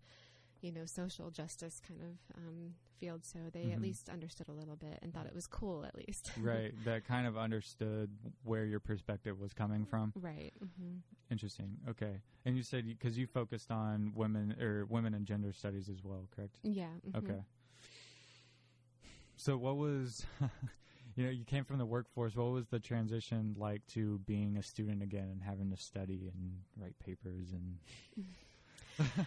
you 0.66 0.72
know, 0.72 0.86
social 0.86 1.30
justice 1.30 1.80
kind 1.88 2.02
of 2.02 2.38
um, 2.38 2.74
field. 3.00 3.24
So 3.24 3.38
they 3.54 3.72
at 3.72 3.78
Mhm. 3.80 3.84
least 3.84 4.10
understood 4.10 4.48
a 4.48 4.52
little 4.54 4.76
bit 4.76 5.00
and 5.02 5.14
thought 5.14 5.26
it 5.28 5.36
was 5.36 5.48
cool, 5.48 5.86
at 5.86 5.96
least. 5.96 6.32
right. 6.42 6.74
That 6.86 7.06
kind 7.06 7.28
of 7.28 7.38
understood 7.38 8.10
where 8.44 8.66
your 8.66 8.80
perspective 8.80 9.40
was 9.40 9.54
coming 9.54 9.86
from. 9.86 10.12
right. 10.16 10.54
hmm 10.60 10.98
Interesting. 11.32 11.78
Okay. 11.90 12.22
And 12.46 12.56
you 12.58 12.64
said 12.64 12.86
because 12.88 13.18
you 13.18 13.26
focused 13.28 13.72
on 13.72 14.12
women 14.16 14.56
or 14.62 14.86
women 14.86 15.14
and 15.14 15.26
gender 15.26 15.52
studies 15.54 15.90
as 15.90 16.04
well, 16.04 16.28
correct? 16.36 16.58
Yeah. 16.64 16.90
mhm. 17.08 17.18
Okay. 17.18 17.42
So 19.38 19.58
what 19.58 19.78
was 19.78 20.26
you 21.16 21.24
know, 21.26 21.30
you 21.32 21.44
came 21.46 21.64
from 21.66 21.78
the 21.78 21.86
workforce. 21.86 22.36
What 22.36 22.52
was 22.52 22.68
the 22.68 22.80
transition 22.80 23.56
like 23.58 23.86
to 23.88 24.20
being 24.26 24.58
a 24.58 24.64
student 24.64 25.02
again 25.02 25.30
and 25.32 25.42
having 25.44 25.70
to 25.72 25.78
study 25.78 26.32
and 26.34 26.62
write 26.78 26.98
papers 27.00 27.52
and 27.54 27.80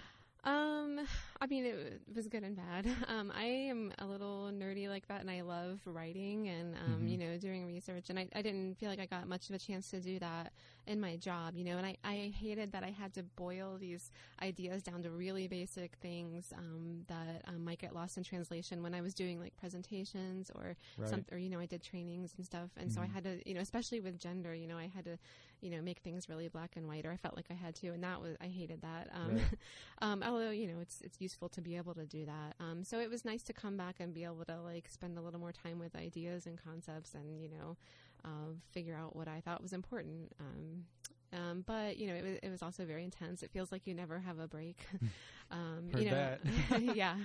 Um, 0.98 1.06
I 1.40 1.46
mean, 1.46 1.64
it, 1.64 2.02
it 2.08 2.14
was 2.14 2.28
good 2.28 2.42
and 2.44 2.56
bad. 2.56 2.86
Um, 3.08 3.32
I 3.34 3.44
am 3.44 3.92
a 3.98 4.06
little 4.06 4.50
nerdy 4.52 4.88
like 4.88 5.06
that, 5.08 5.20
and 5.20 5.30
I 5.30 5.40
love 5.42 5.80
writing 5.86 6.48
and 6.48 6.76
um, 6.76 7.06
Mhm. 7.06 7.08
you 7.08 7.18
know 7.18 7.36
doing 7.38 7.66
research. 7.66 8.10
And 8.10 8.18
I, 8.18 8.28
I 8.34 8.42
didn't 8.42 8.76
feel 8.78 8.90
like 8.90 9.00
I 9.00 9.06
got 9.06 9.26
much 9.28 9.48
of 9.48 9.54
a 9.54 9.58
chance 9.58 9.90
to 9.90 10.00
do 10.00 10.18
that 10.20 10.52
in 10.86 11.00
my 11.00 11.16
job, 11.16 11.54
you 11.56 11.64
know. 11.64 11.78
And 11.78 11.86
I, 11.86 11.96
I 12.04 12.32
hated 12.38 12.72
that 12.72 12.84
I 12.84 12.90
had 12.90 13.14
to 13.14 13.22
boil 13.22 13.78
these 13.78 14.10
ideas 14.42 14.82
down 14.82 15.02
to 15.04 15.10
really 15.10 15.46
basic 15.48 15.96
things 16.02 16.52
um, 16.56 17.04
that 17.08 17.42
um, 17.46 17.64
might 17.64 17.78
get 17.78 17.94
lost 17.94 18.16
in 18.18 18.24
translation 18.24 18.82
when 18.82 18.94
I 18.94 19.00
was 19.00 19.14
doing 19.14 19.40
like 19.40 19.56
presentations 19.56 20.50
or 20.54 20.76
right. 20.96 21.04
some, 21.04 21.24
or 21.32 21.38
you 21.38 21.48
know, 21.50 21.60
I 21.60 21.66
did 21.66 21.82
trainings 21.82 22.34
and 22.36 22.44
stuff, 22.44 22.70
and 22.76 22.90
so 22.92 23.00
I 23.00 23.06
Mhm. 23.06 23.12
had 23.12 23.24
to, 23.24 23.40
you 23.48 23.54
know, 23.54 23.60
especially 23.60 24.00
with 24.00 24.18
gender, 24.18 24.54
you 24.54 24.66
know, 24.66 24.78
I 24.78 24.90
had 24.94 25.04
to, 25.04 25.18
you 25.60 25.70
know, 25.70 25.80
make 25.82 25.98
things 26.00 26.28
really 26.28 26.48
black 26.48 26.76
and 26.76 26.86
white, 26.86 27.04
or 27.06 27.12
I 27.12 27.16
felt 27.16 27.36
like 27.36 27.46
I 27.50 27.54
had 27.54 27.74
to, 27.76 27.88
and 27.88 28.02
that 28.04 28.20
was 28.20 28.36
I 28.40 28.46
hated 28.46 28.82
that. 28.82 29.08
Um, 29.12 29.36
Right. 29.36 29.42
um, 30.02 30.22
although 30.22 30.50
you 30.50 30.66
know, 30.68 30.80
it's 30.80 31.00
it's 31.02 31.20
useful 31.20 31.48
to 31.50 31.60
be 31.60 31.76
able 31.76 31.94
to 31.94 32.06
do 32.06 32.26
that. 32.26 32.54
Um, 32.60 32.84
so 32.84 32.98
it 33.00 33.10
was 33.10 33.24
nice 33.24 33.42
to 33.44 33.52
come 33.52 33.76
back 33.76 33.96
and 34.00 34.14
be 34.14 34.24
able 34.24 34.44
to 34.46 34.60
like 34.60 34.88
spend 34.88 35.18
a 35.18 35.20
little 35.20 35.40
more 35.40 35.52
time 35.52 35.78
with 35.78 35.94
ideas 35.96 36.46
and 36.46 36.58
concepts, 36.62 37.14
and 37.14 37.40
you 37.40 37.48
know, 37.48 37.76
uh, 38.24 38.52
figure 38.72 38.94
out 38.96 39.16
what 39.16 39.28
I 39.28 39.40
thought 39.40 39.62
was 39.62 39.72
important. 39.72 40.32
Um, 40.40 40.84
um, 41.32 41.62
but 41.66 41.96
you 41.98 42.06
know, 42.06 42.14
it 42.14 42.24
was, 42.24 42.38
it 42.42 42.50
was 42.50 42.62
also 42.62 42.84
very 42.84 43.04
intense. 43.04 43.42
It 43.42 43.50
feels 43.50 43.70
like 43.72 43.86
you 43.86 43.94
never 43.94 44.18
have 44.20 44.38
a 44.38 44.46
break. 44.48 44.78
um, 45.50 45.88
Heard 45.92 46.00
you 46.00 46.06
know, 46.10 46.16
that. 46.16 46.40
yeah. 46.80 47.16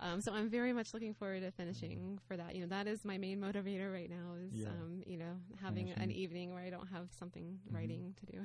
Um, 0.00 0.20
so 0.20 0.32
I'm 0.32 0.48
very 0.48 0.72
much 0.72 0.94
looking 0.94 1.14
forward 1.14 1.42
to 1.42 1.50
finishing 1.50 2.18
for 2.26 2.36
that. 2.36 2.54
You 2.54 2.62
know, 2.62 2.68
that 2.68 2.86
is 2.86 3.04
my 3.04 3.18
main 3.18 3.40
motivator 3.40 3.92
right 3.92 4.10
now. 4.10 4.34
Is 4.46 4.60
Yeah. 4.60 4.68
um, 4.68 5.02
you 5.06 5.16
know 5.18 5.34
having 5.60 5.90
an 5.92 6.10
evening 6.10 6.52
where 6.52 6.62
I 6.62 6.70
don't 6.70 6.88
have 6.88 7.08
something 7.18 7.58
Mhm. 7.68 7.74
writing 7.74 8.14
to 8.20 8.26
do. 8.32 8.40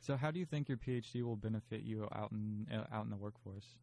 So 0.00 0.16
how 0.16 0.30
do 0.30 0.38
you 0.38 0.46
think 0.46 0.68
your 0.68 0.78
PhD 0.78 1.22
will 1.22 1.36
benefit 1.36 1.82
you 1.82 2.08
out 2.12 2.30
in 2.32 2.66
uh, 2.72 2.84
out 2.92 3.04
in 3.04 3.10
the 3.10 3.16
workforce? 3.16 3.76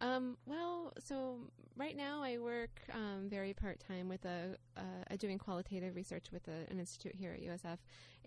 Um, 0.00 0.36
well, 0.46 0.92
so 0.98 1.38
right 1.76 1.96
now 1.96 2.22
I 2.22 2.38
work 2.38 2.80
um, 2.92 3.28
very 3.28 3.54
part 3.54 3.80
time 3.80 4.08
with 4.08 4.24
a 4.24 4.56
uh, 4.76 5.16
doing 5.18 5.38
qualitative 5.38 5.94
research 5.94 6.26
with 6.32 6.46
a, 6.48 6.70
an 6.70 6.78
institute 6.78 7.14
here 7.14 7.32
at 7.32 7.42
USF, 7.42 7.78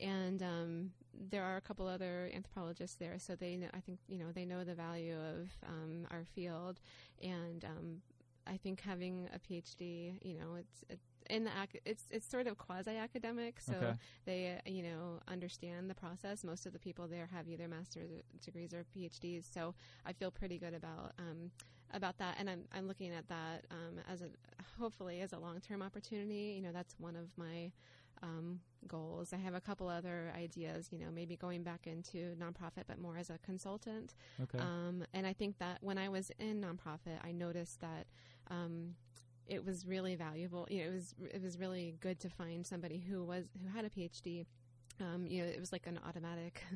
and 0.01 0.41
um, 0.41 0.91
there 1.29 1.43
are 1.43 1.57
a 1.57 1.61
couple 1.61 1.87
other 1.87 2.31
anthropologists 2.33 2.95
there, 2.95 3.19
so 3.19 3.35
they 3.35 3.55
know, 3.55 3.67
I 3.73 3.79
think 3.81 3.99
you 4.07 4.17
know 4.17 4.31
they 4.33 4.45
know 4.45 4.63
the 4.63 4.73
value 4.73 5.15
of 5.15 5.49
um, 5.67 6.07
our 6.09 6.25
field, 6.33 6.79
and 7.21 7.63
um, 7.65 8.01
I 8.47 8.57
think 8.57 8.81
having 8.81 9.29
a 9.33 9.39
PhD, 9.39 10.13
you 10.21 10.33
know, 10.33 10.55
it's. 10.57 10.83
It, 10.89 10.99
in 11.29 11.43
the 11.43 11.51
ac- 11.61 11.79
it's 11.85 12.03
it's 12.11 12.27
sort 12.27 12.47
of 12.47 12.57
quasi 12.57 12.91
academic, 12.97 13.59
so 13.59 13.73
Okay. 13.73 13.93
they 14.25 14.57
uh, 14.65 14.69
you 14.69 14.83
know 14.83 15.19
understand 15.27 15.89
the 15.89 15.95
process. 15.95 16.43
Most 16.43 16.65
of 16.65 16.73
the 16.73 16.79
people 16.79 17.07
there 17.07 17.27
have 17.31 17.47
either 17.47 17.67
master's 17.67 18.09
degrees 18.43 18.73
or 18.73 18.83
PhDs, 18.95 19.43
so 19.51 19.75
I 20.05 20.13
feel 20.13 20.31
pretty 20.31 20.57
good 20.57 20.73
about 20.73 21.13
um, 21.19 21.51
about 21.93 22.17
that, 22.17 22.35
and 22.39 22.49
I'm 22.49 22.63
I'm 22.73 22.87
looking 22.87 23.11
at 23.13 23.27
that 23.29 23.65
um, 23.71 23.99
as 24.11 24.21
a 24.21 24.29
hopefully 24.79 25.21
as 25.21 25.33
a 25.33 25.39
long 25.39 25.59
term 25.61 25.81
opportunity. 25.81 26.53
You 26.55 26.61
know, 26.61 26.71
that's 26.71 26.95
one 26.99 27.15
of 27.15 27.27
my 27.37 27.71
um, 28.21 28.59
goals. 28.87 29.31
I 29.31 29.37
have 29.37 29.53
a 29.53 29.61
couple 29.61 29.87
other 29.87 30.31
ideas. 30.35 30.89
You 30.91 30.99
know, 30.99 31.11
maybe 31.13 31.35
going 31.37 31.63
back 31.63 31.87
into 31.87 32.35
nonprofit, 32.35 32.83
but 32.87 32.99
more 32.99 33.17
as 33.17 33.29
a 33.29 33.37
consultant. 33.39 34.15
Okay. 34.41 34.57
Um, 34.59 35.05
and 35.13 35.25
I 35.27 35.33
think 35.33 35.57
that 35.59 35.77
when 35.81 35.97
I 35.97 36.09
was 36.09 36.31
in 36.39 36.61
nonprofit, 36.61 37.19
I 37.23 37.31
noticed 37.31 37.79
that 37.81 38.07
um, 38.49 38.95
it 39.49 39.65
was 39.65 39.85
really 39.85 40.15
valuable. 40.15 40.67
You 40.69 40.83
know, 40.83 40.89
it 40.91 40.93
was 40.93 41.15
it 41.33 41.41
was 41.41 41.57
really 41.59 41.95
good 41.99 42.19
to 42.21 42.29
find 42.29 42.65
somebody 42.65 42.99
who 42.99 43.23
was 43.23 43.45
who 43.61 43.67
had 43.75 43.85
a 43.85 43.89
PhD. 43.89 44.45
Um, 45.01 45.25
you 45.27 45.41
know, 45.43 45.49
it 45.49 45.59
was 45.59 45.71
like 45.71 45.87
an 45.87 45.99
automatic. 46.07 46.63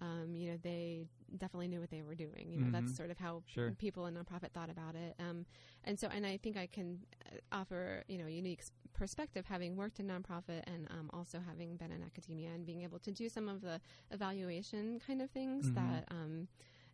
Um, 0.00 0.34
you 0.34 0.50
know, 0.50 0.56
they 0.62 1.04
definitely 1.38 1.68
knew 1.68 1.78
what 1.78 1.90
they 1.90 2.02
were 2.02 2.16
doing. 2.16 2.50
You 2.50 2.58
know, 2.58 2.66
Mhm. 2.66 2.72
that's 2.72 2.96
sort 2.96 3.10
of 3.12 3.18
how 3.18 3.42
Sure. 3.46 3.72
people 3.78 4.06
in 4.06 4.14
nonprofit 4.14 4.50
thought 4.52 4.68
about 4.70 4.96
it. 4.96 5.14
Um, 5.20 5.46
and 5.84 5.96
so, 5.96 6.08
and 6.08 6.26
I 6.26 6.38
think 6.38 6.56
I 6.56 6.66
can 6.66 6.98
uh, 7.30 7.36
offer 7.52 8.02
you 8.08 8.18
know 8.18 8.26
a 8.26 8.30
unique 8.30 8.64
perspective, 8.94 9.44
having 9.46 9.76
worked 9.76 10.00
in 10.00 10.08
nonprofit 10.08 10.62
and 10.66 10.88
um, 10.90 11.08
also 11.12 11.38
having 11.46 11.76
been 11.76 11.92
in 11.92 12.02
academia 12.02 12.50
and 12.50 12.66
being 12.66 12.82
able 12.82 12.98
to 12.98 13.12
do 13.12 13.28
some 13.28 13.48
of 13.48 13.60
the 13.60 13.80
evaluation 14.10 15.00
kind 15.06 15.22
of 15.22 15.30
things 15.30 15.66
Mhm. 15.66 15.74
that 15.74 16.04
um, 16.10 16.48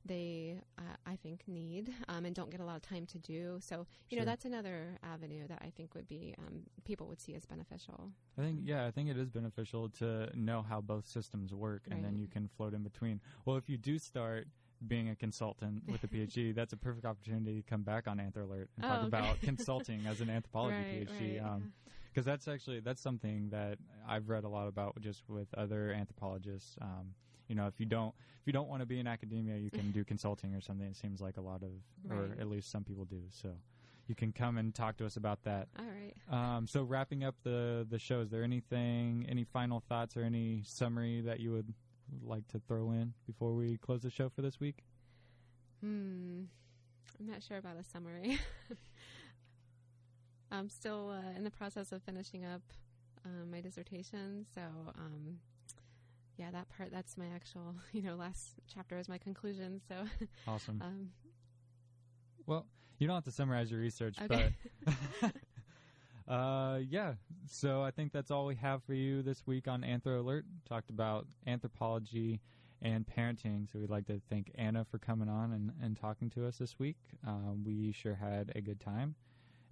they 0.09 0.61
uh, 0.79 0.97
I 1.07 1.17
think 1.17 1.43
need 1.47 1.95
um, 2.09 2.25
and 2.25 2.35
don't 2.35 2.51
get 2.51 2.61
a 2.61 2.65
lot 2.65 2.77
of 2.77 2.83
time 2.83 3.07
to 3.07 3.19
do. 3.19 3.59
So 3.61 3.87
you 4.11 4.17
Sure. 4.17 4.25
know 4.25 4.25
that's 4.31 4.45
another 4.45 4.99
avenue 5.03 5.47
that 5.49 5.61
I 5.63 5.71
think 5.77 5.95
would 5.95 6.09
be 6.09 6.35
um, 6.39 6.63
people 6.85 7.07
would 7.09 7.21
see 7.21 7.35
as 7.35 7.47
beneficial. 7.47 8.11
I 8.37 8.43
think 8.43 8.61
yeah, 8.65 8.87
I 8.87 8.91
think 8.91 9.09
it 9.09 9.17
is 9.17 9.31
beneficial 9.31 9.89
to 10.01 10.31
know 10.35 10.63
how 10.63 10.81
both 10.81 11.07
systems 11.07 11.55
work, 11.55 11.83
and 11.91 12.05
then 12.05 12.17
you 12.19 12.27
can 12.27 12.49
float 12.49 12.75
in 12.75 12.83
between. 12.83 13.21
Well, 13.45 13.57
if 13.57 13.69
you 13.69 13.77
do 13.77 13.99
start 13.99 14.47
being 14.87 15.09
a 15.09 15.17
consultant 15.17 15.83
with 15.89 16.05
a 16.05 16.09
PhD, 16.15 16.55
that's 16.55 16.73
a 16.73 16.77
perfect 16.77 17.05
opportunity 17.05 17.57
to 17.57 17.63
come 17.69 17.83
back 17.83 18.07
on 18.07 18.19
AnthroAlert 18.19 18.67
and 18.77 18.85
Oh, 18.85 18.89
talk 18.89 18.97
okay. 18.99 19.07
about 19.09 19.41
consulting 19.43 20.07
as 20.07 20.21
an 20.21 20.31
anthropology 20.37 20.85
right, 20.91 21.09
PhD. 21.09 21.43
right. 21.43 21.53
Um, 21.53 21.73
because 22.13 22.25
that's 22.25 22.49
actually 22.49 22.81
that's 22.81 23.01
something 23.03 23.49
that 23.51 23.79
I've 24.09 24.29
read 24.29 24.45
a 24.45 24.49
lot 24.49 24.67
about 24.69 25.01
just 25.01 25.29
with 25.29 25.49
other 25.55 25.91
anthropologists. 25.93 26.77
Um, 26.81 27.15
you 27.49 27.55
know, 27.55 27.67
if 27.67 27.81
you 27.81 27.87
don't 27.87 28.15
if 28.41 28.47
you 28.47 28.53
don't 28.53 28.69
want 28.69 28.81
to 28.81 28.87
be 28.87 29.01
in 29.01 29.07
academia, 29.07 29.57
you 29.57 29.71
can 29.71 29.91
do 29.91 30.05
consulting 30.13 30.55
or 30.55 30.61
something. 30.61 30.87
It 30.87 30.97
seems 30.97 31.21
like 31.21 31.37
a 31.37 31.41
lot 31.41 31.63
of, 31.63 31.71
or 32.11 32.29
at 32.41 32.49
least 32.49 32.71
some 32.71 32.85
people 32.85 33.05
do. 33.05 33.23
So 33.31 33.51
you 34.07 34.15
can 34.15 34.33
come 34.33 34.59
and 34.59 34.75
talk 34.75 34.97
to 34.99 35.07
us 35.07 35.17
about 35.17 35.43
that. 35.45 35.69
All 35.79 35.85
right. 35.85 36.15
Um, 36.31 36.67
so 36.67 36.83
wrapping 36.83 37.25
up 37.25 37.35
the 37.43 37.87
the 37.89 37.99
show, 37.99 38.21
is 38.21 38.31
there 38.31 38.43
anything, 38.43 39.27
any 39.29 39.45
final 39.45 39.83
thoughts 39.89 40.17
or 40.17 40.23
any 40.23 40.63
summary 40.65 41.21
that 41.23 41.41
you 41.41 41.53
would 41.53 41.73
like 42.23 42.47
to 42.49 42.61
throw 42.67 42.91
in 42.93 43.13
before 43.27 43.53
we 43.55 43.77
close 43.79 44.03
the 44.03 44.11
show 44.11 44.29
for 44.29 44.43
this 44.43 44.61
week? 44.61 44.85
Hmm. 45.81 46.45
I'm 47.21 47.27
not 47.27 47.43
sure 47.43 47.59
about 47.59 47.77
a 47.79 47.85
summary. 47.85 48.39
I'm 50.51 50.69
still 50.69 51.11
uh, 51.11 51.37
in 51.37 51.45
the 51.45 51.51
process 51.51 51.93
of 51.93 52.03
finishing 52.03 52.45
up 52.45 52.63
um, 53.25 53.51
my 53.51 53.61
dissertation, 53.61 54.47
so 54.55 54.61
um, 54.97 55.39
yeah, 56.39 56.51
that 56.53 56.69
part 56.77 56.91
that's 56.93 57.17
my 57.17 57.27
actual, 57.35 57.75
you 57.93 58.03
know, 58.03 58.15
last 58.15 58.55
chapter 58.73 58.99
is 58.99 59.09
my 59.09 59.19
conclusion. 59.19 59.81
So, 59.89 59.95
Awesome. 60.47 60.81
um, 60.83 61.09
well, 62.47 62.67
you 62.99 63.07
don't 63.07 63.15
have 63.15 63.25
to 63.25 63.31
summarize 63.31 63.71
your 63.71 63.81
research, 63.81 64.17
okay. 64.23 64.55
but 64.85 65.33
uh, 66.33 66.79
yeah. 66.89 67.15
So 67.51 67.83
I 67.83 67.91
think 67.91 68.13
that's 68.13 68.31
all 68.31 68.47
we 68.47 68.55
have 68.57 68.83
for 68.85 68.95
you 68.95 69.23
this 69.23 69.47
week 69.47 69.69
on 69.69 69.83
Anthro 69.83 70.21
Alert. 70.21 70.45
Talked 70.69 70.91
about 70.91 71.27
anthropology 71.47 72.41
and 72.81 73.05
parenting. 73.07 73.71
So 73.71 73.79
we'd 73.79 73.91
like 73.91 74.07
to 74.07 74.21
thank 74.31 74.53
Anna 74.55 74.85
for 74.85 74.99
coming 74.99 75.29
on 75.29 75.53
and, 75.53 75.73
and 75.83 75.97
talking 75.97 76.31
to 76.31 76.47
us 76.47 76.59
this 76.59 76.79
week. 76.79 76.97
Um, 77.27 77.65
we 77.67 77.93
sure 77.93 78.15
had 78.15 78.53
a 78.55 78.61
good 78.61 78.81
time, 78.81 79.15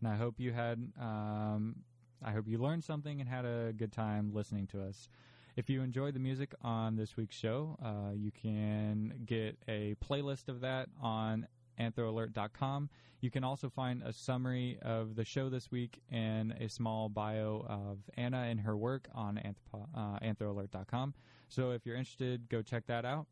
and 0.01 0.09
I 0.09 0.17
hope 0.17 0.35
you 0.39 0.53
had. 0.53 0.91
Um, 1.01 1.77
I 2.25 2.33
hope 2.33 2.49
you 2.49 2.59
learned 2.59 2.83
something 2.83 3.21
and 3.21 3.29
had 3.29 3.45
a 3.45 3.75
good 3.77 3.93
time 3.93 4.33
listening 4.33 4.67
to 4.69 4.83
us. 4.83 5.09
If 5.57 5.71
you 5.71 5.81
enjoyed 5.81 6.15
the 6.15 6.21
music 6.21 6.55
on 6.63 6.97
this 6.97 7.17
week's 7.17 7.35
show, 7.35 7.79
uh, 7.83 8.13
you 8.15 8.31
can 8.31 9.15
get 9.25 9.57
a 9.67 9.95
playlist 10.07 10.49
of 10.49 10.61
that 10.61 10.91
on 11.01 11.47
anthroalert.com. 11.81 12.91
You 13.23 13.31
can 13.31 13.43
also 13.43 13.71
find 13.71 14.03
a 14.03 14.13
summary 14.13 14.79
of 14.83 15.17
the 15.17 15.25
show 15.25 15.49
this 15.49 15.71
week 15.71 16.03
and 16.11 16.53
a 16.61 16.69
small 16.69 17.09
bio 17.09 17.65
of 17.69 17.99
Anna 18.19 18.43
and 18.43 18.61
her 18.61 18.77
work 18.77 19.09
on 19.15 19.37
anthropo- 19.37 19.89
uh, 19.97 20.19
anthroalert.com. 20.21 21.15
So 21.49 21.71
if 21.71 21.87
you're 21.87 21.97
interested, 21.97 22.51
go 22.51 22.61
check 22.61 22.87
that 22.89 23.07
out. 23.07 23.27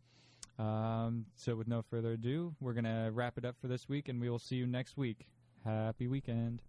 Um, 0.59 1.27
so 1.37 1.57
with 1.57 1.69
no 1.69 1.83
further 1.83 2.13
ado, 2.13 2.55
we're 2.59 2.73
going 2.73 2.85
to 2.85 3.11
wrap 3.13 3.37
it 3.37 3.45
up 3.45 3.57
for 3.61 3.69
this 3.69 3.87
week, 3.87 4.09
and 4.09 4.19
we 4.19 4.31
will 4.31 4.39
see 4.39 4.57
you 4.57 4.67
next 4.67 4.97
week. 4.97 5.27
Happy 5.63 6.07
weekend. 6.07 6.63